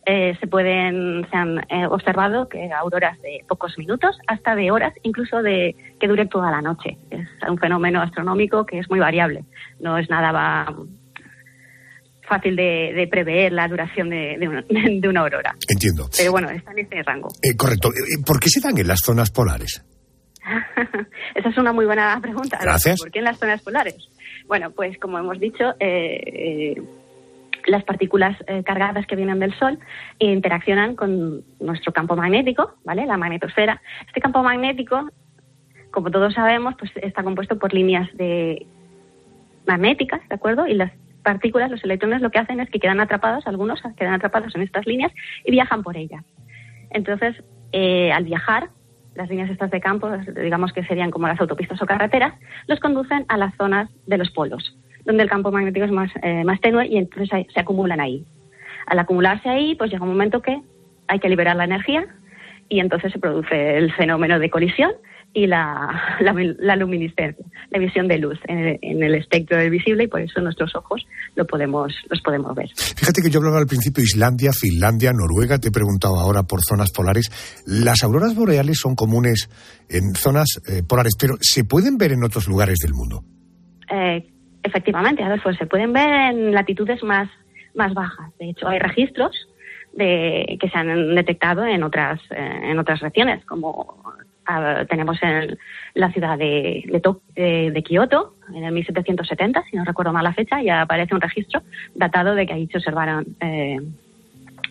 Eh, 0.07 0.37
se 0.39 0.47
pueden, 0.47 1.27
se 1.31 1.37
han 1.37 1.59
eh, 1.71 1.87
observado 1.89 2.49
que 2.49 2.71
auroras 2.73 3.21
de 3.23 3.41
pocos 3.49 3.79
minutos 3.79 4.19
hasta 4.27 4.55
de 4.55 4.71
horas, 4.71 4.93
incluso 5.03 5.43
de 5.43 5.75
que 5.99 6.07
dure 6.09 6.27
toda 6.27 6.51
la 6.51 6.61
noche. 6.61 6.99
Es 7.11 7.27
un 7.49 7.59
fenómeno 7.59 8.03
astronómico 8.03 8.67
que 8.67 8.81
es 8.81 8.91
muy 8.91 9.01
variable. 9.01 9.45
No 9.81 9.97
es 9.97 10.11
nada 10.11 10.31
va, 10.31 10.67
fácil 12.29 12.57
de, 12.57 12.93
de 12.95 13.07
prever 13.07 13.53
la 13.53 13.69
duración 13.69 14.11
de, 14.11 14.37
de 14.39 14.49
una, 14.49 14.63
de 14.69 15.09
una 15.09 15.21
aurora. 15.21 15.55
Entiendo. 15.69 16.09
Pero 16.17 16.33
bueno, 16.33 16.51
está 16.51 16.73
en 16.73 16.79
ese 16.81 17.03
rango. 17.03 17.29
Eh, 17.43 17.57
correcto. 17.57 17.89
Eh, 17.89 18.23
¿Por 18.25 18.41
qué 18.41 18.49
se 18.49 18.61
dan 18.61 18.77
en 18.79 18.89
las 18.89 19.01
zonas 19.01 19.31
polares? 19.31 19.85
Esa 21.35 21.49
es 21.49 21.57
una 21.59 21.73
muy 21.73 21.87
buena 21.87 22.19
pregunta. 22.21 22.59
Gracias. 22.61 23.01
¿Por 23.01 23.11
qué 23.11 23.21
en 23.21 23.25
las 23.25 23.39
zonas 23.39 23.63
polares? 23.63 23.97
Bueno, 24.47 24.71
pues 24.73 24.99
como 24.99 25.19
hemos 25.19 25.41
dicho, 25.41 25.65
eh, 25.81 26.75
las 27.67 27.85
partículas 27.85 28.37
eh, 28.47 28.63
cargadas 28.65 29.07
que 29.07 29.17
vienen 29.17 29.39
del 29.39 29.55
Sol 29.55 29.79
interaccionan 30.19 30.97
con 30.97 31.43
nuestro 31.61 31.93
campo 31.93 32.17
magnético, 32.17 32.75
¿vale? 32.85 33.07
La 33.07 33.17
magnetosfera. 33.17 33.81
Este 34.07 34.21
campo 34.21 34.43
magnético, 34.43 35.09
como 35.91 36.11
todos 36.11 36.35
sabemos, 36.35 36.75
pues 36.79 36.91
está 36.97 37.23
compuesto 37.23 37.59
por 37.59 37.73
líneas 37.73 38.09
de 38.15 38.67
magnéticas, 39.67 40.21
¿de 40.29 40.35
acuerdo? 40.35 40.67
Y 40.67 40.75
las 40.75 40.93
partículas, 41.23 41.71
los 41.71 41.83
electrones, 41.85 42.21
lo 42.21 42.31
que 42.31 42.39
hacen 42.39 42.61
es 42.61 42.71
que 42.71 42.79
quedan 42.79 43.01
atrapados, 43.01 43.47
algunos 43.47 43.83
quedan 43.97 44.15
atrapados 44.15 44.55
en 44.55 44.63
estas 44.63 44.87
líneas 44.87 45.13
y 45.45 45.51
viajan 45.51 45.83
por 45.83 45.97
ellas. 45.97 46.25
Entonces, 46.91 47.43
eh, 47.73 48.13
al 48.13 48.25
viajar, 48.25 48.69
las 49.15 49.29
líneas 49.29 49.51
estas 49.51 49.71
de 49.71 49.81
campo, 49.81 50.11
digamos 50.19 50.73
que 50.73 50.85
serían 50.85 51.11
como 51.11 51.29
las 51.29 51.41
autopistas 51.41 51.81
o 51.81 51.87
carreteras, 51.87 52.35
los 52.67 52.81
conducen 52.81 53.25
a 53.29 53.37
las 53.37 53.55
zonas 53.57 53.89
de 54.07 54.19
los 54.19 54.31
polos, 54.31 54.77
donde 55.05 55.23
el 55.23 55.29
campo 55.29 55.51
magnético 55.51 55.87
es 55.87 55.93
más, 55.93 56.11
eh, 56.23 56.45
más 56.45 56.61
tenue 56.61 56.87
y 56.87 56.97
entonces 56.97 57.47
se 57.53 57.61
acumulan 57.61 58.01
ahí. 58.01 58.25
Al 58.87 58.99
acumularse 58.99 59.49
ahí, 59.49 59.75
pues 59.75 59.91
llega 59.91 60.05
un 60.05 60.11
momento 60.11 60.43
que 60.43 60.61
hay 61.09 61.19
que 61.19 61.29
liberar 61.29 61.57
la 61.57 61.65
energía 61.65 62.07
y 62.69 62.81
entonces 62.81 63.13
se 63.13 63.19
produce 63.19 63.77
el 63.77 63.93
fenómeno 63.93 64.39
de 64.39 64.51
colisión 64.51 64.93
y 65.35 65.47
la, 65.47 66.01
la, 66.21 66.35
la 66.59 66.77
luminiscencia, 66.77 67.45
la 67.71 67.79
emisión 67.79 68.09
de 68.09 68.19
luz 68.19 68.39
en 68.47 68.59
el, 68.59 68.79
en 68.81 69.03
el 69.03 69.15
espectro 69.17 69.59
del 69.59 69.71
visible 69.71 70.05
y 70.05 70.07
por 70.07 70.21
eso 70.21 70.41
nuestros 70.41 70.75
ojos 70.77 71.05
lo 71.35 71.47
podemos, 71.47 71.93
los 72.09 72.21
podemos 72.23 72.55
ver. 72.55 72.69
Fíjate 72.75 73.21
que 73.21 73.31
yo 73.31 73.41
hablaba 73.41 73.59
al 73.59 73.67
principio 73.67 74.03
Islandia, 74.03 74.53
Finlandia, 74.53 75.13
Noruega, 75.13 75.59
te 75.59 75.69
he 75.69 75.73
preguntado 75.73 76.19
ahora 76.19 76.45
por 76.45 76.61
zonas 76.63 76.91
polares. 76.93 77.31
Las 77.67 78.03
auroras 78.05 78.35
boreales 78.35 78.79
son 78.79 78.95
comunes 78.95 79.49
en 79.91 80.15
zonas 80.15 80.61
eh, 80.67 80.83
polares, 80.89 81.15
pero 81.19 81.35
¿se 81.41 81.65
pueden 81.65 81.99
ver 81.99 82.13
en 82.13 82.25
otros 82.25 82.49
lugares 82.49 82.79
del 82.79 82.95
mundo? 82.95 83.25
Eh, 83.93 84.34
efectivamente, 84.65 85.23
Adolfo, 85.23 85.53
se 85.55 85.67
pueden 85.67 85.93
ver 85.93 86.11
en 86.33 86.53
latitudes 86.53 87.03
más, 87.05 87.29
más 87.75 87.95
bajas. 87.95 88.37
De 88.39 88.51
hecho, 88.51 88.67
hay 88.69 88.79
registros 88.81 89.49
de, 89.93 90.57
que 90.61 90.69
se 90.69 90.77
han 90.79 91.15
detectado 91.15 91.65
en 91.65 91.83
otras, 91.85 92.21
eh, 92.31 92.61
en 92.65 92.79
otras 92.79 93.01
regiones, 93.01 93.45
como 93.45 94.03
ah, 94.47 94.85
tenemos 94.89 95.23
en 95.23 95.57
la 95.95 96.11
ciudad 96.13 96.37
de, 96.37 96.83
de, 96.87 97.01
de- 97.41 97.71
de 97.71 97.83
Kioto, 97.83 98.35
en 98.55 98.65
el 98.65 98.73
1770, 98.73 99.63
si 99.71 99.77
no 99.77 99.85
recuerdo 99.85 100.13
mal 100.13 100.25
la 100.25 100.35
fecha, 100.35 100.61
ya 100.63 100.83
aparece 100.83 101.15
un 101.15 101.21
registro 101.21 101.63
datado 101.95 102.35
de 102.35 102.47
que 102.47 102.53
ahí 102.55 102.67
se 102.67 102.79
observaron 102.79 103.25
eh, 103.41 103.79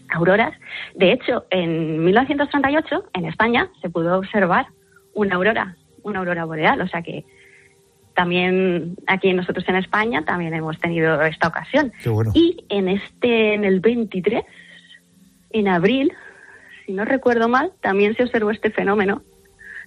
auroras. 0.09 0.53
De 0.95 1.11
hecho, 1.11 1.45
en 1.49 2.03
1938, 2.03 3.05
en 3.13 3.25
España, 3.25 3.69
se 3.81 3.89
pudo 3.89 4.17
observar 4.19 4.67
una 5.13 5.35
aurora, 5.35 5.75
una 6.03 6.19
aurora 6.19 6.45
boreal, 6.45 6.81
o 6.81 6.87
sea 6.87 7.01
que 7.01 7.23
también 8.15 8.95
aquí 9.07 9.33
nosotros 9.33 9.67
en 9.67 9.75
España 9.75 10.23
también 10.25 10.53
hemos 10.53 10.79
tenido 10.79 11.21
esta 11.23 11.47
ocasión. 11.47 11.91
Qué 12.01 12.09
bueno. 12.09 12.31
Y 12.35 12.63
en 12.69 12.87
este, 12.89 13.53
en 13.55 13.63
el 13.65 13.79
23, 13.79 14.43
en 15.51 15.67
abril, 15.67 16.11
si 16.85 16.93
no 16.93 17.05
recuerdo 17.05 17.47
mal, 17.49 17.71
también 17.81 18.15
se 18.15 18.23
observó 18.23 18.51
este 18.51 18.71
fenómeno 18.71 19.21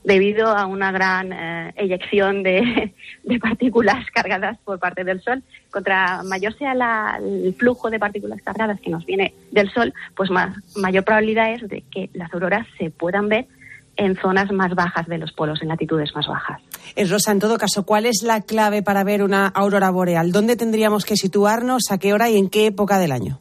debido 0.05 0.47
a 0.49 0.66
una 0.66 0.93
gran 0.93 1.33
eh, 1.33 1.72
eyección 1.77 2.43
de, 2.45 2.95
de 3.24 3.39
partículas 3.41 4.07
cargadas 4.12 4.57
por 4.64 4.79
parte 4.79 5.03
del 5.03 5.20
Sol. 5.20 5.43
Contra 5.70 6.22
mayor 6.22 6.55
sea 6.57 6.74
la- 6.74 7.18
el 7.20 7.55
flujo 7.55 7.91
de 7.91 7.99
partículas 7.99 8.41
cargadas 8.43 8.81
que 8.81 8.91
nos 8.91 9.05
viene 9.05 9.35
del 9.51 9.68
Sol, 9.70 9.93
pues 10.14 10.31
más, 10.31 10.57
mayor 10.77 11.05
probabilidad 11.05 11.53
es 11.53 11.68
de 11.68 11.83
que 11.91 12.09
las 12.14 12.33
auroras 12.33 12.66
se 12.79 12.91
puedan 12.91 13.29
ver 13.29 13.47
en 13.97 14.14
zonas 14.16 14.53
más 14.53 14.74
bajas 14.74 15.07
de 15.07 15.18
los 15.18 15.33
polos, 15.33 15.61
en 15.62 15.68
latitudes 15.68 16.14
más 16.14 16.27
bajas. 16.29 16.61
Rosa, 17.09 17.32
en 17.32 17.39
todo 17.39 17.59
caso, 17.59 17.84
¿cuál 17.84 18.07
es 18.07 18.22
la 18.22 18.43
clave 18.43 18.82
para 18.82 19.05
ver 19.05 19.22
una 19.22 19.47
aurora 19.49 19.91
boreal? 19.91 20.32
¿Dónde 20.32 20.57
tendríamos 20.57 21.05
que 21.05 21.16
situarnos, 21.16 21.91
a 21.91 21.99
qué 21.99 22.12
hora 22.12 22.28
y 22.30 22.39
en 22.39 22.49
qué 22.49 22.66
época 22.66 22.99
del 22.99 23.12
año? 23.12 23.41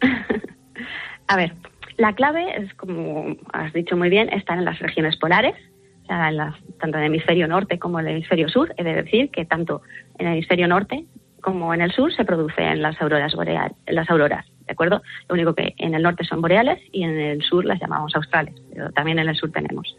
A 1.28 1.36
ver, 1.36 1.54
la 1.96 2.14
clave 2.14 2.44
es, 2.56 2.74
como 2.74 3.36
has 3.52 3.72
dicho 3.72 3.96
muy 3.96 4.08
bien, 4.08 4.28
estar 4.32 4.58
en 4.58 4.64
las 4.64 4.78
regiones 4.80 5.16
polares, 5.16 5.54
o 6.02 6.06
sea, 6.06 6.28
en 6.28 6.36
las, 6.36 6.54
tanto 6.80 6.98
en 6.98 7.04
el 7.04 7.10
hemisferio 7.10 7.46
norte 7.46 7.78
como 7.78 8.00
en 8.00 8.06
el 8.06 8.16
hemisferio 8.16 8.48
sur. 8.48 8.74
He 8.76 8.84
de 8.84 8.94
decir 8.94 9.30
que 9.30 9.44
tanto 9.44 9.82
en 10.18 10.26
el 10.26 10.32
hemisferio 10.34 10.68
norte 10.68 11.04
como 11.40 11.74
en 11.74 11.80
el 11.80 11.92
sur 11.92 12.12
se 12.14 12.24
producen 12.24 12.82
las 12.82 13.00
auroras 13.00 13.34
boreales, 13.34 13.76
las 13.86 14.08
auroras, 14.10 14.46
¿de 14.66 14.72
acuerdo? 14.72 15.02
Lo 15.28 15.34
único 15.34 15.54
que 15.54 15.74
en 15.78 15.94
el 15.94 16.02
norte 16.02 16.24
son 16.24 16.40
boreales 16.40 16.80
y 16.92 17.02
en 17.02 17.18
el 17.18 17.42
sur 17.42 17.64
las 17.64 17.80
llamamos 17.80 18.14
australes, 18.14 18.54
pero 18.72 18.90
también 18.90 19.18
en 19.18 19.28
el 19.28 19.36
sur 19.36 19.50
tenemos. 19.50 19.96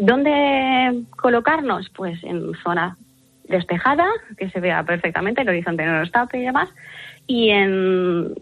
¿Dónde 0.00 1.02
colocarnos? 1.16 1.88
Pues 1.90 2.22
en 2.22 2.54
zona 2.62 2.96
despejada, 3.48 4.06
que 4.36 4.48
se 4.50 4.60
vea 4.60 4.84
perfectamente, 4.84 5.42
el 5.42 5.48
horizonte 5.48 5.84
no 5.84 6.08
tape 6.08 6.38
y 6.38 6.44
demás, 6.44 6.68
y 7.26 7.50
en 7.50 8.32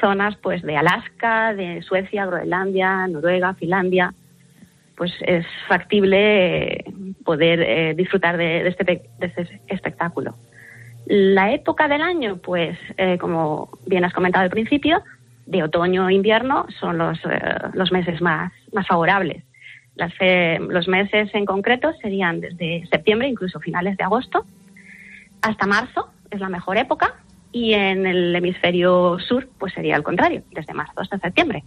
zonas 0.00 0.36
pues 0.36 0.62
de 0.62 0.76
Alaska, 0.76 1.52
de 1.52 1.82
Suecia, 1.82 2.24
Groenlandia, 2.24 3.06
Noruega, 3.08 3.52
Finlandia, 3.54 4.14
pues 4.96 5.12
es 5.20 5.44
factible 5.68 6.78
eh, 6.78 6.84
poder 7.24 7.60
eh, 7.60 7.94
disfrutar 7.94 8.38
de, 8.38 8.62
de 8.62 8.68
este, 8.70 8.84
de 8.84 9.04
este 9.20 9.60
espectáculo. 9.68 10.34
La 11.04 11.52
época 11.52 11.88
del 11.88 12.00
año, 12.00 12.38
pues, 12.38 12.78
eh, 12.96 13.18
como 13.18 13.68
bien 13.84 14.04
has 14.04 14.14
comentado 14.14 14.44
al 14.44 14.50
principio, 14.50 15.02
de 15.44 15.62
otoño 15.62 16.08
e 16.08 16.14
invierno 16.14 16.66
son 16.80 16.96
los, 16.96 17.18
eh, 17.26 17.38
los 17.74 17.92
meses 17.92 18.22
más, 18.22 18.50
más 18.72 18.86
favorables. 18.86 19.44
Las, 19.96 20.12
eh, 20.20 20.58
los 20.60 20.86
meses 20.88 21.30
en 21.34 21.44
concreto 21.46 21.88
serían 22.02 22.40
desde 22.40 22.86
septiembre, 22.90 23.28
incluso 23.28 23.58
finales 23.60 23.96
de 23.96 24.04
agosto, 24.04 24.44
hasta 25.42 25.66
marzo, 25.66 26.10
es 26.30 26.40
la 26.40 26.48
mejor 26.48 26.76
época, 26.76 27.14
y 27.52 27.72
en 27.72 28.04
el 28.06 28.34
hemisferio 28.36 29.18
sur, 29.18 29.48
pues 29.58 29.72
sería 29.72 29.96
al 29.96 30.02
contrario, 30.02 30.42
desde 30.52 30.74
marzo 30.74 30.92
hasta 31.00 31.18
septiembre. 31.18 31.64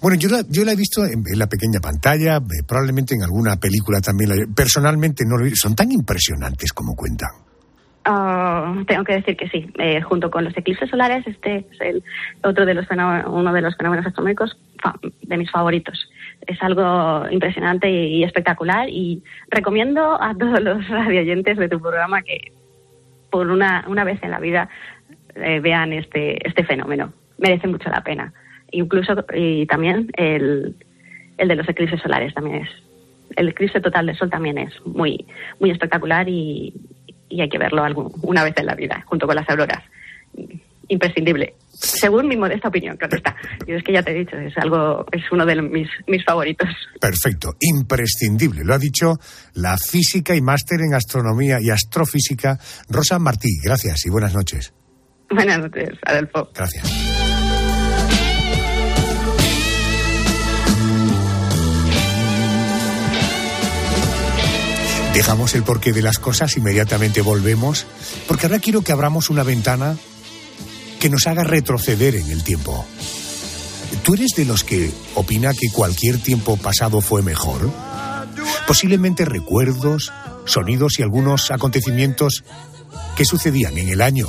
Bueno, 0.00 0.16
yo 0.18 0.28
la, 0.28 0.42
yo 0.48 0.64
la 0.64 0.72
he 0.72 0.76
visto 0.76 1.04
en, 1.04 1.22
en 1.30 1.38
la 1.38 1.46
pequeña 1.48 1.78
pantalla, 1.80 2.36
eh, 2.38 2.62
probablemente 2.66 3.14
en 3.14 3.22
alguna 3.22 3.56
película 3.56 4.00
también. 4.00 4.30
la- 4.30 4.46
personalmente 4.54 5.24
no 5.26 5.36
lo 5.36 5.46
he- 5.46 5.54
son 5.54 5.74
tan 5.76 5.92
impresionantes 5.92 6.72
como 6.72 6.94
cuentan. 6.96 7.30
Ah, 8.04 8.74
tengo 8.86 9.04
que 9.04 9.14
decir 9.14 9.36
que 9.36 9.48
sí. 9.48 9.70
Eh, 9.78 10.00
junto 10.00 10.30
con 10.30 10.44
los 10.44 10.56
eclipses 10.56 10.88
solares, 10.88 11.26
este 11.26 11.66
es 11.70 11.80
el 11.80 12.02
otro 12.42 12.64
de 12.64 12.74
los 12.74 12.86
uno 12.90 13.52
de 13.52 13.60
los 13.60 13.76
fenómenos 13.76 14.06
astronómicos 14.06 14.56
de 15.22 15.36
mis 15.36 15.50
favoritos. 15.50 16.08
Es 16.46 16.62
algo 16.62 17.28
impresionante 17.30 17.90
y, 17.90 18.16
y 18.16 18.24
espectacular 18.24 18.88
y 18.88 19.22
recomiendo 19.50 20.20
a 20.22 20.34
todos 20.34 20.60
los 20.60 20.88
radioyentes 20.88 21.58
de 21.58 21.68
tu 21.68 21.80
programa 21.80 22.22
que 22.22 22.52
por 23.30 23.50
una, 23.50 23.84
una 23.88 24.04
vez 24.04 24.22
en 24.22 24.30
la 24.30 24.40
vida 24.40 24.68
eh, 25.34 25.60
vean 25.60 25.92
este, 25.92 26.46
este 26.46 26.64
fenómeno. 26.64 27.12
Merece 27.38 27.66
mucho 27.66 27.90
la 27.90 28.02
pena. 28.02 28.32
Incluso, 28.70 29.24
y 29.34 29.66
también 29.66 30.10
el, 30.14 30.74
el 31.36 31.48
de 31.48 31.56
los 31.56 31.68
eclipses 31.68 32.00
solares 32.00 32.34
también 32.34 32.62
es. 32.62 32.68
El 33.36 33.48
eclipse 33.48 33.80
total 33.80 34.06
del 34.06 34.16
sol 34.16 34.30
también 34.30 34.58
es 34.58 34.72
muy, 34.86 35.26
muy 35.60 35.70
espectacular 35.70 36.28
y, 36.28 36.72
y 37.28 37.40
hay 37.40 37.48
que 37.48 37.58
verlo 37.58 37.82
una 38.22 38.44
vez 38.44 38.54
en 38.56 38.66
la 38.66 38.74
vida, 38.74 39.02
junto 39.06 39.26
con 39.26 39.36
las 39.36 39.48
auroras. 39.48 39.82
Imprescindible. 40.88 41.54
Según 41.70 42.26
mi 42.26 42.36
modesta 42.36 42.68
opinión, 42.68 42.96
claro 42.96 43.16
está. 43.16 43.36
Y 43.66 43.72
es 43.72 43.84
que 43.84 43.92
ya 43.92 44.02
te 44.02 44.10
he 44.10 44.14
dicho, 44.14 44.36
es 44.36 44.56
algo, 44.58 45.06
es 45.12 45.22
uno 45.30 45.46
de 45.46 45.62
mis, 45.62 45.88
mis 46.06 46.24
favoritos. 46.24 46.68
Perfecto, 47.00 47.54
imprescindible. 47.60 48.64
Lo 48.64 48.74
ha 48.74 48.78
dicho 48.78 49.18
la 49.54 49.76
física 49.76 50.34
y 50.34 50.40
máster 50.40 50.80
en 50.80 50.94
astronomía 50.94 51.58
y 51.60 51.70
astrofísica 51.70 52.58
Rosa 52.88 53.18
Martí. 53.18 53.50
Gracias 53.62 54.06
y 54.06 54.10
buenas 54.10 54.34
noches. 54.34 54.72
Buenas 55.30 55.60
noches, 55.60 55.90
Adolfo. 56.04 56.50
Gracias. 56.54 57.27
Dejamos 65.18 65.56
el 65.56 65.64
porqué 65.64 65.92
de 65.92 66.00
las 66.00 66.20
cosas, 66.20 66.56
inmediatamente 66.56 67.22
volvemos, 67.22 67.86
porque 68.28 68.46
ahora 68.46 68.60
quiero 68.60 68.82
que 68.82 68.92
abramos 68.92 69.30
una 69.30 69.42
ventana 69.42 69.96
que 71.00 71.10
nos 71.10 71.26
haga 71.26 71.42
retroceder 71.42 72.14
en 72.14 72.30
el 72.30 72.44
tiempo. 72.44 72.86
¿Tú 74.04 74.14
eres 74.14 74.30
de 74.36 74.44
los 74.44 74.62
que 74.62 74.92
opina 75.16 75.54
que 75.54 75.72
cualquier 75.72 76.22
tiempo 76.22 76.56
pasado 76.56 77.00
fue 77.00 77.22
mejor? 77.22 77.68
Posiblemente 78.68 79.24
recuerdos, 79.24 80.12
sonidos 80.44 81.00
y 81.00 81.02
algunos 81.02 81.50
acontecimientos 81.50 82.44
que 83.16 83.24
sucedían 83.24 83.76
en 83.76 83.88
el 83.88 84.02
año 84.02 84.28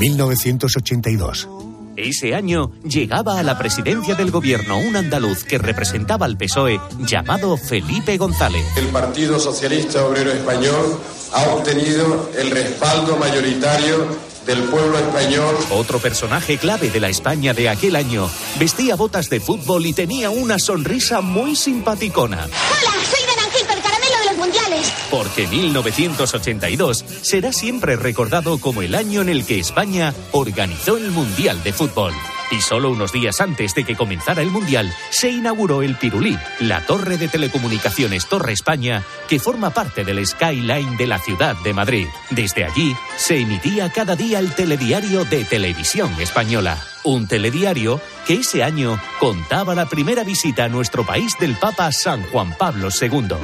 1982. 0.00 1.48
Ese 1.96 2.34
año 2.34 2.72
llegaba 2.84 3.38
a 3.38 3.42
la 3.42 3.56
presidencia 3.56 4.14
del 4.14 4.30
gobierno 4.30 4.78
un 4.78 4.96
andaluz 4.96 5.44
que 5.44 5.56
representaba 5.56 6.26
al 6.26 6.36
PSOE 6.36 6.78
llamado 6.98 7.56
Felipe 7.56 8.18
González. 8.18 8.66
El 8.76 8.88
Partido 8.88 9.38
Socialista 9.38 10.04
Obrero 10.04 10.30
Español 10.30 10.98
ha 11.32 11.48
obtenido 11.54 12.30
el 12.36 12.50
respaldo 12.50 13.16
mayoritario 13.16 14.06
del 14.44 14.62
pueblo 14.64 14.98
español. 14.98 15.56
Otro 15.70 15.98
personaje 15.98 16.58
clave 16.58 16.90
de 16.90 17.00
la 17.00 17.08
España 17.08 17.54
de 17.54 17.70
aquel 17.70 17.96
año 17.96 18.30
vestía 18.58 18.94
botas 18.94 19.30
de 19.30 19.40
fútbol 19.40 19.86
y 19.86 19.94
tenía 19.94 20.28
una 20.28 20.58
sonrisa 20.58 21.22
muy 21.22 21.56
simpaticona. 21.56 22.44
Hola, 22.44 22.92
soy 23.10 23.26
Naranjito, 23.26 23.72
el 23.72 23.82
caramelo 23.82 24.18
de 24.20 24.25
los 24.36 24.46
mundiales. 24.46 24.92
Porque 25.10 25.46
1982 25.46 27.04
será 27.22 27.52
siempre 27.52 27.96
recordado 27.96 28.58
como 28.58 28.82
el 28.82 28.94
año 28.94 29.22
en 29.22 29.28
el 29.28 29.46
que 29.46 29.58
España 29.58 30.14
organizó 30.32 30.96
el 30.96 31.10
Mundial 31.10 31.62
de 31.62 31.72
Fútbol. 31.72 32.12
Y 32.50 32.60
solo 32.60 32.90
unos 32.90 33.12
días 33.12 33.40
antes 33.40 33.74
de 33.74 33.84
que 33.84 33.96
comenzara 33.96 34.40
el 34.40 34.50
Mundial, 34.50 34.92
se 35.10 35.30
inauguró 35.30 35.82
el 35.82 35.96
Pirulí, 35.96 36.38
la 36.60 36.80
torre 36.86 37.18
de 37.18 37.26
telecomunicaciones 37.28 38.26
Torre 38.26 38.52
España, 38.52 39.02
que 39.28 39.40
forma 39.40 39.70
parte 39.70 40.04
del 40.04 40.24
skyline 40.24 40.96
de 40.96 41.06
la 41.08 41.18
ciudad 41.18 41.56
de 41.64 41.74
Madrid. 41.74 42.06
Desde 42.30 42.64
allí 42.64 42.94
se 43.16 43.38
emitía 43.38 43.90
cada 43.90 44.14
día 44.14 44.38
el 44.38 44.54
telediario 44.54 45.24
de 45.24 45.44
Televisión 45.44 46.12
Española. 46.20 46.78
Un 47.02 47.26
telediario 47.26 48.00
que 48.26 48.34
ese 48.34 48.62
año 48.62 49.00
contaba 49.18 49.74
la 49.74 49.86
primera 49.86 50.22
visita 50.22 50.64
a 50.64 50.68
nuestro 50.68 51.04
país 51.04 51.36
del 51.40 51.56
Papa 51.56 51.90
San 51.92 52.22
Juan 52.30 52.56
Pablo 52.56 52.88
II. 53.00 53.36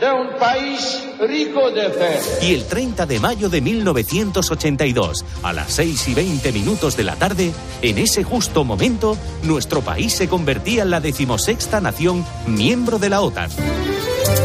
De 0.00 0.10
un 0.10 0.38
país 0.38 1.04
rico 1.20 1.70
de 1.70 1.88
fe. 1.90 2.46
Y 2.46 2.54
el 2.54 2.64
30 2.66 3.06
de 3.06 3.20
mayo 3.20 3.48
de 3.48 3.60
1982, 3.60 5.24
a 5.42 5.52
las 5.52 5.72
6 5.72 6.08
y 6.08 6.14
20 6.14 6.52
minutos 6.52 6.96
de 6.96 7.04
la 7.04 7.14
tarde, 7.16 7.52
en 7.80 7.98
ese 7.98 8.24
justo 8.24 8.64
momento, 8.64 9.16
nuestro 9.44 9.82
país 9.82 10.12
se 10.12 10.28
convertía 10.28 10.82
en 10.82 10.90
la 10.90 11.00
decimosexta 11.00 11.80
nación 11.80 12.24
miembro 12.46 12.98
de 12.98 13.08
la 13.10 13.20
OTAN. 13.20 13.50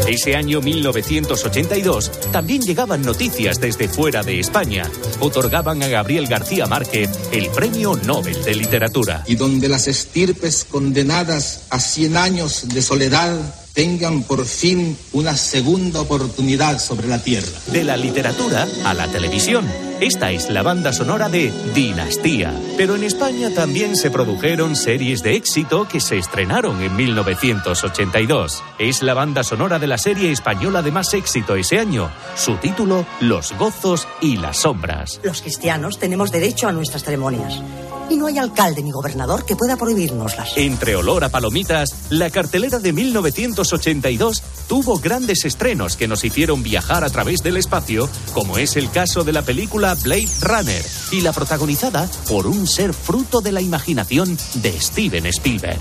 Ese 0.06 0.36
año 0.36 0.60
1982 0.60 2.10
también 2.32 2.62
llegaban 2.62 3.02
noticias 3.02 3.60
desde 3.60 3.88
fuera 3.88 4.22
de 4.22 4.40
España. 4.40 4.84
Otorgaban 5.20 5.82
a 5.82 5.88
Gabriel 5.88 6.26
García 6.26 6.66
Márquez 6.66 7.10
el 7.32 7.48
Premio 7.50 7.96
Nobel 8.04 8.42
de 8.44 8.54
Literatura. 8.54 9.24
y 9.26 9.36
donde 9.36 9.68
las 9.68 9.86
estirpes 9.88 10.64
condenadas 10.64 11.66
a 11.70 11.80
100 11.80 12.16
años 12.16 12.68
de 12.68 12.82
soledad 12.82 13.36
tengan 13.80 14.24
por 14.24 14.44
fin 14.44 14.94
una 15.14 15.34
segunda 15.34 16.02
oportunidad 16.02 16.78
sobre 16.78 17.08
la 17.08 17.22
tierra. 17.22 17.48
De 17.72 17.82
la 17.82 17.96
literatura 17.96 18.68
a 18.84 18.92
la 18.92 19.08
televisión. 19.08 19.89
Esta 20.00 20.30
es 20.30 20.48
la 20.48 20.62
banda 20.62 20.94
sonora 20.94 21.28
de 21.28 21.52
Dinastía. 21.74 22.58
Pero 22.78 22.96
en 22.96 23.04
España 23.04 23.50
también 23.54 23.96
se 23.96 24.10
produjeron 24.10 24.74
series 24.74 25.22
de 25.22 25.36
éxito 25.36 25.86
que 25.86 26.00
se 26.00 26.16
estrenaron 26.16 26.80
en 26.80 26.96
1982. 26.96 28.62
Es 28.78 29.02
la 29.02 29.12
banda 29.12 29.44
sonora 29.44 29.78
de 29.78 29.86
la 29.86 29.98
serie 29.98 30.32
española 30.32 30.80
de 30.80 30.90
más 30.90 31.12
éxito 31.12 31.54
ese 31.54 31.78
año. 31.78 32.10
Su 32.34 32.56
título, 32.56 33.04
Los 33.20 33.52
gozos 33.58 34.08
y 34.22 34.38
las 34.38 34.62
sombras. 34.62 35.20
Los 35.22 35.42
cristianos 35.42 35.98
tenemos 35.98 36.32
derecho 36.32 36.66
a 36.66 36.72
nuestras 36.72 37.04
ceremonias. 37.04 37.60
Y 38.08 38.16
no 38.16 38.26
hay 38.26 38.38
alcalde 38.38 38.82
ni 38.82 38.90
gobernador 38.90 39.44
que 39.44 39.54
pueda 39.54 39.76
prohibírnoslas. 39.76 40.56
Entre 40.56 40.96
olor 40.96 41.22
a 41.22 41.28
palomitas, 41.28 41.90
la 42.08 42.28
cartelera 42.28 42.80
de 42.80 42.92
1982 42.92 44.42
tuvo 44.66 44.98
grandes 44.98 45.44
estrenos 45.44 45.96
que 45.96 46.08
nos 46.08 46.24
hicieron 46.24 46.64
viajar 46.64 47.04
a 47.04 47.10
través 47.10 47.44
del 47.44 47.56
espacio, 47.56 48.08
como 48.32 48.58
es 48.58 48.74
el 48.76 48.90
caso 48.90 49.22
de 49.22 49.32
la 49.32 49.42
película 49.42 49.89
Blade 49.94 50.28
Runner, 50.40 50.84
y 51.12 51.20
la 51.20 51.32
protagonizada 51.32 52.08
por 52.28 52.46
un 52.46 52.66
ser 52.66 52.94
fruto 52.94 53.40
de 53.40 53.52
la 53.52 53.60
imaginación 53.60 54.36
de 54.54 54.80
Steven 54.80 55.26
Spielberg. 55.26 55.78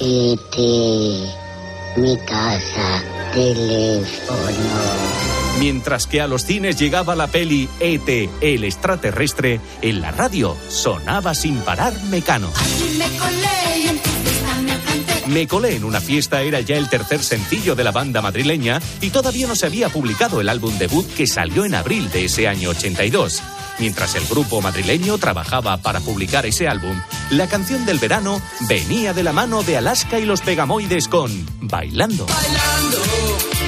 mi 1.97 2.17
casa, 2.25 3.03
teléfono. 3.33 4.39
Mientras 5.59 6.07
que 6.07 6.21
a 6.21 6.27
los 6.27 6.45
cines 6.45 6.77
llegaba 6.77 7.15
la 7.15 7.27
peli 7.27 7.67
E.T. 7.79 8.29
el 8.41 8.63
extraterrestre, 8.63 9.59
en 9.81 10.01
la 10.01 10.11
radio 10.11 10.55
sonaba 10.69 11.33
sin 11.35 11.57
parar 11.57 11.93
Mecano. 12.09 12.49
Me 15.27 15.47
colé 15.47 15.75
en 15.75 15.83
una 15.83 16.01
fiesta 16.01 16.41
era 16.41 16.59
ya 16.61 16.75
el 16.75 16.89
tercer 16.89 17.21
sencillo 17.21 17.75
de 17.75 17.83
la 17.83 17.91
banda 17.91 18.21
madrileña 18.21 18.81
y 18.99 19.11
todavía 19.11 19.47
no 19.47 19.55
se 19.55 19.67
había 19.67 19.89
publicado 19.89 20.41
el 20.41 20.49
álbum 20.49 20.75
debut 20.79 21.05
que 21.13 21.27
salió 21.27 21.65
en 21.65 21.75
abril 21.75 22.09
de 22.09 22.25
ese 22.25 22.47
año 22.47 22.69
82. 22.69 23.43
Mientras 23.79 24.15
el 24.15 24.25
grupo 24.27 24.61
madrileño 24.61 25.17
trabajaba 25.17 25.77
para 25.77 26.01
publicar 26.01 26.45
ese 26.45 26.67
álbum, 26.67 26.99
la 27.31 27.47
canción 27.47 27.85
del 27.85 27.97
verano 27.97 28.41
venía 28.67 29.13
de 29.13 29.23
la 29.23 29.31
mano 29.31 29.63
de 29.63 29.77
Alaska 29.77 30.19
y 30.19 30.25
los 30.25 30.41
Pegamoides 30.41 31.07
con 31.07 31.31
Bailando. 31.61 32.25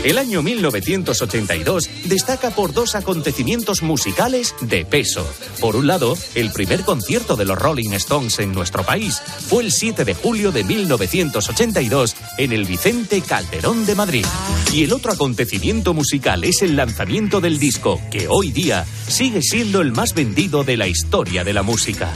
El 0.04 0.18
año 0.18 0.41
1982 0.41 1.88
destaca 2.06 2.49
por 2.49 2.74
dos 2.74 2.95
acontecimientos 2.95 3.84
musicales 3.84 4.56
de 4.62 4.84
peso. 4.84 5.28
Por 5.60 5.76
un 5.76 5.86
lado, 5.86 6.18
el 6.34 6.52
primer 6.52 6.82
concierto 6.82 7.36
de 7.36 7.45
los 7.45 7.58
Rolling 7.58 7.91
Stones 7.91 8.39
en 8.39 8.52
nuestro 8.52 8.84
país 8.84 9.22
fue 9.47 9.64
el 9.64 9.72
7 9.72 10.04
de 10.04 10.16
julio 10.16 10.52
de 10.52 10.64
1982 10.64 12.16
en 12.39 12.52
el 12.52 12.66
Vicente 12.66 13.22
Calderón 13.22 13.86
de 13.86 13.93
Madrid. 13.93 14.26
Y 14.74 14.86
el 14.86 14.93
otro 14.93 15.12
acontecimiento 15.12 15.93
musical 15.93 16.43
es 16.45 16.64
el 16.64 16.76
lanzamiento 16.76 17.39
del 17.39 17.60
disco, 17.60 18.02
que 18.10 18.28
hoy 18.28 18.52
día 18.52 18.88
sigue 19.08 19.43
siendo 19.43 19.82
el 19.82 19.91
más 19.91 20.16
vendido 20.16 20.64
de 20.64 20.78
la 20.78 20.88
historia 20.88 21.43
de 21.43 21.54
la 21.54 21.62
música. 21.62 22.12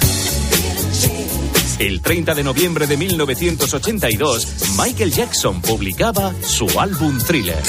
El 1.79 2.01
30 2.01 2.35
de 2.35 2.43
noviembre 2.43 2.87
de 2.87 2.95
1982, 2.95 4.77
Michael 4.77 5.11
Jackson 5.11 5.61
publicaba 5.61 6.33
su 6.41 6.79
álbum 6.79 7.17
Thriller. 7.19 7.61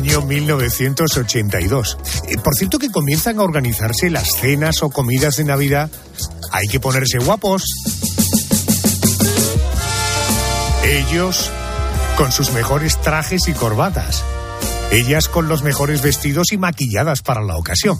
Año 0.00 0.22
1982. 0.22 1.98
Eh, 2.28 2.38
Por 2.42 2.54
cierto 2.54 2.78
que 2.78 2.90
comienzan 2.90 3.38
a 3.38 3.42
organizarse 3.42 4.08
las 4.08 4.32
cenas 4.40 4.82
o 4.82 4.88
comidas 4.88 5.36
de 5.36 5.44
Navidad. 5.44 5.90
Hay 6.52 6.68
que 6.68 6.80
ponerse 6.80 7.18
guapos. 7.18 7.64
Ellos 10.86 11.50
con 12.16 12.32
sus 12.32 12.50
mejores 12.52 12.98
trajes 13.02 13.46
y 13.48 13.52
corbatas. 13.52 14.24
Ellas 14.90 15.28
con 15.28 15.48
los 15.48 15.62
mejores 15.62 16.00
vestidos 16.00 16.52
y 16.52 16.56
maquilladas 16.56 17.20
para 17.20 17.42
la 17.42 17.58
ocasión. 17.58 17.98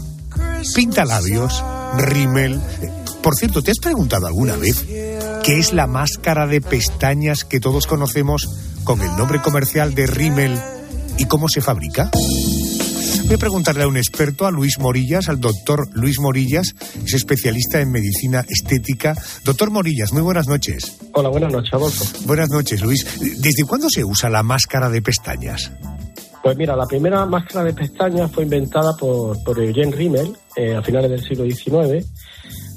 Pintalabios, 0.75 1.63
rímel. 1.99 2.63
Eh, 2.81 2.91
Por 3.23 3.37
cierto, 3.37 3.61
¿te 3.63 3.73
has 3.73 3.79
preguntado 3.79 4.27
alguna 4.27 4.57
vez 4.57 4.87
qué 5.45 5.59
es 5.59 5.75
la 5.75 5.87
máscara 5.87 6.47
de 6.47 6.63
pestañas 6.63 7.45
que 7.45 7.61
todos 7.61 7.87
conocemos 7.87 8.49
con 8.85 9.03
el 9.03 9.15
nombre 9.19 9.43
comercial 9.43 9.95
de 9.95 10.07
rímel 10.07 10.59
y 11.21 11.27
cómo 11.27 11.49
se 11.49 11.61
fabrica? 11.61 12.11
Voy 13.27 13.35
a 13.35 13.39
preguntarle 13.39 13.85
a 13.85 13.89
un 13.89 13.97
experto, 13.97 14.47
a 14.47 14.51
Luis 14.51 14.79
Morillas, 14.79 15.29
al 15.29 15.39
doctor 15.39 15.87
Luis 15.93 16.19
Morillas, 16.19 16.75
es 17.05 17.15
especialista 17.15 17.81
en 17.81 17.93
medicina 17.93 18.45
estética. 18.49 19.15
Doctor 19.45 19.71
Morillas, 19.71 20.13
muy 20.13 20.23
buenas 20.23 20.49
noches. 20.49 20.99
Hola, 21.13 21.29
buenas 21.29 21.53
noches, 21.53 21.73
Adolfo. 21.75 22.05
Buenas 22.27 22.49
noches, 22.49 22.81
Luis. 22.81 23.07
¿Desde 23.41 23.65
cuándo 23.65 23.89
se 23.89 24.05
usa 24.05 24.31
la 24.31 24.43
máscara 24.43 24.89
de 24.89 25.03
pestañas? 25.03 25.71
Pues 26.43 26.57
mira, 26.57 26.75
la 26.75 26.87
primera 26.87 27.27
máscara 27.27 27.65
de 27.65 27.75
pestañas 27.75 28.33
fue 28.33 28.45
inventada 28.45 28.97
por, 28.97 29.41
por 29.45 29.61
Eugene 29.63 29.95
Rimmel 29.95 30.35
eh, 30.57 30.75
a 30.75 30.83
finales 30.83 31.11
del 31.11 31.23
siglo 31.23 31.45
XIX, 31.45 32.05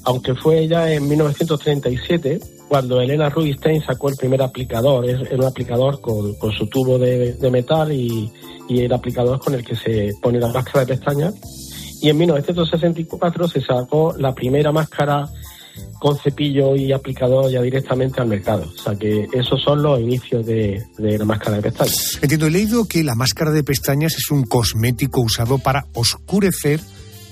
aunque 0.03 0.35
fue 0.35 0.67
ya 0.67 0.91
en 0.91 1.07
1937 1.07 2.39
cuando 2.73 2.99
Elena 2.99 3.29
Rubinstein 3.29 3.83
sacó 3.83 4.09
el 4.09 4.15
primer 4.15 4.41
aplicador. 4.41 5.07
Era 5.07 5.35
un 5.35 5.45
aplicador 5.45 6.01
con, 6.01 6.33
con 6.39 6.51
su 6.51 6.65
tubo 6.65 6.97
de, 6.97 7.33
de 7.33 7.51
metal 7.51 7.91
y, 7.91 8.31
y 8.67 8.79
el 8.79 8.91
aplicador 8.91 9.37
con 9.37 9.53
el 9.53 9.63
que 9.63 9.75
se 9.75 10.09
pone 10.19 10.39
la 10.39 10.47
máscara 10.47 10.83
de 10.83 10.95
pestañas. 10.95 11.35
Y 12.01 12.09
en 12.09 12.17
1964 12.17 13.47
se 13.47 13.61
sacó 13.61 14.15
la 14.17 14.33
primera 14.33 14.71
máscara 14.71 15.29
con 15.99 16.17
cepillo 16.17 16.75
y 16.75 16.91
aplicador 16.91 17.51
ya 17.51 17.61
directamente 17.61 18.19
al 18.19 18.27
mercado. 18.27 18.63
O 18.63 18.81
sea 18.81 18.95
que 18.95 19.27
esos 19.31 19.61
son 19.61 19.83
los 19.83 19.99
inicios 19.99 20.43
de, 20.43 20.83
de 20.97 21.19
la 21.19 21.25
máscara 21.25 21.57
de 21.57 21.61
pestañas. 21.61 22.17
Entiendo, 22.23 22.47
he 22.47 22.49
leído 22.49 22.85
que 22.85 23.03
la 23.03 23.13
máscara 23.13 23.51
de 23.51 23.63
pestañas 23.63 24.15
es 24.15 24.31
un 24.31 24.45
cosmético 24.45 25.21
usado 25.21 25.59
para 25.59 25.85
oscurecer, 25.93 26.79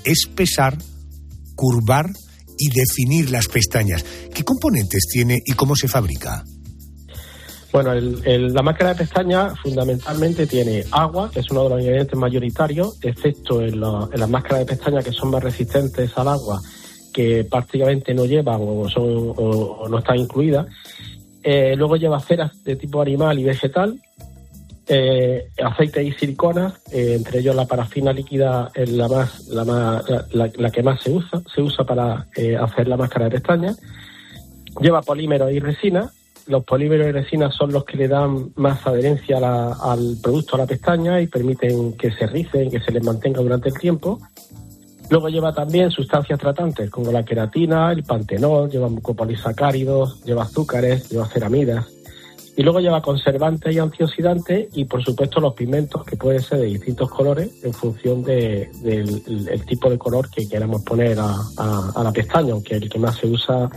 espesar, 0.03 0.77
curvar 1.55 2.11
y 2.63 2.69
definir 2.69 3.31
las 3.31 3.47
pestañas. 3.47 4.05
¿Qué 4.33 4.43
componentes 4.43 5.07
tiene 5.11 5.39
y 5.43 5.53
cómo 5.53 5.75
se 5.75 5.87
fabrica? 5.87 6.43
Bueno, 7.73 7.93
el- 7.93 8.53
la 8.53 8.61
máscara 8.61 8.89
de 8.93 8.95
pestañas 8.99 9.53
fundamentalmente 9.63 10.45
tiene 10.45 10.83
agua, 10.91 11.31
que 11.31 11.39
es 11.39 11.49
uno 11.51 11.63
de 11.63 11.69
los 11.69 11.79
ingredientes 11.79 12.19
mayoritarios, 12.19 12.97
excepto 13.01 13.61
en, 13.61 13.79
la- 13.79 14.09
en 14.13 14.19
las 14.19 14.29
máscaras 14.29 14.59
de 14.59 14.65
pestañas 14.65 15.05
que 15.05 15.11
son 15.13 15.31
más 15.31 15.41
resistentes 15.41 16.11
al 16.17 16.27
agua, 16.27 16.59
que 17.13 17.45
prácticamente 17.45 18.13
no 18.13 18.25
llevan 18.25 18.59
o, 18.61 18.87
son, 18.89 19.33
o 19.37 19.87
no 19.89 19.99
están 19.99 20.17
incluidas. 20.19 20.67
Eh, 21.43 21.73
luego 21.77 21.95
lleva 21.95 22.19
ceras 22.19 22.51
de 22.63 22.75
tipo 22.75 23.01
animal 23.01 23.39
y 23.39 23.43
vegetal, 23.45 23.99
eh, 24.93 25.47
aceite 25.63 26.03
y 26.03 26.11
siliconas, 26.11 26.73
eh, 26.91 27.13
entre 27.15 27.39
ellos 27.39 27.55
la 27.55 27.65
parafina 27.65 28.11
líquida 28.11 28.69
es 28.75 28.89
la 28.91 29.07
más, 29.07 29.47
la 29.47 29.63
más, 29.63 30.03
la, 30.33 30.69
que 30.69 30.83
más 30.83 31.01
se 31.01 31.11
usa, 31.11 31.41
se 31.55 31.61
usa 31.61 31.85
para 31.85 32.27
eh, 32.35 32.57
hacer 32.57 32.89
la 32.89 32.97
máscara 32.97 33.25
de 33.25 33.31
pestañas. 33.31 33.79
Lleva 34.81 35.01
polímeros 35.01 35.49
y 35.53 35.59
resina. 35.59 36.11
Los 36.47 36.65
polímeros 36.65 37.07
y 37.07 37.11
resina 37.11 37.49
son 37.51 37.71
los 37.71 37.85
que 37.85 37.95
le 37.95 38.09
dan 38.09 38.51
más 38.55 38.85
adherencia 38.85 39.37
a 39.37 39.39
la- 39.39 39.73
al 39.81 40.17
producto, 40.21 40.55
a 40.55 40.59
la 40.59 40.65
pestaña, 40.67 41.21
y 41.21 41.27
permiten 41.27 41.93
que 41.93 42.11
se 42.11 42.27
ricen, 42.27 42.69
que 42.69 42.81
se 42.81 42.91
les 42.91 43.03
mantenga 43.03 43.41
durante 43.41 43.69
el 43.69 43.75
tiempo. 43.79 44.19
Luego 45.09 45.29
lleva 45.29 45.53
también 45.53 45.89
sustancias 45.91 46.37
tratantes 46.37 46.89
como 46.89 47.13
la 47.13 47.23
queratina, 47.23 47.93
el 47.93 48.03
pantenol, 48.03 48.69
lleva 48.69 48.89
mucopolisacáridos, 48.89 50.21
lleva 50.25 50.43
azúcares, 50.43 51.09
lleva 51.09 51.27
ceramidas. 51.27 51.85
Y 52.57 52.63
luego 52.63 52.79
lleva 52.81 53.01
conservantes 53.01 53.73
y 53.73 53.79
antioxidantes 53.79 54.67
y 54.73 54.85
por 54.85 55.01
supuesto 55.03 55.39
los 55.39 55.53
pigmentos 55.53 56.03
que 56.03 56.17
pueden 56.17 56.41
ser 56.41 56.59
de 56.59 56.65
distintos 56.65 57.09
colores 57.09 57.49
en 57.63 57.73
función 57.73 58.23
de- 58.23 58.69
del 58.83 59.47
el 59.49 59.65
tipo 59.65 59.89
de 59.89 59.97
color 59.97 60.29
que 60.29 60.47
queramos 60.47 60.83
poner 60.83 61.17
a, 61.19 61.33
a- 61.57 61.91
a 61.95 62.03
la 62.03 62.11
pestaña, 62.11 62.51
aunque 62.53 62.75
el 62.75 62.89
que 62.89 62.99
más 62.99 63.15
se 63.17 63.27
usa 63.27 63.69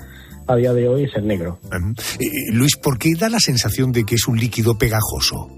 a 0.46 0.56
día 0.56 0.72
de 0.74 0.88
hoy 0.88 1.04
es 1.04 1.14
el 1.14 1.26
negro. 1.26 1.58
Eh, 2.18 2.26
Luis, 2.52 2.76
¿por 2.76 2.98
qué 2.98 3.10
da 3.18 3.28
la 3.30 3.38
sensación 3.40 3.92
de 3.92 4.04
que 4.04 4.16
es 4.16 4.26
un 4.28 4.38
líquido 4.38 4.76
pegajoso? 4.76 5.48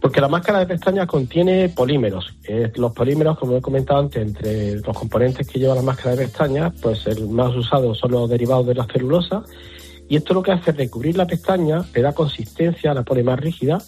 Porque 0.00 0.20
la 0.20 0.28
máscara 0.28 0.58
de 0.60 0.66
pestañas 0.66 1.06
contiene 1.06 1.68
polímeros. 1.70 2.36
Eh, 2.46 2.70
los 2.76 2.92
polímeros, 2.92 3.38
como 3.38 3.56
he 3.56 3.60
comentado 3.62 4.00
antes, 4.00 4.22
entre 4.22 4.74
los 4.76 4.96
componentes 4.96 5.46
que 5.48 5.58
lleva 5.58 5.74
la 5.74 5.82
máscara 5.82 6.14
de 6.14 6.24
pestañas, 6.26 6.74
pues 6.82 7.06
el 7.06 7.28
más 7.28 7.54
usado 7.56 7.94
son 7.94 8.10
los 8.12 8.28
derivados 8.28 8.66
de 8.66 8.74
la 8.74 8.86
celulosa. 8.92 9.42
Y 10.08 10.16
esto 10.16 10.34
lo 10.34 10.42
que 10.42 10.52
hace 10.52 10.70
es 10.70 10.76
recubrir 10.76 11.16
la 11.16 11.26
pestaña, 11.26 11.84
le 11.94 12.02
da 12.02 12.12
consistencia, 12.12 12.94
la 12.94 13.02
pone 13.02 13.22
más 13.22 13.38
rígida 13.40 13.78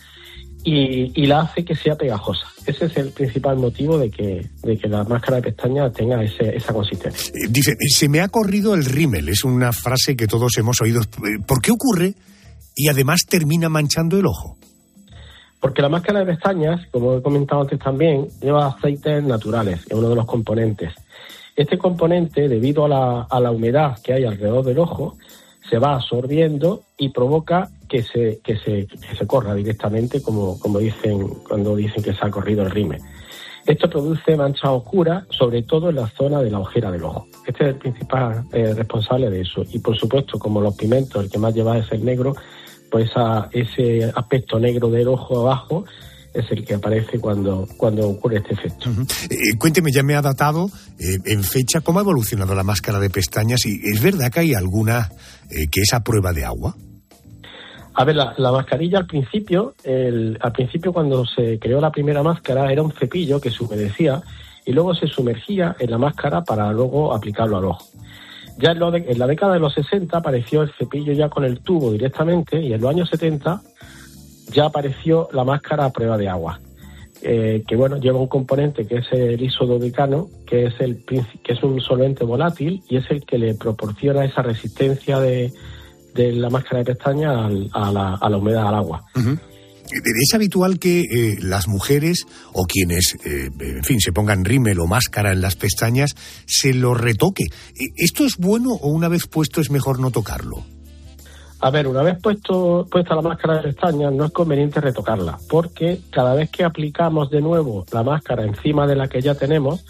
y, 0.64 1.12
y 1.22 1.26
la 1.26 1.40
hace 1.42 1.64
que 1.64 1.74
sea 1.76 1.94
pegajosa. 1.96 2.46
Ese 2.66 2.86
es 2.86 2.96
el 2.96 3.10
principal 3.10 3.56
motivo 3.56 3.96
de 3.98 4.10
que, 4.10 4.46
de 4.62 4.76
que 4.76 4.88
la 4.88 5.04
máscara 5.04 5.36
de 5.36 5.42
pestañas 5.42 5.92
tenga 5.92 6.22
ese- 6.22 6.54
esa 6.56 6.72
consistencia. 6.74 7.32
Eh, 7.34 7.46
Dice, 7.48 7.74
se 7.88 8.08
me 8.08 8.20
ha 8.20 8.28
corrido 8.28 8.74
el 8.74 8.84
rímel, 8.84 9.28
es 9.28 9.44
una 9.44 9.72
frase 9.72 10.16
que 10.16 10.26
todos 10.26 10.58
hemos 10.58 10.80
oído. 10.80 11.00
Eh, 11.02 11.38
¿Por 11.46 11.62
qué 11.62 11.70
ocurre 11.70 12.14
y 12.76 12.88
además 12.88 13.20
termina 13.28 13.68
manchando 13.68 14.18
el 14.18 14.26
ojo? 14.26 14.56
Porque 15.60 15.82
la 15.82 15.88
máscara 15.88 16.20
de 16.20 16.26
pestañas, 16.26 16.86
como 16.92 17.16
he 17.16 17.22
comentado 17.22 17.62
antes 17.62 17.78
también, 17.78 18.28
lleva 18.40 18.66
aceites 18.68 19.24
naturales, 19.24 19.80
es 19.88 19.92
uno 19.92 20.08
de 20.10 20.14
los 20.16 20.26
componentes. 20.26 20.92
Este 21.56 21.76
componente, 21.78 22.48
debido 22.48 22.84
a 22.84 22.88
la, 22.88 23.22
a 23.22 23.40
la 23.40 23.50
humedad 23.50 23.96
que 24.02 24.12
hay 24.12 24.24
alrededor 24.24 24.64
del 24.64 24.78
ojo, 24.78 25.16
se 25.70 25.78
va 25.78 25.94
absorbiendo 25.96 26.82
y 26.96 27.10
provoca 27.10 27.68
que 27.88 28.02
se, 28.02 28.40
que 28.44 28.56
se, 28.58 28.86
se 29.16 29.26
corra 29.26 29.54
directamente, 29.54 30.22
como, 30.22 30.58
como 30.58 30.78
dicen 30.78 31.26
cuando 31.48 31.76
dicen 31.76 32.02
que 32.02 32.12
se 32.14 32.18
ha 32.24 32.30
corrido 32.30 32.62
el 32.62 32.70
rímel. 32.70 33.00
Esto 33.66 33.88
produce 33.90 34.34
manchas 34.36 34.70
oscuras, 34.70 35.24
sobre 35.30 35.62
todo 35.62 35.90
en 35.90 35.96
la 35.96 36.08
zona 36.08 36.40
de 36.40 36.50
la 36.50 36.58
ojera 36.58 36.90
del 36.90 37.04
ojo. 37.04 37.26
Este 37.46 37.64
es 37.64 37.68
el 37.70 37.76
principal 37.76 38.44
eh, 38.52 38.72
responsable 38.74 39.28
de 39.28 39.42
eso. 39.42 39.62
Y 39.70 39.78
por 39.80 39.94
supuesto, 39.96 40.38
como 40.38 40.60
los 40.62 40.74
pigmentos, 40.74 41.22
el 41.22 41.30
que 41.30 41.38
más 41.38 41.54
lleva 41.54 41.76
es 41.76 41.90
el 41.92 42.02
negro, 42.02 42.34
pues 42.90 43.10
esa- 43.10 43.48
ese 43.52 44.10
aspecto 44.14 44.58
negro 44.58 44.88
del 44.90 45.08
ojo 45.08 45.40
abajo 45.40 45.84
es 46.32 46.50
el 46.50 46.64
que 46.64 46.74
aparece 46.74 47.18
cuando, 47.18 47.66
cuando 47.76 48.08
ocurre 48.08 48.38
este 48.38 48.54
efecto. 48.54 48.88
Eh, 49.28 49.56
cuénteme, 49.58 49.90
ya 49.92 50.02
me 50.02 50.14
ha 50.14 50.22
datado 50.22 50.70
eh, 50.98 51.18
en 51.26 51.42
fecha 51.42 51.80
cómo 51.82 51.98
ha 51.98 52.02
evolucionado 52.02 52.54
la 52.54 52.62
máscara 52.62 52.98
de 52.98 53.10
pestañas 53.10 53.66
y 53.66 53.80
es 53.84 54.00
verdad 54.02 54.30
que 54.30 54.40
hay 54.40 54.54
alguna 54.54 55.10
eh, 55.50 55.66
que 55.70 55.80
es 55.82 55.92
a 55.94 56.00
prueba 56.00 56.32
de 56.32 56.44
agua. 56.44 56.74
A 57.94 58.04
ver, 58.04 58.14
la, 58.16 58.34
la 58.38 58.52
mascarilla 58.52 58.98
al 58.98 59.06
principio, 59.06 59.74
el- 59.82 60.38
al 60.40 60.52
principio 60.52 60.92
cuando 60.92 61.24
se 61.26 61.58
creó 61.58 61.80
la 61.80 61.90
primera 61.90 62.22
máscara 62.22 62.70
era 62.72 62.82
un 62.82 62.92
cepillo 62.92 63.40
que 63.40 63.50
se 63.50 63.64
humedecía 63.64 64.22
y 64.64 64.72
luego 64.72 64.94
se 64.94 65.06
sumergía 65.08 65.74
en 65.78 65.90
la 65.90 65.98
máscara 65.98 66.42
para 66.44 66.70
luego 66.72 67.12
aplicarlo 67.14 67.56
al 67.56 67.64
ojo. 67.64 67.86
Ya 68.58 68.72
en 68.72 69.18
la 69.18 69.26
década 69.26 69.54
de 69.54 69.60
los 69.60 69.72
60 69.74 70.16
apareció 70.18 70.62
el 70.62 70.72
cepillo 70.78 71.12
ya 71.12 71.28
con 71.28 71.44
el 71.44 71.60
tubo 71.60 71.90
directamente 71.92 72.60
y 72.60 72.72
en 72.72 72.80
los 72.80 72.90
años 72.90 73.08
70 73.08 73.62
ya 74.52 74.66
apareció 74.66 75.28
la 75.32 75.44
máscara 75.44 75.84
a 75.84 75.90
prueba 75.92 76.16
de 76.18 76.28
agua. 76.28 76.60
Eh, 77.22 77.62
que 77.66 77.76
bueno 77.76 77.96
lleva 77.98 78.18
un 78.20 78.28
componente 78.28 78.86
que 78.86 78.96
es 78.98 79.06
el 79.12 79.42
isododecano, 79.42 80.28
que 80.46 80.66
es 80.66 80.74
el 80.80 81.04
que 81.04 81.52
es 81.52 81.62
un 81.62 81.80
solvente 81.80 82.24
volátil 82.24 82.82
y 82.88 82.96
es 82.96 83.04
el 83.10 83.24
que 83.24 83.38
le 83.38 83.54
proporciona 83.54 84.24
esa 84.24 84.42
resistencia 84.42 85.18
de, 85.20 85.52
la 86.14 86.50
máscara 86.50 86.78
de 86.78 86.84
pestaña 86.94 87.46
al- 87.46 87.70
a, 87.72 87.92
la, 87.92 88.14
a 88.14 88.28
la 88.28 88.36
humedad 88.36 88.68
al 88.68 88.74
agua. 88.74 89.04
Ujú. 89.16 89.38
Es 89.90 90.34
habitual 90.34 90.78
que 90.78 91.00
eh, 91.00 91.38
las 91.40 91.66
mujeres 91.66 92.26
o 92.52 92.66
quienes, 92.66 93.16
eh, 93.24 93.48
en 93.58 93.84
fin, 93.84 94.00
se 94.00 94.12
pongan 94.12 94.44
rímel 94.44 94.80
o 94.80 94.86
máscara 94.86 95.32
en 95.32 95.40
las 95.40 95.56
pestañas, 95.56 96.14
se 96.46 96.74
lo 96.74 96.92
retoque. 96.92 97.44
Eh, 97.44 97.86
¿Esto 97.96 98.26
es 98.26 98.36
bueno 98.36 98.72
o 98.74 98.90
una 98.90 99.08
vez 99.08 99.26
puesto 99.26 99.60
es 99.62 99.70
mejor 99.70 99.98
no 99.98 100.10
tocarlo? 100.10 100.62
A 101.60 101.70
ver, 101.70 101.88
una 101.88 102.02
vez 102.02 102.18
puesto, 102.22 102.86
puesta 102.88 103.16
la 103.16 103.22
máscara 103.22 103.56
de 103.56 103.62
pestañas, 103.62 104.12
no 104.12 104.26
es 104.26 104.30
conveniente 104.30 104.80
retocarla, 104.80 105.38
porque 105.48 106.00
cada 106.10 106.34
vez 106.34 106.50
que 106.50 106.62
aplicamos 106.62 107.30
de 107.30 107.40
nuevo 107.40 107.84
la 107.92 108.04
máscara 108.04 108.44
encima 108.44 108.86
de 108.86 108.94
la 108.94 109.08
que 109.08 109.20
ya 109.20 109.34
tenemos, 109.34 109.84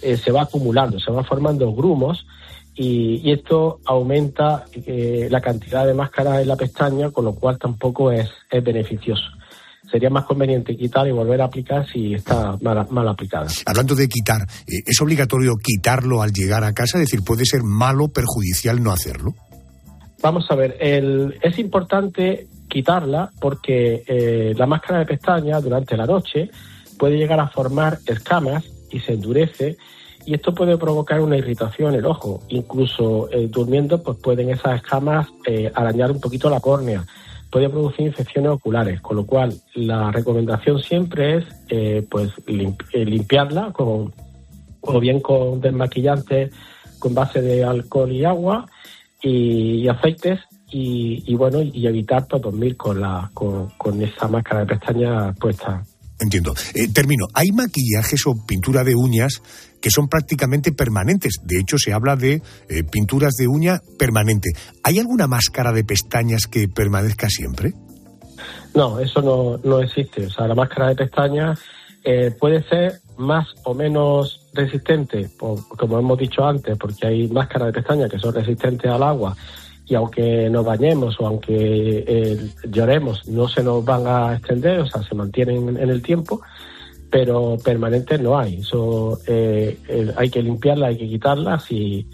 eh, 0.00 0.16
se 0.16 0.30
va 0.30 0.42
acumulando, 0.42 1.00
se 1.00 1.10
van 1.10 1.24
formando 1.24 1.72
grumos 1.72 2.24
y, 2.76 3.32
esto 3.32 3.80
aumenta 3.84 4.66
eh, 4.72 5.26
la 5.28 5.40
cantidad 5.40 5.84
de 5.84 5.94
máscara 5.94 6.40
en 6.40 6.46
la 6.46 6.54
pestaña, 6.54 7.10
con 7.10 7.24
lo 7.24 7.34
cual 7.34 7.58
tampoco 7.58 8.12
es, 8.12 8.30
es 8.48 8.62
beneficioso. 8.62 9.24
Sería 9.90 10.10
más 10.10 10.24
conveniente 10.24 10.76
quitar 10.76 11.08
y 11.08 11.10
volver 11.10 11.40
a 11.40 11.46
aplicar 11.46 11.84
si 11.90 12.14
está 12.14 12.56
mal, 12.60 12.86
mal 12.90 13.08
aplicada. 13.08 13.48
Hablando 13.66 13.96
de 13.96 14.06
quitar, 14.06 14.42
eh, 14.42 14.82
¿es 14.86 15.00
obligatorio 15.00 15.56
quitarlo 15.56 16.22
al 16.22 16.32
llegar 16.32 16.62
a 16.62 16.72
casa? 16.72 16.98
Es 16.98 17.10
decir, 17.10 17.24
¿puede 17.24 17.44
ser 17.44 17.62
malo, 17.64 18.06
perjudicial 18.06 18.80
no 18.80 18.92
hacerlo? 18.92 19.34
Vamos 20.22 20.50
a 20.50 20.54
ver, 20.54 20.76
el- 20.80 21.38
es 21.42 21.58
importante 21.58 22.46
quitarla 22.68 23.30
porque 23.40 24.02
eh, 24.06 24.54
la 24.56 24.66
máscara 24.66 24.98
de 25.00 25.06
pestaña 25.06 25.60
durante 25.60 25.96
la 25.96 26.06
noche 26.06 26.50
puede 26.98 27.16
llegar 27.16 27.40
a 27.40 27.48
formar 27.48 27.98
escamas 28.06 28.64
y 28.90 29.00
se 29.00 29.12
endurece 29.14 29.76
y 30.26 30.34
esto 30.34 30.52
puede 30.52 30.76
provocar 30.76 31.20
una 31.20 31.36
irritación 31.38 31.92
en 31.94 32.00
el 32.00 32.06
ojo. 32.06 32.42
Incluso 32.48 33.30
eh, 33.30 33.48
durmiendo 33.48 34.02
pues 34.02 34.18
pueden 34.18 34.50
esas 34.50 34.76
escamas 34.76 35.28
eh, 35.46 35.70
arañar 35.74 36.10
un 36.10 36.20
poquito 36.20 36.50
la 36.50 36.60
córnea. 36.60 37.04
Puede 37.50 37.70
producir 37.70 38.06
infecciones 38.06 38.50
oculares, 38.50 39.00
con 39.00 39.16
lo 39.16 39.24
cual 39.24 39.54
la 39.74 40.10
recomendación 40.12 40.80
siempre 40.80 41.36
es 41.38 41.44
eh, 41.70 42.04
pues 42.10 42.30
limp- 42.46 42.84
eh, 42.92 43.04
limpiarla 43.06 43.72
con 43.72 44.12
o 44.80 45.00
bien 45.00 45.20
con 45.20 45.60
desmaquillantes 45.60 46.52
con 46.98 47.14
base 47.14 47.40
de 47.40 47.64
alcohol 47.64 48.12
y 48.12 48.24
agua 48.24 48.66
y, 49.22 49.82
y 49.82 49.88
aceites 49.88 50.40
y, 50.70 51.24
y 51.26 51.34
bueno 51.34 51.60
y 51.62 51.86
evitar 51.86 52.26
pues, 52.28 52.42
dormir 52.42 52.76
con 52.76 53.00
la 53.00 53.30
con, 53.34 53.68
con 53.78 54.02
esa 54.02 54.28
máscara 54.28 54.60
de 54.60 54.66
pestaña 54.66 55.32
puesta. 55.34 55.82
Entiendo. 56.20 56.52
Eh, 56.74 56.88
termino. 56.92 57.26
Hay 57.32 57.52
maquillajes 57.52 58.26
o 58.26 58.34
pintura 58.44 58.82
de 58.82 58.94
uñas 58.96 59.40
que 59.80 59.90
son 59.90 60.08
prácticamente 60.08 60.72
permanentes. 60.72 61.34
De 61.44 61.60
hecho, 61.60 61.78
se 61.78 61.92
habla 61.92 62.16
de 62.16 62.42
eh, 62.68 62.82
pinturas 62.90 63.34
de 63.34 63.46
uña 63.46 63.80
permanente. 63.98 64.50
¿Hay 64.82 64.98
alguna 64.98 65.28
máscara 65.28 65.72
de 65.72 65.84
pestañas 65.84 66.48
que 66.48 66.66
permanezca 66.66 67.28
siempre? 67.28 67.72
No, 68.74 68.98
eso 68.98 69.22
no, 69.22 69.58
no 69.62 69.80
existe. 69.80 70.26
O 70.26 70.30
sea, 70.30 70.48
la 70.48 70.56
máscara 70.56 70.88
de 70.88 70.96
pestaña 70.96 71.54
eh, 72.04 72.32
puede 72.38 72.68
ser 72.68 73.00
más 73.18 73.46
o 73.64 73.74
menos 73.74 74.48
resistente, 74.54 75.28
como 75.38 75.98
hemos 75.98 76.18
dicho 76.18 76.44
antes, 76.44 76.76
porque 76.78 77.06
hay 77.06 77.28
máscaras 77.28 77.68
de 77.68 77.72
pestaña 77.72 78.08
que 78.08 78.18
son 78.18 78.34
resistentes 78.34 78.90
al 78.90 79.02
agua 79.02 79.36
y 79.86 79.94
aunque 79.94 80.50
nos 80.50 80.64
bañemos 80.64 81.18
o 81.18 81.26
aunque 81.26 82.04
eh, 82.06 82.50
lloremos, 82.68 83.26
no 83.26 83.48
se 83.48 83.62
nos 83.62 83.84
van 83.84 84.06
a 84.06 84.34
extender, 84.34 84.80
o 84.80 84.86
sea, 84.86 85.02
se 85.02 85.14
mantienen 85.14 85.76
en 85.76 85.90
el 85.90 86.02
tiempo, 86.02 86.42
pero 87.10 87.56
permanentes 87.64 88.20
no 88.20 88.38
hay. 88.38 88.60
Eh, 89.26 89.78
eh, 89.88 90.12
hay 90.16 90.30
que 90.30 90.42
limpiarlas, 90.42 90.90
hay 90.90 90.98
que 90.98 91.08
quitarlas 91.08 91.70
y, 91.72 92.06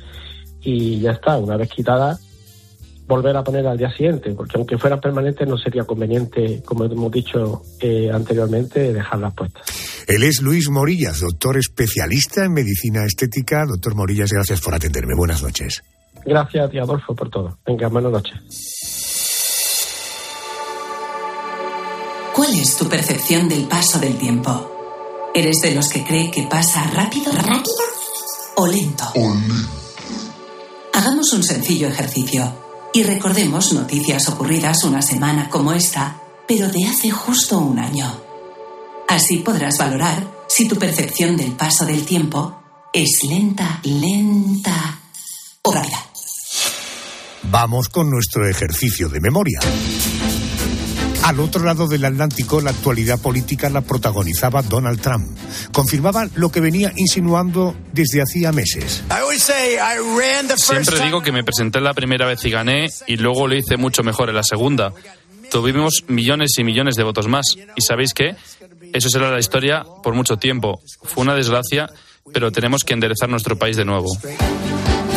y 0.62 1.00
ya 1.00 1.12
está. 1.12 1.36
Una 1.36 1.56
vez 1.56 1.68
quitadas, 1.68 2.24
volver 3.06 3.36
a 3.36 3.44
poner 3.44 3.66
al 3.66 3.76
día 3.76 3.90
siguiente, 3.90 4.30
porque 4.34 4.56
aunque 4.56 4.78
fueran 4.78 5.00
permanentes 5.00 5.46
no 5.48 5.58
sería 5.58 5.84
conveniente, 5.84 6.62
como 6.64 6.84
hemos 6.84 7.10
dicho 7.10 7.62
eh, 7.80 8.10
anteriormente, 8.12 8.92
dejarlas 8.92 9.34
puestas. 9.34 9.83
Él 10.06 10.22
es 10.22 10.42
Luis 10.42 10.68
Morillas, 10.68 11.20
doctor 11.20 11.56
especialista 11.56 12.44
en 12.44 12.52
medicina 12.52 13.04
estética. 13.04 13.64
Doctor 13.66 13.94
Morillas, 13.94 14.30
gracias 14.30 14.60
por 14.60 14.74
atenderme. 14.74 15.14
Buenas 15.16 15.42
noches. 15.42 15.82
Gracias 16.26 16.66
a 16.66 16.70
ti, 16.70 16.78
Adolfo, 16.78 17.14
por 17.14 17.30
todo. 17.30 17.58
Venga, 17.66 17.88
buenas 17.88 18.12
noches. 18.12 18.34
¿Cuál 22.34 22.54
es 22.54 22.76
tu 22.76 22.88
percepción 22.88 23.48
del 23.48 23.66
paso 23.68 23.98
del 23.98 24.18
tiempo? 24.18 25.30
¿Eres 25.34 25.60
de 25.62 25.74
los 25.74 25.88
que 25.88 26.04
cree 26.04 26.30
que 26.30 26.42
pasa 26.44 26.84
rápido, 26.92 27.32
rápido 27.32 27.74
o 28.56 28.66
lento? 28.66 29.04
Hagamos 30.92 31.32
un 31.32 31.42
sencillo 31.42 31.88
ejercicio 31.88 32.52
y 32.92 33.02
recordemos 33.04 33.72
noticias 33.72 34.28
ocurridas 34.28 34.84
una 34.84 35.02
semana 35.02 35.48
como 35.48 35.72
esta, 35.72 36.20
pero 36.46 36.68
de 36.68 36.84
hace 36.84 37.10
justo 37.10 37.58
un 37.58 37.78
año. 37.78 38.23
Así 39.08 39.38
podrás 39.38 39.78
valorar 39.78 40.26
si 40.48 40.68
tu 40.68 40.76
percepción 40.76 41.36
del 41.36 41.52
paso 41.52 41.84
del 41.84 42.04
tiempo 42.04 42.62
es 42.92 43.20
lenta, 43.28 43.80
lenta 43.84 45.00
o 45.62 45.72
rápida. 45.72 46.06
Vamos 47.44 47.88
con 47.88 48.10
nuestro 48.10 48.48
ejercicio 48.48 49.08
de 49.08 49.20
memoria. 49.20 49.60
Al 51.24 51.40
otro 51.40 51.64
lado 51.64 51.88
del 51.88 52.04
Atlántico, 52.04 52.60
la 52.60 52.70
actualidad 52.70 53.18
política 53.18 53.70
la 53.70 53.80
protagonizaba 53.80 54.60
Donald 54.60 55.00
Trump. 55.00 55.26
Confirmaba 55.72 56.28
lo 56.34 56.50
que 56.50 56.60
venía 56.60 56.92
insinuando 56.96 57.74
desde 57.92 58.20
hacía 58.20 58.52
meses. 58.52 59.02
Siempre 60.56 61.00
digo 61.00 61.22
que 61.22 61.32
me 61.32 61.42
presenté 61.42 61.80
la 61.80 61.94
primera 61.94 62.26
vez 62.26 62.44
y 62.44 62.50
gané 62.50 62.90
y 63.06 63.16
luego 63.16 63.46
lo 63.46 63.56
hice 63.56 63.78
mucho 63.78 64.02
mejor 64.02 64.28
en 64.28 64.34
la 64.34 64.42
segunda. 64.42 64.92
Tuvimos 65.50 66.04
millones 66.08 66.50
y 66.58 66.64
millones 66.64 66.94
de 66.94 67.04
votos 67.04 67.26
más. 67.26 67.46
¿Y 67.74 67.80
sabéis 67.80 68.12
qué? 68.12 68.36
Eso 68.94 69.08
será 69.10 69.28
la 69.32 69.40
historia 69.40 69.84
por 70.04 70.14
mucho 70.14 70.36
tiempo. 70.36 70.80
Fue 71.02 71.24
una 71.24 71.34
desgracia, 71.34 71.90
pero 72.32 72.52
tenemos 72.52 72.84
que 72.84 72.94
enderezar 72.94 73.28
nuestro 73.28 73.58
país 73.58 73.76
de 73.76 73.84
nuevo. 73.84 74.06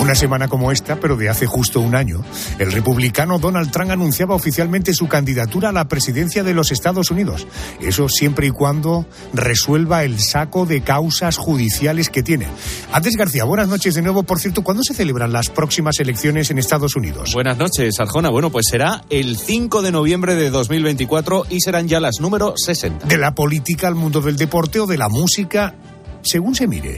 Una 0.07 0.15
semana 0.15 0.47
como 0.47 0.71
esta, 0.71 1.01
pero 1.01 1.17
de 1.17 1.27
hace 1.27 1.47
justo 1.47 1.81
un 1.81 1.93
año, 1.93 2.23
el 2.59 2.71
republicano 2.71 3.39
Donald 3.39 3.71
Trump 3.71 3.91
anunciaba 3.91 4.35
oficialmente 4.35 4.93
su 4.93 5.09
candidatura 5.09 5.67
a 5.67 5.71
la 5.73 5.89
presidencia 5.89 6.45
de 6.45 6.53
los 6.53 6.71
Estados 6.71 7.11
Unidos. 7.11 7.45
Eso 7.81 8.07
siempre 8.07 8.47
y 8.47 8.51
cuando 8.51 9.05
resuelva 9.33 10.05
el 10.05 10.21
saco 10.21 10.65
de 10.65 10.79
causas 10.79 11.35
judiciales 11.35 12.09
que 12.09 12.23
tiene. 12.23 12.47
Andrés 12.93 13.17
García, 13.17 13.43
buenas 13.43 13.67
noches 13.67 13.95
de 13.95 14.01
nuevo. 14.01 14.23
Por 14.23 14.39
cierto, 14.39 14.63
¿cuándo 14.63 14.81
se 14.81 14.93
celebran 14.93 15.33
las 15.33 15.49
próximas 15.49 15.99
elecciones 15.99 16.51
en 16.51 16.57
Estados 16.57 16.95
Unidos? 16.95 17.33
Buenas 17.33 17.57
noches, 17.57 17.99
Arjona. 17.99 18.29
Bueno, 18.29 18.49
pues 18.49 18.67
será 18.71 19.03
el 19.09 19.35
5 19.35 19.81
de 19.81 19.91
noviembre 19.91 20.35
de 20.35 20.51
2024 20.51 21.47
y 21.49 21.59
serán 21.59 21.89
ya 21.89 21.99
las 21.99 22.21
número 22.21 22.53
60. 22.55 23.07
De 23.07 23.17
la 23.17 23.35
política 23.35 23.89
al 23.89 23.95
mundo 23.95 24.21
del 24.21 24.37
deporte 24.37 24.79
o 24.79 24.87
de 24.87 24.97
la 24.97 25.09
música, 25.09 25.75
según 26.21 26.55
se 26.55 26.65
mire. 26.65 26.95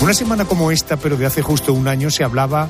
Una 0.00 0.14
semana 0.14 0.44
como 0.46 0.70
esta, 0.70 0.96
pero 0.96 1.16
de 1.16 1.26
hace 1.26 1.42
justo 1.42 1.72
un 1.74 1.86
año, 1.88 2.10
se 2.10 2.24
hablaba 2.24 2.68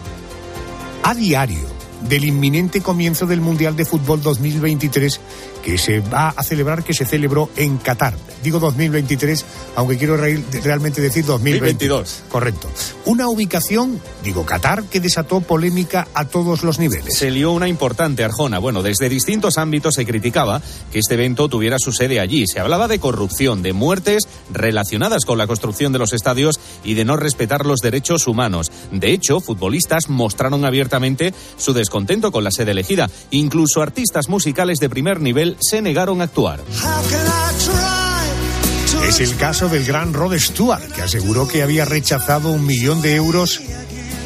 a 1.03 1.15
diario 1.15 1.81
del 2.09 2.25
inminente 2.25 2.81
comienzo 2.81 3.27
del 3.27 3.41
Mundial 3.41 3.77
de 3.77 3.85
Fútbol 3.85 4.23
2023 4.23 5.21
que 5.63 5.77
se 5.77 6.01
va 6.01 6.31
a 6.35 6.43
celebrar, 6.43 6.83
que 6.83 6.95
se 6.95 7.05
celebró 7.05 7.51
en 7.55 7.77
Qatar. 7.77 8.15
Digo 8.43 8.59
2023, 8.59 9.45
aunque 9.77 9.99
quiero 9.99 10.17
reír- 10.17 10.43
realmente 10.63 11.03
decir 11.03 11.27
2022. 11.27 12.23
Correcto. 12.31 12.71
Una 13.05 13.29
ubicación, 13.29 14.01
digo 14.25 14.47
Qatar, 14.47 14.85
que 14.85 15.01
desató 15.01 15.43
polémica 15.43 16.09
a 16.15 16.25
todos 16.25 16.63
los 16.63 16.79
niveles. 16.79 17.19
Se 17.19 17.31
lió 17.31 17.53
una 17.53 17.69
importante 17.69 18.25
Arjona. 18.25 18.59
Bueno, 18.59 18.83
desde 18.83 19.11
distintos 19.11 19.59
ámbitos 19.59 19.97
se 19.97 20.07
criticaba 20.07 20.63
que 20.91 21.01
este 21.01 21.13
evento 21.15 21.51
tuviera 21.51 21.77
su 21.79 21.93
sede 21.93 22.19
allí. 22.21 22.47
Se 22.47 22.59
hablaba 22.61 22.89
de 22.89 22.99
corrupción, 22.99 23.61
de 23.61 23.75
muertes 23.75 24.23
relacionadas 24.53 25.25
con 25.25 25.39
la 25.39 25.47
construcción 25.47 25.93
de 25.93 25.99
los 25.99 26.13
estadios 26.13 26.61
y 26.85 26.95
de 26.95 27.05
no 27.05 27.17
respetar 27.17 27.67
los 27.67 27.81
derechos 27.81 28.27
humanos. 28.27 28.71
De 28.93 29.13
hecho, 29.13 29.41
futbolistas 29.41 30.09
mostraron 30.09 30.65
abiertamente 30.65 31.35
su 31.57 31.73
descontento 31.73 32.33
con 32.33 32.45
la 32.45 32.51
sede 32.51 32.73
elegida. 32.73 33.11
Incluso 33.31 33.83
artistas 33.83 34.29
musicales 34.29 34.79
de 34.79 34.91
primer 34.91 35.21
nivel 35.21 35.57
se 35.61 35.83
negaron 35.83 36.21
a 36.21 36.25
actuar. 36.25 36.61
Es 39.07 39.21
el 39.21 39.35
caso 39.37 39.69
del 39.69 39.85
gran 39.85 40.13
Rod 40.13 40.37
Stewart, 40.39 40.93
que 40.93 41.03
aseguró 41.03 41.49
que 41.49 41.63
había 41.63 41.85
rechazado 41.85 42.51
un 42.51 42.67
millón 42.67 43.01
de 43.03 43.17
euros 43.17 43.61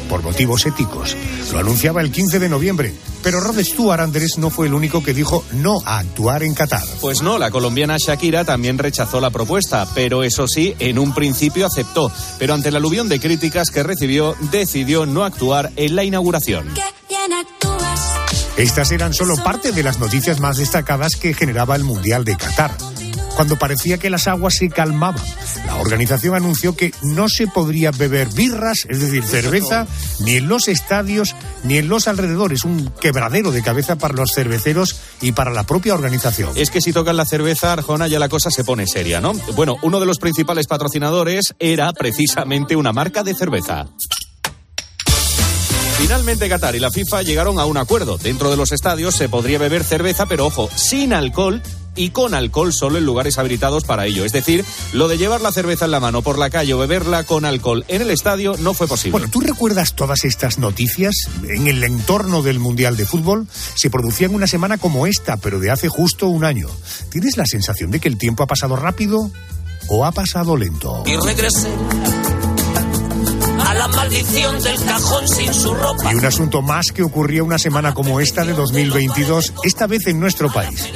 por 0.09 0.23
motivos 0.23 0.65
éticos. 0.65 1.15
Lo 1.51 1.59
anunciaba 1.59 2.01
el 2.01 2.11
15 2.11 2.39
de 2.39 2.49
noviembre. 2.49 2.93
Pero 3.23 3.39
Rod 3.39 3.59
Stewart, 3.59 4.01
Andrés, 4.01 4.37
no 4.37 4.49
fue 4.49 4.67
el 4.67 4.73
único 4.73 5.03
que 5.03 5.13
dijo 5.13 5.43
no 5.53 5.81
a 5.85 5.99
actuar 5.99 6.43
en 6.43 6.53
Qatar. 6.53 6.83
Pues 7.01 7.21
no, 7.21 7.37
la 7.37 7.51
colombiana 7.51 7.97
Shakira 7.97 8.45
también 8.45 8.77
rechazó 8.77 9.19
la 9.19 9.31
propuesta, 9.31 9.87
pero 9.95 10.23
eso 10.23 10.47
sí, 10.47 10.75
en 10.79 10.99
un 10.99 11.13
principio 11.13 11.65
aceptó. 11.65 12.11
Pero 12.37 12.53
ante 12.53 12.69
el 12.69 12.75
aluvión 12.75 13.09
de 13.09 13.19
críticas 13.19 13.69
que 13.69 13.83
recibió, 13.83 14.35
decidió 14.51 15.05
no 15.05 15.23
actuar 15.23 15.71
en 15.75 15.95
la 15.95 16.03
inauguración. 16.03 16.67
Estas 18.57 18.91
eran 18.91 19.13
solo 19.13 19.35
parte 19.43 19.71
de 19.71 19.83
las 19.83 19.99
noticias 19.99 20.39
más 20.39 20.57
destacadas 20.57 21.15
que 21.15 21.33
generaba 21.33 21.75
el 21.75 21.83
Mundial 21.83 22.23
de 22.23 22.37
Qatar. 22.37 22.71
Cuando 23.35 23.57
parecía 23.57 23.97
que 23.97 24.09
las 24.09 24.27
aguas 24.27 24.55
se 24.55 24.69
calmaban. 24.69 25.23
La 25.65 25.75
organización 25.75 26.35
anunció 26.35 26.75
que 26.75 26.93
no 27.01 27.29
se 27.29 27.47
podría 27.47 27.91
beber 27.91 28.29
birras, 28.29 28.85
es 28.89 29.01
decir, 29.01 29.23
cerveza, 29.23 29.87
ni 30.19 30.35
en 30.35 30.47
los 30.47 30.67
estadios 30.67 31.35
ni 31.63 31.77
en 31.77 31.89
los 31.89 32.07
alrededores. 32.07 32.63
Un 32.63 32.91
quebradero 33.01 33.51
de 33.51 33.61
cabeza 33.61 33.97
para 33.97 34.13
los 34.13 34.31
cerveceros 34.33 34.95
y 35.21 35.33
para 35.33 35.51
la 35.51 35.63
propia 35.63 35.93
organización. 35.93 36.51
Es 36.55 36.71
que 36.71 36.81
si 36.81 36.93
tocan 36.93 37.17
la 37.17 37.25
cerveza, 37.25 37.73
Arjona, 37.73 38.07
ya 38.07 38.19
la 38.19 38.29
cosa 38.29 38.49
se 38.51 38.63
pone 38.63 38.87
seria, 38.87 39.21
¿no? 39.21 39.33
Bueno, 39.55 39.75
uno 39.81 39.99
de 39.99 40.05
los 40.05 40.19
principales 40.19 40.67
patrocinadores 40.67 41.55
era 41.59 41.91
precisamente 41.93 42.75
una 42.75 42.93
marca 42.93 43.23
de 43.23 43.35
cerveza. 43.35 43.87
Finalmente 45.97 46.49
Qatar 46.49 46.75
y 46.75 46.79
la 46.79 46.91
FIFA 46.91 47.23
llegaron 47.23 47.57
a 47.57 47.65
un 47.65 47.77
acuerdo. 47.77 48.17
Dentro 48.17 48.51
de 48.51 48.57
los 48.57 48.71
estadios 48.71 49.15
se 49.15 49.29
podría 49.29 49.57
beber 49.57 49.83
cerveza, 49.83 50.25
pero 50.25 50.45
ojo, 50.45 50.69
sin 50.75 51.13
alcohol 51.13 51.61
y 51.95 52.09
con 52.09 52.33
alcohol 52.33 52.73
solo 52.73 52.97
en 52.97 53.05
lugares 53.05 53.37
habilitados 53.37 53.83
para 53.83 54.05
ello. 54.05 54.25
Es 54.25 54.31
decir, 54.31 54.65
lo 54.93 55.07
de 55.07 55.17
llevar 55.17 55.41
la 55.41 55.51
cerveza 55.51 55.85
en 55.85 55.91
la 55.91 55.99
mano 55.99 56.21
por 56.21 56.37
la 56.37 56.49
calle 56.49 56.73
o 56.73 56.77
beberla 56.77 57.23
con 57.23 57.45
alcohol 57.45 57.85
en 57.87 58.01
el 58.01 58.11
estadio 58.11 58.55
no 58.59 58.73
fue 58.73 58.87
posible. 58.87 59.11
Bueno, 59.11 59.27
¿tú 59.29 59.39
recuerdas 59.39 59.95
todas 59.95 60.23
estas 60.25 60.57
noticias? 60.57 61.15
En 61.47 61.67
el 61.67 61.83
entorno 61.83 62.41
del 62.41 62.59
Mundial 62.59 62.97
de 62.97 63.05
Fútbol 63.05 63.47
se 63.75 63.89
producían 63.89 64.35
una 64.35 64.47
semana 64.47 64.77
como 64.77 65.07
esta, 65.07 65.37
pero 65.37 65.59
de 65.59 65.71
hace 65.71 65.89
justo 65.89 66.27
un 66.27 66.43
año. 66.43 66.67
¿Tienes 67.09 67.37
la 67.37 67.45
sensación 67.45 67.91
de 67.91 67.99
que 67.99 68.07
el 68.07 68.17
tiempo 68.17 68.43
ha 68.43 68.47
pasado 68.47 68.75
rápido 68.75 69.31
o 69.87 70.05
ha 70.05 70.11
pasado 70.11 70.57
lento? 70.57 71.03
Y 71.05 71.15
regresé 71.15 71.69
a 73.65 73.73
la 73.73 73.87
maldición 73.87 74.61
del 74.61 74.83
cajón 74.85 75.27
sin 75.27 75.53
su 75.53 75.73
ropa. 75.73 76.13
Y 76.13 76.15
un 76.15 76.25
asunto 76.25 76.61
más 76.61 76.91
que 76.93 77.03
ocurría 77.03 77.43
una 77.43 77.57
semana 77.57 77.93
como 77.93 78.19
esta 78.19 78.45
de 78.45 78.53
2022, 78.53 79.53
esta 79.63 79.87
vez 79.87 80.07
en 80.07 80.19
nuestro 80.19 80.51
país. 80.51 80.87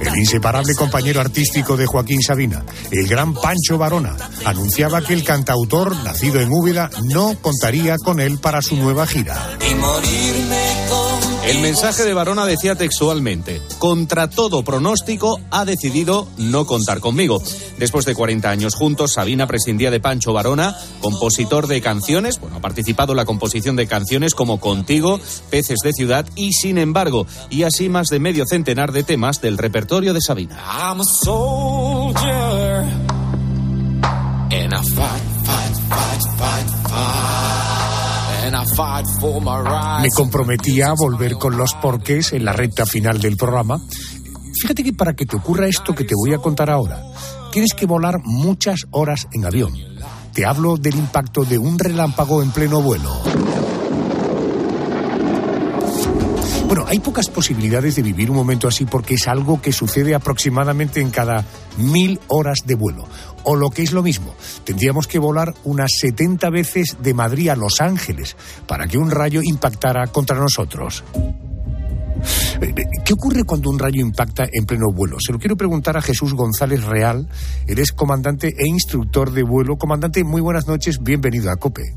El 0.00 0.16
inseparable 0.18 0.74
compañero 0.74 1.20
artístico 1.20 1.76
de 1.76 1.86
Joaquín 1.86 2.22
Sabina, 2.22 2.64
el 2.90 3.06
gran 3.06 3.34
Pancho 3.34 3.78
Varona, 3.78 4.16
anunciaba 4.44 5.02
que 5.02 5.14
el 5.14 5.24
cantautor, 5.24 5.96
nacido 6.04 6.40
en 6.40 6.50
Úbeda, 6.52 6.90
no 7.04 7.36
contaría 7.40 7.98
con 7.98 8.20
él 8.20 8.38
para 8.38 8.62
su 8.62 8.76
nueva 8.76 9.06
gira. 9.06 9.36
Y 9.70 9.74
morirme 9.74 10.75
El 11.46 11.60
mensaje 11.60 12.02
de 12.02 12.12
Varona 12.12 12.44
decía 12.44 12.74
textualmente, 12.74 13.62
contra 13.78 14.28
todo 14.28 14.64
pronóstico 14.64 15.40
ha 15.52 15.64
decidido 15.64 16.26
no 16.38 16.66
contar 16.66 16.98
conmigo. 16.98 17.40
Después 17.78 18.04
de 18.04 18.16
40 18.16 18.50
años 18.50 18.74
juntos, 18.74 19.12
Sabina 19.12 19.46
prescindía 19.46 19.92
de 19.92 20.00
Pancho 20.00 20.32
Varona, 20.32 20.76
compositor 21.00 21.68
de 21.68 21.80
canciones, 21.80 22.40
bueno, 22.40 22.56
ha 22.56 22.60
participado 22.60 23.12
en 23.12 23.18
la 23.18 23.24
composición 23.24 23.76
de 23.76 23.86
canciones 23.86 24.34
como 24.34 24.58
Contigo, 24.58 25.20
Peces 25.48 25.78
de 25.84 25.92
Ciudad 25.92 26.26
y 26.34 26.52
Sin 26.52 26.78
embargo, 26.78 27.28
y 27.48 27.62
así 27.62 27.88
más 27.88 28.08
de 28.08 28.18
medio 28.18 28.44
centenar 28.44 28.90
de 28.90 29.04
temas 29.04 29.40
del 29.40 29.56
repertorio 29.56 30.14
de 30.14 30.20
Sabina. 30.20 30.56
I'm 30.56 31.00
a 31.00 31.04
soldier 31.22 32.82
and 34.50 34.74
I 34.74 34.82
fight, 34.82 35.22
fight, 35.44 35.76
fight, 35.90 36.35
Me 40.02 40.10
comprometía 40.10 40.88
a 40.88 40.94
volver 40.94 41.34
con 41.34 41.56
los 41.56 41.74
porqués 41.74 42.32
en 42.32 42.44
la 42.44 42.52
recta 42.52 42.86
final 42.86 43.20
del 43.20 43.36
programa. 43.36 43.78
Fíjate 44.60 44.82
que 44.82 44.92
para 44.92 45.14
que 45.14 45.26
te 45.26 45.36
ocurra 45.36 45.66
esto 45.66 45.94
que 45.94 46.04
te 46.04 46.14
voy 46.14 46.32
a 46.32 46.38
contar 46.38 46.70
ahora, 46.70 47.02
tienes 47.52 47.74
que 47.74 47.86
volar 47.86 48.20
muchas 48.24 48.86
horas 48.90 49.28
en 49.32 49.44
avión. 49.44 49.74
Te 50.32 50.46
hablo 50.46 50.76
del 50.76 50.96
impacto 50.96 51.44
de 51.44 51.58
un 51.58 51.78
relámpago 51.78 52.42
en 52.42 52.50
pleno 52.50 52.80
vuelo. 52.80 53.10
Bueno, 56.66 56.84
hay 56.88 56.98
pocas 56.98 57.28
posibilidades 57.28 57.94
de 57.94 58.02
vivir 58.02 58.28
un 58.28 58.36
momento 58.36 58.66
así 58.66 58.86
porque 58.86 59.14
es 59.14 59.28
algo 59.28 59.62
que 59.62 59.70
sucede 59.70 60.16
aproximadamente 60.16 61.00
en 61.00 61.10
cada 61.10 61.44
mil 61.78 62.18
horas 62.26 62.58
de 62.66 62.74
vuelo. 62.74 63.06
O 63.44 63.54
lo 63.54 63.70
que 63.70 63.82
es 63.82 63.92
lo 63.92 64.02
mismo, 64.02 64.34
tendríamos 64.64 65.06
que 65.06 65.20
volar 65.20 65.54
unas 65.62 65.92
70 66.00 66.50
veces 66.50 66.96
de 67.00 67.14
Madrid 67.14 67.50
a 67.50 67.56
Los 67.56 67.80
Ángeles 67.80 68.36
para 68.66 68.88
que 68.88 68.98
un 68.98 69.12
rayo 69.12 69.40
impactara 69.44 70.08
contra 70.08 70.36
nosotros. 70.36 71.04
Eh, 72.60 72.74
¿Qué 73.04 73.12
ocurre 73.12 73.44
cuando 73.44 73.70
un 73.70 73.78
rayo 73.78 74.00
impacta 74.00 74.48
en 74.50 74.66
pleno 74.66 74.86
vuelo? 74.92 75.18
Se 75.20 75.32
lo 75.32 75.38
quiero 75.38 75.56
preguntar 75.56 75.96
a 75.96 76.02
Jesús 76.02 76.34
González 76.34 76.82
Real. 76.82 77.28
Eres 77.68 77.92
comandante 77.92 78.48
e 78.48 78.66
instructor 78.66 79.30
de 79.30 79.44
vuelo. 79.44 79.76
Comandante, 79.76 80.24
muy 80.24 80.40
buenas 80.40 80.66
noches. 80.66 80.98
Bienvenido 81.00 81.52
a 81.52 81.56
COPE. 81.56 81.94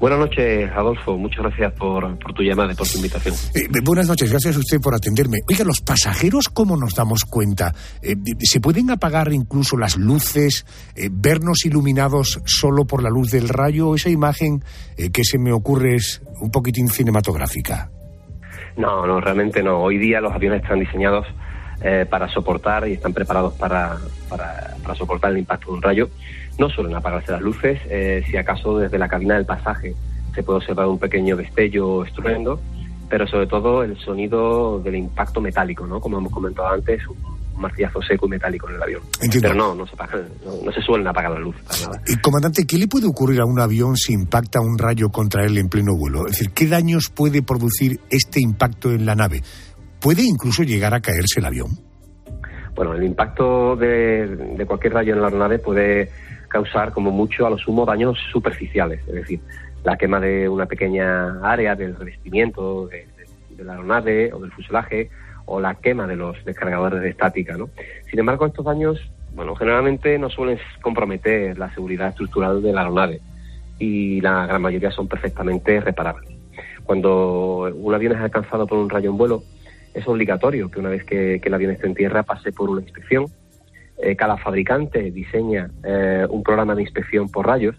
Buenas 0.00 0.20
noches, 0.20 0.70
Adolfo. 0.76 1.18
Muchas 1.18 1.40
gracias 1.42 1.72
por, 1.72 2.18
por 2.20 2.32
tu 2.32 2.42
llamada 2.42 2.72
y 2.72 2.76
por 2.76 2.86
tu 2.86 2.98
invitación. 2.98 3.34
Eh, 3.54 3.68
buenas 3.82 4.06
noches, 4.06 4.30
gracias 4.30 4.54
a 4.54 4.58
usted 4.60 4.78
por 4.80 4.94
atenderme. 4.94 5.38
Oiga, 5.48 5.64
los 5.64 5.80
pasajeros, 5.80 6.48
¿cómo 6.48 6.76
nos 6.76 6.94
damos 6.94 7.24
cuenta? 7.24 7.74
Eh, 8.00 8.14
¿Se 8.38 8.60
pueden 8.60 8.90
apagar 8.90 9.32
incluso 9.32 9.76
las 9.76 9.96
luces, 9.96 10.64
eh, 10.94 11.08
vernos 11.10 11.64
iluminados 11.64 12.40
solo 12.44 12.86
por 12.86 13.02
la 13.02 13.10
luz 13.10 13.32
del 13.32 13.48
rayo? 13.48 13.96
Esa 13.96 14.08
imagen 14.08 14.62
que 14.96 15.24
se 15.24 15.38
me 15.38 15.52
ocurre 15.52 15.96
es 15.96 16.22
un 16.40 16.50
poquitín 16.50 16.88
cinematográfica. 16.88 17.90
No, 18.76 19.04
no, 19.04 19.20
realmente 19.20 19.62
no. 19.64 19.78
Hoy 19.80 19.98
día 19.98 20.20
los 20.20 20.32
aviones 20.32 20.62
están 20.62 20.78
diseñados 20.78 21.26
eh, 21.82 22.06
para 22.08 22.28
soportar 22.28 22.88
y 22.88 22.94
están 22.94 23.12
preparados 23.12 23.54
para, 23.54 23.98
para, 24.28 24.74
para 24.82 24.94
soportar 24.94 25.30
el 25.32 25.38
impacto 25.38 25.68
de 25.68 25.72
un 25.74 25.82
rayo. 25.82 26.08
No 26.58 26.68
suelen 26.68 26.94
apagarse 26.94 27.32
las 27.32 27.40
luces, 27.40 27.78
eh, 27.88 28.24
si 28.28 28.36
acaso 28.36 28.78
desde 28.78 28.98
la 28.98 29.08
cabina 29.08 29.34
del 29.34 29.46
pasaje 29.46 29.94
se 30.34 30.42
puede 30.42 30.58
observar 30.58 30.86
un 30.86 30.98
pequeño 30.98 31.36
destello 31.36 31.88
o 31.88 32.04
estruendo, 32.04 32.60
pero 33.08 33.26
sobre 33.26 33.46
todo 33.46 33.82
el 33.82 33.98
sonido 33.98 34.80
del 34.80 34.96
impacto 34.96 35.40
metálico, 35.40 35.86
¿no? 35.86 36.00
Como 36.00 36.18
hemos 36.18 36.32
comentado 36.32 36.68
antes, 36.68 37.00
un 37.08 37.38
martillazo 37.60 38.00
seco 38.02 38.26
y 38.26 38.30
metálico 38.30 38.68
en 38.68 38.76
el 38.76 38.82
avión. 38.82 39.02
Entiendo. 39.20 39.48
Pero 39.48 39.54
no, 39.54 39.74
no 39.74 39.86
se, 39.86 39.94
apagan, 39.94 40.28
no, 40.44 40.52
no 40.64 40.72
se 40.72 40.80
suelen 40.80 41.06
apagar 41.06 41.32
las 41.32 41.40
luces 41.40 41.62
para 41.62 41.80
nada. 41.80 42.02
Y, 42.06 42.16
comandante, 42.18 42.64
¿qué 42.66 42.78
le 42.78 42.86
puede 42.86 43.06
ocurrir 43.06 43.40
a 43.40 43.44
un 43.44 43.60
avión 43.60 43.96
si 43.96 44.12
impacta 44.12 44.60
un 44.60 44.78
rayo 44.78 45.10
contra 45.10 45.44
él 45.44 45.58
en 45.58 45.68
pleno 45.68 45.96
vuelo? 45.96 46.26
Es 46.26 46.32
decir, 46.32 46.50
¿qué 46.50 46.66
daños 46.66 47.10
puede 47.10 47.42
producir 47.42 48.00
este 48.10 48.40
impacto 48.40 48.90
en 48.90 49.06
la 49.06 49.14
nave? 49.14 49.42
¿Puede 50.00 50.22
incluso 50.22 50.62
llegar 50.62 50.94
a 50.94 51.00
caerse 51.00 51.40
el 51.40 51.46
avión? 51.46 51.68
Bueno, 52.74 52.94
el 52.94 53.02
impacto 53.04 53.74
de, 53.76 54.64
cualquier 54.66 54.92
rayo 54.94 55.14
en 55.14 55.20
la 55.20 55.26
aeronave 55.26 55.58
puede 55.58 56.10
causar 56.48 56.92
como 56.92 57.10
mucho 57.10 57.46
a 57.46 57.50
lo 57.50 57.58
sumo 57.58 57.84
daños 57.84 58.16
superficiales, 58.32 59.00
es 59.08 59.14
decir, 59.14 59.40
la 59.84 59.96
quema 59.96 60.20
de 60.20 60.48
una 60.48 60.66
pequeña 60.66 61.40
área 61.42 61.74
del 61.74 61.96
revestimiento 61.96 62.86
de- 62.86 63.06
de 63.50 63.64
la 63.64 63.72
aeronave 63.72 64.32
o 64.32 64.38
del 64.38 64.52
fuselaje 64.52 65.10
o 65.46 65.60
la 65.60 65.74
quema 65.74 66.06
de 66.06 66.14
los 66.14 66.36
descargadores 66.44 67.00
de 67.02 67.08
estática, 67.10 67.56
¿no? 67.56 67.68
Sin 68.08 68.20
embargo, 68.20 68.46
estos 68.46 68.64
daños, 68.64 69.00
bueno, 69.34 69.56
generalmente 69.56 70.16
no 70.18 70.30
suelen 70.30 70.58
comprometer 70.80 71.58
la 71.58 71.72
seguridad 71.74 72.10
estructural 72.10 72.62
de 72.62 72.72
la 72.72 72.82
aeronave 72.82 73.20
y 73.80 74.20
la 74.20 74.46
gran 74.46 74.62
mayoría 74.62 74.92
son 74.92 75.08
perfectamente 75.08 75.80
reparables. 75.80 76.28
Cuando 76.84 77.70
un 77.74 77.94
avión 77.94 78.12
es 78.12 78.18
alcanzado 78.20 78.66
por 78.66 78.78
un 78.78 78.88
rayo 78.88 79.10
en 79.10 79.18
vuelo, 79.18 79.42
es 79.98 80.08
obligatorio 80.08 80.70
que 80.70 80.80
una 80.80 80.88
vez 80.88 81.04
que, 81.04 81.40
el 81.42 81.54
avión 81.54 81.72
esté 81.72 81.86
en 81.86 81.94
tierra 81.94 82.22
pase 82.22 82.52
por 82.52 82.70
una 82.70 82.80
inspección. 82.80 83.26
Eh, 84.00 84.14
cada 84.16 84.36
fabricante 84.36 85.10
diseña 85.10 85.70
eh, 85.84 86.24
un 86.28 86.42
programa 86.42 86.74
de 86.74 86.82
inspección 86.82 87.28
por 87.28 87.46
rayos 87.46 87.76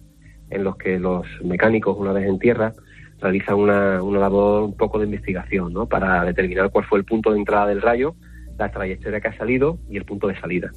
en 0.49 0.63
los 0.63 0.75
que 0.75 0.99
los 0.99 1.25
mecánicos, 1.43 1.97
una 1.97 2.11
vez 2.11 2.27
en 2.27 2.39
tierra, 2.39 2.73
realizan 3.21 3.55
una, 3.55 4.01
una 4.01 4.19
labor 4.19 4.63
un 4.63 4.75
poco 4.75 4.99
de 4.99 5.05
investigación 5.05 5.73
¿no? 5.73 5.87
para 5.87 6.23
determinar 6.25 6.69
cuál 6.71 6.85
fue 6.85 6.99
el 6.99 7.05
punto 7.05 7.31
de 7.31 7.39
entrada 7.39 7.67
del 7.67 7.81
rayo, 7.81 8.15
la 8.57 8.71
trayectoria 8.71 9.21
que 9.21 9.27
ha 9.29 9.37
salido 9.37 9.79
y 9.89 9.97
el 9.97 10.05
punto 10.05 10.27
de 10.27 10.39
salida. 10.39 10.71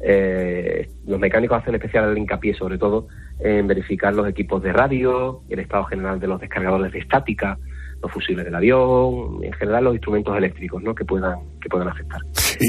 Eh, 0.00 0.88
los 1.06 1.18
mecánicos 1.18 1.62
hacen 1.62 1.74
especial 1.74 2.16
hincapié 2.18 2.54
sobre 2.54 2.76
todo 2.76 3.06
en 3.40 3.66
verificar 3.66 4.12
los 4.12 4.28
equipos 4.28 4.62
de 4.62 4.72
radio, 4.72 5.42
el 5.48 5.60
estado 5.60 5.84
general 5.84 6.20
de 6.20 6.26
los 6.26 6.40
descargadores 6.40 6.92
de 6.92 6.98
estática, 6.98 7.58
los 8.04 8.12
fusibles 8.12 8.44
del 8.44 8.54
avión, 8.54 9.42
en 9.42 9.52
general 9.54 9.84
los 9.84 9.94
instrumentos 9.94 10.36
eléctricos 10.36 10.82
¿no? 10.82 10.94
que 10.94 11.04
puedan 11.04 11.36
que 11.60 11.68
puedan 11.68 11.88
afectar. 11.88 12.20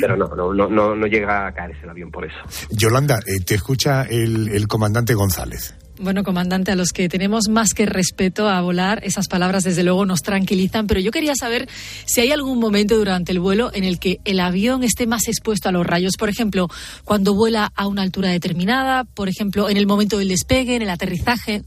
Pero 0.01 0.15
no, 0.15 0.27
no, 0.35 0.53
no, 0.53 0.69
no, 0.69 0.95
no 0.95 1.07
llega 1.07 1.47
a 1.47 1.51
caerse 1.51 1.81
el 1.83 1.89
avión 1.89 2.09
por 2.09 2.25
eso. 2.25 2.37
Yolanda, 2.71 3.19
eh, 3.19 3.43
te 3.45 3.55
escucha 3.55 4.03
el, 4.03 4.47
el 4.49 4.67
comandante 4.67 5.13
González. 5.13 5.75
Bueno, 5.97 6.23
comandante, 6.23 6.71
a 6.71 6.75
los 6.75 6.89
que 6.89 7.07
tenemos 7.07 7.47
más 7.49 7.73
que 7.73 7.85
respeto 7.85 8.49
a 8.49 8.59
volar, 8.59 8.99
esas 9.05 9.29
palabras 9.29 9.63
desde 9.63 9.83
luego 9.83 10.05
nos 10.05 10.23
tranquilizan, 10.23 10.87
pero 10.87 10.99
yo 10.99 11.11
quería 11.11 11.35
saber 11.39 11.69
si 12.05 12.19
hay 12.19 12.33
algún 12.33 12.59
momento 12.59 12.97
durante 12.97 13.31
el 13.31 13.39
vuelo 13.39 13.71
en 13.73 13.85
el 13.85 13.97
que 13.97 14.19
el 14.25 14.41
avión 14.41 14.83
esté 14.83 15.07
más 15.07 15.29
expuesto 15.29 15.69
a 15.69 15.71
los 15.71 15.87
rayos. 15.87 16.13
Por 16.19 16.27
ejemplo, 16.27 16.67
cuando 17.05 17.33
vuela 17.33 17.71
a 17.75 17.87
una 17.87 18.01
altura 18.01 18.29
determinada, 18.29 19.05
por 19.05 19.29
ejemplo, 19.29 19.69
en 19.69 19.77
el 19.77 19.87
momento 19.87 20.17
del 20.17 20.27
despegue, 20.27 20.75
en 20.75 20.81
el 20.81 20.89
aterrizaje. 20.89 21.63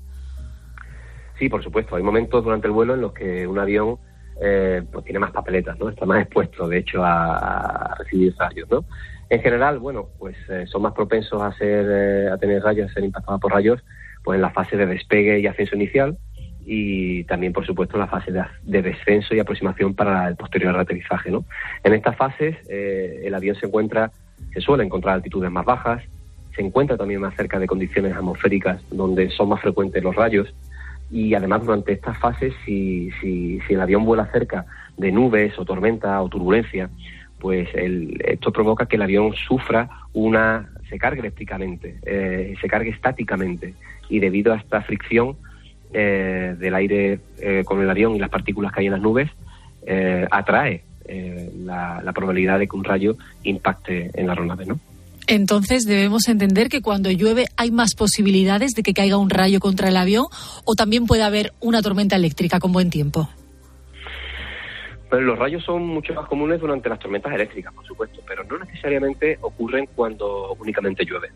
Sí, 1.39 1.49
por 1.49 1.63
supuesto. 1.63 1.97
Hay 1.97 2.03
momentos 2.03 2.43
durante 2.43 2.67
el 2.67 2.73
vuelo 2.73 2.95
en 2.95 3.01
los 3.01 3.13
que 3.13 3.47
un 3.47 3.59
avión 3.59 3.97
eh, 4.41 4.83
pues 4.93 5.05
tiene 5.05 5.19
más 5.19 5.31
papeletas, 5.31 5.79
¿no? 5.79 5.89
Está 5.89 6.07
más 6.07 6.23
expuesto, 6.23 6.69
de 6.69 6.79
hecho, 6.79 7.03
a, 7.05 7.95
recibir 7.99 8.35
rayos, 8.39 8.69
¿no? 8.71 8.85
En 9.29 9.41
general, 9.41 9.79
bueno, 9.79 10.09
pues 10.19 10.37
eh, 10.49 10.65
son 10.67 10.83
más 10.83 10.95
propensos 10.95 11.43
a 11.43 11.53
ser, 11.53 11.87
eh, 11.89 12.31
a 12.31 12.39
tener 12.39 12.63
rayos, 12.63 12.91
a 12.91 12.95
ser 12.95 13.05
impactados 13.05 13.41
por 13.41 13.53
rayos, 13.53 13.85
pues 14.25 14.37
en 14.37 14.43
la 14.43 14.51
fase 14.51 14.77
de 14.77 14.87
despegue 14.87 15.39
y 15.41 15.47
ascenso 15.47 15.77
inicial 15.77 16.17
y 16.65 17.25
también, 17.25 17.53
por 17.53 17.67
supuesto, 17.67 17.97
en 17.97 18.01
la 18.01 18.07
fase 18.09 18.31
de, 18.31 18.45
de 18.63 18.83
descenso 18.83 19.35
y 19.35 19.41
aproximación 19.41 19.95
para 19.95 20.29
el 20.29 20.37
posterior 20.37 20.77
aterrizaje, 20.79 21.31
¿no? 21.31 21.45
En 21.83 21.95
estas 21.95 22.17
fases, 22.17 22.57
eh, 22.69 23.23
el 23.25 23.35
avión 23.35 23.57
se 23.57 23.67
encuentra 23.67 24.11
se 24.53 24.61
suele 24.61 24.85
encontrar 24.85 25.17
altitudes 25.17 25.51
más 25.51 25.65
bajas, 25.65 26.03
se 26.55 26.63
encuentra 26.63 26.97
también 26.97 27.21
más 27.21 27.35
cerca 27.37 27.59
de 27.59 27.67
condiciones 27.67 28.15
atmosféricas 28.15 28.81
donde 28.91 29.31
son 29.31 29.49
más 29.49 29.61
frecuentes 29.61 30.03
los 30.03 30.15
rayos 30.15 30.55
y 31.11 31.35
además 31.35 31.65
durante 31.65 31.93
estas 31.93 32.19
fases 32.19 32.55
si, 32.65 33.11
si, 33.21 33.61
si 33.67 33.75
el 33.75 33.81
avión 33.81 34.05
vuela 34.05 34.27
cerca 34.27 34.67
de 34.97 35.13
nubes 35.13 35.59
o 35.59 35.65
tormenta 35.65 36.21
o 36.21 36.29
turbulencia, 36.29 36.91
pues 37.39 37.69
el, 37.75 38.21
esto 38.25 38.53
provoca 38.53 38.87
que 38.87 38.97
el 38.97 39.03
avión 39.03 39.33
sufra 39.35 39.89
una 40.13 40.69
se 40.89 40.99
cargue 40.99 41.21
eléctricamente, 41.21 41.99
eh, 42.05 42.55
se 42.61 42.69
cargue 42.69 42.91
estáticamente 42.91 43.75
y 44.09 44.21
debido 44.21 44.53
a 44.53 44.57
esta 44.57 44.81
fricción 44.83 45.37
eh, 45.93 46.55
del 46.59 46.75
aire 46.75 47.21
eh, 47.41 47.63
con 47.65 47.81
el 47.81 47.91
avión 47.91 48.17
y 48.17 48.19
las 48.19 48.31
partículas 48.31 48.73
que 48.73 48.81
hay 48.81 48.87
en 48.87 48.93
las 48.93 49.03
nubes 49.03 49.31
eh, 49.87 50.27
atrae 50.31 50.83
eh, 51.07 51.51
la, 51.65 52.03
la 52.03 52.13
probabilidad 52.13 52.59
de 52.59 52.69
que 52.69 52.77
un 52.77 52.85
rayo 52.85 53.17
impacte 53.43 54.11
en 54.15 54.27
la 54.27 54.33
aeronave, 54.33 54.67
¿no? 54.67 54.79
Entonces 55.29 55.85
debemos 55.85 56.27
entender 56.29 56.71
que 56.71 56.81
cuando 56.81 57.11
llueve 57.11 57.49
hay 57.59 57.71
más 57.71 57.95
posibilidades 57.95 58.73
de 58.73 58.83
que 58.83 58.95
caiga 58.95 59.19
un 59.19 59.29
rayo 59.29 59.61
contra 59.61 59.91
el 59.91 59.97
avión 59.99 60.25
o 60.65 60.75
también 60.75 61.05
puede 61.05 61.23
haber 61.23 61.53
una 61.61 61.83
tormenta 61.83 62.17
eléctrica 62.17 62.59
con 62.59 62.73
buen 62.73 62.89
tiempo. 62.89 63.29
Pero 65.11 65.23
los 65.23 65.39
rayos 65.39 65.63
son 65.65 65.87
mucho 65.87 66.15
más 66.15 66.27
comunes 66.29 66.59
durante 66.61 66.89
las 66.89 66.99
tormentas 66.99 67.35
eléctricas, 67.35 67.75
por 67.75 67.87
supuesto, 67.87 68.23
pero 68.27 68.43
no 68.45 68.59
necesariamente 68.59 69.37
ocurren 69.43 69.87
cuando 69.95 70.55
únicamente 70.59 71.05
llueve. 71.05 71.29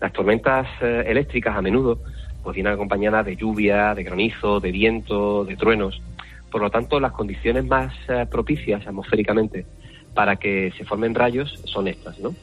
Las 0.00 0.12
tormentas 0.12 0.66
eh, 0.80 1.04
eléctricas 1.06 1.56
a 1.56 1.62
menudo 1.62 2.00
pues 2.42 2.54
vienen 2.56 2.72
acompañadas 2.72 3.26
de 3.26 3.36
lluvia, 3.36 3.94
de 3.94 4.02
granizo, 4.02 4.58
de 4.58 4.72
viento, 4.72 5.44
de 5.44 5.56
truenos. 5.56 6.02
Por 6.50 6.62
lo 6.62 6.70
tanto, 6.70 6.98
las 6.98 7.12
condiciones 7.12 7.64
más 7.64 7.94
eh, 8.08 8.26
propicias 8.28 8.84
atmosféricamente 8.84 9.66
para 10.14 10.34
que 10.34 10.72
se 10.76 10.84
formen 10.84 11.14
rayos 11.14 11.60
son 11.66 11.86
estas, 11.86 12.18
¿no? 12.18 12.34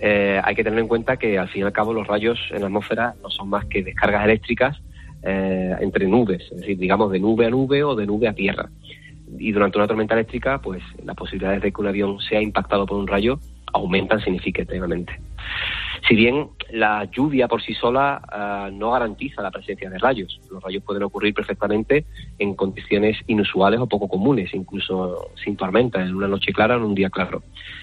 Eh, 0.00 0.40
hay 0.42 0.54
que 0.54 0.64
tener 0.64 0.78
en 0.78 0.88
cuenta 0.88 1.16
que 1.16 1.38
al 1.38 1.48
fin 1.48 1.62
y 1.62 1.64
al 1.64 1.72
cabo 1.72 1.92
los 1.92 2.06
rayos 2.06 2.38
en 2.50 2.60
la 2.60 2.66
atmósfera 2.66 3.14
no 3.22 3.30
son 3.30 3.48
más 3.48 3.64
que 3.66 3.82
descargas 3.82 4.24
eléctricas 4.24 4.76
eh, 5.22 5.74
entre 5.80 6.06
nubes, 6.06 6.42
es 6.52 6.60
decir, 6.60 6.78
digamos 6.78 7.10
de 7.10 7.18
nube 7.18 7.46
a 7.46 7.50
nube 7.50 7.82
o 7.82 7.94
de 7.96 8.06
nube 8.06 8.28
a 8.28 8.32
tierra. 8.32 8.68
Y 9.38 9.52
durante 9.52 9.76
una 9.78 9.86
tormenta 9.86 10.14
eléctrica, 10.14 10.60
pues 10.60 10.82
las 11.04 11.16
posibilidades 11.16 11.62
de 11.62 11.72
que 11.72 11.80
un 11.80 11.88
avión 11.88 12.20
sea 12.20 12.40
impactado 12.40 12.86
por 12.86 12.98
un 12.98 13.06
rayo 13.06 13.38
aumentan 13.72 14.20
significativamente. 14.20 15.12
Si 16.08 16.14
bien 16.14 16.48
la 16.70 17.04
lluvia 17.04 17.48
por 17.48 17.62
sí 17.62 17.74
sola 17.74 18.20
uh, 18.28 18.72
no 18.74 18.90
garantiza 18.92 19.42
la 19.42 19.50
presencia 19.50 19.88
de 19.88 19.98
rayos, 19.98 20.40
los 20.50 20.62
rayos 20.62 20.82
pueden 20.82 21.02
ocurrir 21.02 21.34
perfectamente 21.34 22.04
en 22.38 22.54
condiciones 22.54 23.18
inusuales 23.26 23.80
o 23.80 23.86
poco 23.86 24.08
comunes, 24.08 24.52
incluso 24.54 25.30
sin 25.42 25.56
tormenta, 25.56 26.02
en 26.02 26.14
una 26.14 26.28
noche 26.28 26.52
clara 26.52 26.74
o 26.74 26.78
en 26.78 26.84
un 26.84 26.94
día 26.94 27.10
claro. 27.10 27.42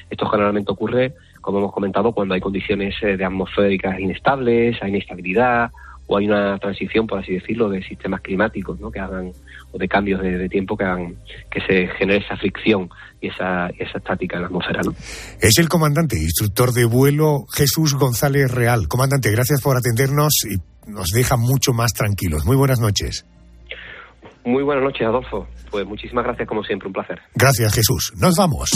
Esto 0.09 0.27
generalmente 0.27 0.71
ocurre, 0.71 1.13
como 1.41 1.59
hemos 1.59 1.71
comentado, 1.71 2.11
cuando 2.11 2.33
hay 2.33 2.41
condiciones 2.41 2.95
eh, 3.01 3.17
de 3.17 3.25
atmosféricas 3.25 3.99
inestables, 3.99 4.81
hay 4.81 4.89
inestabilidad 4.89 5.71
o 6.07 6.17
hay 6.17 6.27
una 6.27 6.57
transición, 6.59 7.07
por 7.07 7.19
así 7.19 7.33
decirlo, 7.33 7.69
de 7.69 7.81
sistemas 7.83 8.21
climáticos 8.21 8.79
¿no? 8.79 8.91
que 8.91 8.99
hagan 8.99 9.31
o 9.71 9.77
de 9.77 9.87
cambios 9.87 10.21
de, 10.21 10.37
de, 10.37 10.49
tiempo 10.49 10.77
que 10.77 10.83
hagan 10.83 11.15
que 11.49 11.61
se 11.61 11.87
genere 11.97 12.23
esa 12.23 12.37
fricción 12.37 12.89
y 13.19 13.27
esa, 13.27 13.67
esa 13.79 13.97
estática 13.97 14.35
en 14.35 14.41
la 14.43 14.47
atmósfera. 14.47 14.81
¿no? 14.83 14.93
Es 15.41 15.57
el 15.57 15.67
comandante, 15.67 16.15
instructor 16.17 16.71
de 16.73 16.85
vuelo 16.85 17.45
Jesús 17.51 17.95
González 17.95 18.51
Real. 18.51 18.87
Comandante, 18.87 19.31
gracias 19.31 19.61
por 19.61 19.77
atendernos 19.77 20.33
y 20.49 20.57
nos 20.89 21.07
deja 21.07 21.37
mucho 21.37 21.73
más 21.73 21.93
tranquilos. 21.93 22.45
Muy 22.45 22.55
buenas 22.55 22.79
noches. 22.79 23.25
Muy 24.45 24.63
buenas 24.63 24.83
noches, 24.83 25.07
Adolfo. 25.07 25.47
Pues 25.71 25.87
muchísimas 25.87 26.23
gracias, 26.23 26.47
como 26.47 26.63
siempre, 26.63 26.87
un 26.87 26.93
placer. 26.93 27.19
Gracias, 27.33 27.73
Jesús. 27.73 28.13
Nos 28.15 28.35
vamos. 28.35 28.69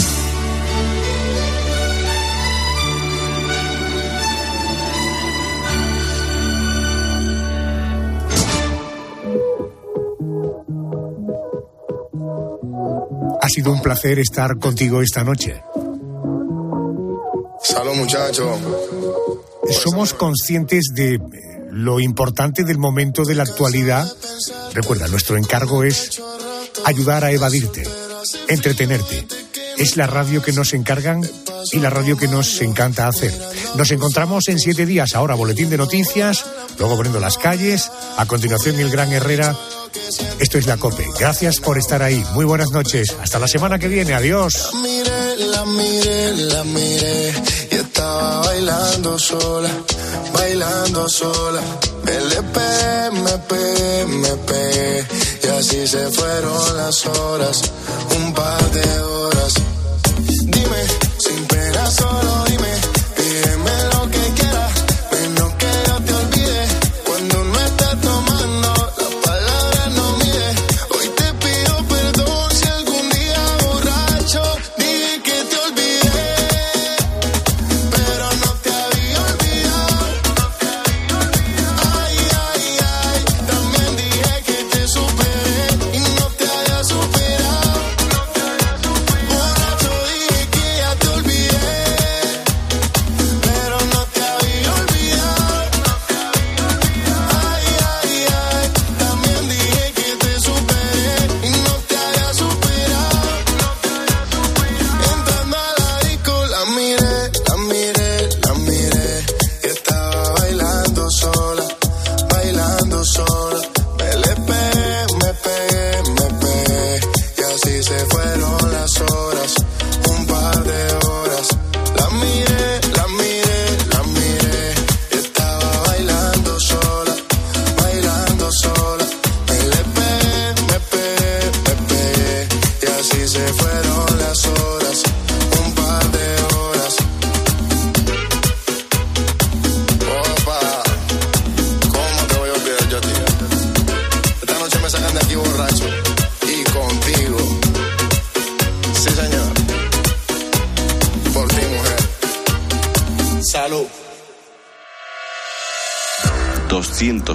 Sido 13.50 13.72
un 13.72 13.82
placer 13.82 14.18
estar 14.18 14.56
contigo 14.58 15.02
esta 15.02 15.24
noche. 15.24 15.62
Salud, 17.62 17.94
muchachos. 17.94 18.58
Somos 19.70 20.14
conscientes 20.14 20.84
de 20.94 21.18
lo 21.70 22.00
importante 22.00 22.64
del 22.64 22.78
momento 22.78 23.24
de 23.24 23.34
la 23.34 23.42
actualidad. 23.42 24.10
Recuerda, 24.72 25.08
nuestro 25.08 25.36
encargo 25.36 25.84
es 25.84 26.20
ayudar 26.84 27.24
a 27.24 27.32
evadirte, 27.32 27.84
entretenerte. 28.48 29.26
Es 29.78 29.96
la 29.96 30.06
radio 30.06 30.42
que 30.42 30.52
nos 30.52 30.72
encargan 30.74 31.22
y 31.72 31.78
la 31.78 31.90
radio 31.90 32.16
que 32.16 32.28
nos 32.28 32.60
encanta 32.60 33.08
hacer. 33.08 33.32
Nos 33.76 33.90
encontramos 33.90 34.48
en 34.48 34.58
siete 34.58 34.86
días. 34.86 35.14
Ahora, 35.14 35.34
boletín 35.34 35.70
de 35.70 35.78
noticias, 35.78 36.44
luego 36.80 36.94
abriendo 36.94 37.20
las 37.20 37.36
calles, 37.36 37.92
a 38.16 38.26
continuación 38.26 38.80
el 38.80 38.90
Gran 38.90 39.12
Herrera. 39.12 39.54
Esto 40.38 40.58
es 40.58 40.66
la 40.66 40.78
COPE. 40.78 41.06
Gracias 41.18 41.60
por 41.60 41.76
estar 41.76 42.02
ahí. 42.02 42.24
Muy 42.32 42.46
buenas 42.46 42.70
noches. 42.70 43.14
Hasta 43.22 43.38
la 43.38 43.46
semana 43.46 43.78
que 43.78 43.86
viene. 43.86 44.14
Adiós. 44.14 44.70
La 44.72 44.80
miré, 44.80 45.36
la 45.46 45.64
miré, 45.66 46.36
la 46.36 46.64
miré. 46.64 47.34
Y 47.70 47.74
estaba 47.74 48.46
bailando 48.46 49.18
sola, 49.18 49.68
bailando 50.32 51.08
sola. 51.08 51.60
Me 52.04 52.20
le 52.20 52.42
pegué. 54.46 55.06
Y 55.44 55.46
así 55.48 55.86
se 55.86 56.10
fueron 56.10 56.76
las 56.76 57.04
horas, 57.06 57.60
un 58.16 58.32
par 58.32 58.70
de 58.70 59.00
horas. 59.00 59.54
Dime, 60.18 61.09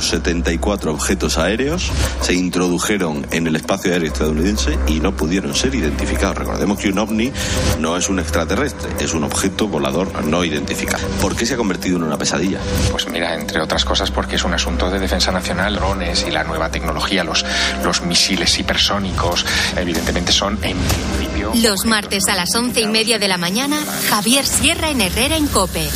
274 0.05 0.91
objetos 0.91 1.37
aéreos 1.37 1.91
se 2.21 2.33
introdujeron 2.33 3.25
en 3.31 3.47
el 3.47 3.55
espacio 3.55 3.91
aéreo 3.91 4.11
estadounidense 4.11 4.77
y 4.87 4.99
no 4.99 5.15
pudieron 5.15 5.55
ser 5.55 5.73
identificados. 5.73 6.37
Recordemos 6.37 6.77
que 6.77 6.89
un 6.89 6.99
ovni 6.99 7.31
no 7.79 7.97
es 7.97 8.07
un 8.07 8.19
extraterrestre, 8.19 8.89
es 8.99 9.13
un 9.13 9.23
objeto 9.23 9.67
volador 9.67 10.23
no 10.25 10.43
identificado. 10.43 11.07
¿Por 11.21 11.35
qué 11.35 11.45
se 11.45 11.55
ha 11.55 11.57
convertido 11.57 11.97
en 11.97 12.03
una 12.03 12.17
pesadilla? 12.17 12.59
Pues 12.91 13.09
mira, 13.09 13.33
entre 13.35 13.61
otras 13.61 13.83
cosas 13.83 14.11
porque 14.11 14.35
es 14.35 14.43
un 14.43 14.53
asunto 14.53 14.91
de 14.91 14.99
defensa 14.99 15.31
nacional, 15.31 15.75
drones 15.75 16.25
y 16.27 16.31
la 16.31 16.43
nueva 16.43 16.69
tecnología, 16.69 17.23
los, 17.23 17.43
los 17.83 18.01
misiles 18.03 18.57
hipersónicos, 18.59 19.45
evidentemente 19.75 20.31
son 20.31 20.59
en 20.61 20.77
principio... 20.77 21.51
Los 21.55 21.85
martes 21.85 22.23
a 22.29 22.35
las 22.35 22.53
once 22.55 22.81
y 22.81 22.87
media 22.87 23.17
de 23.17 23.27
la 23.27 23.37
mañana, 23.37 23.77
Javier 24.09 24.45
Sierra 24.45 24.89
en 24.89 25.01
Herrera 25.01 25.35
en 25.35 25.47
Cope. 25.47 25.89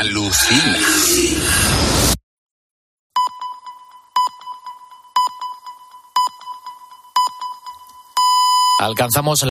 Alucina. 0.00 1.79
Alcanzamos 8.80 9.38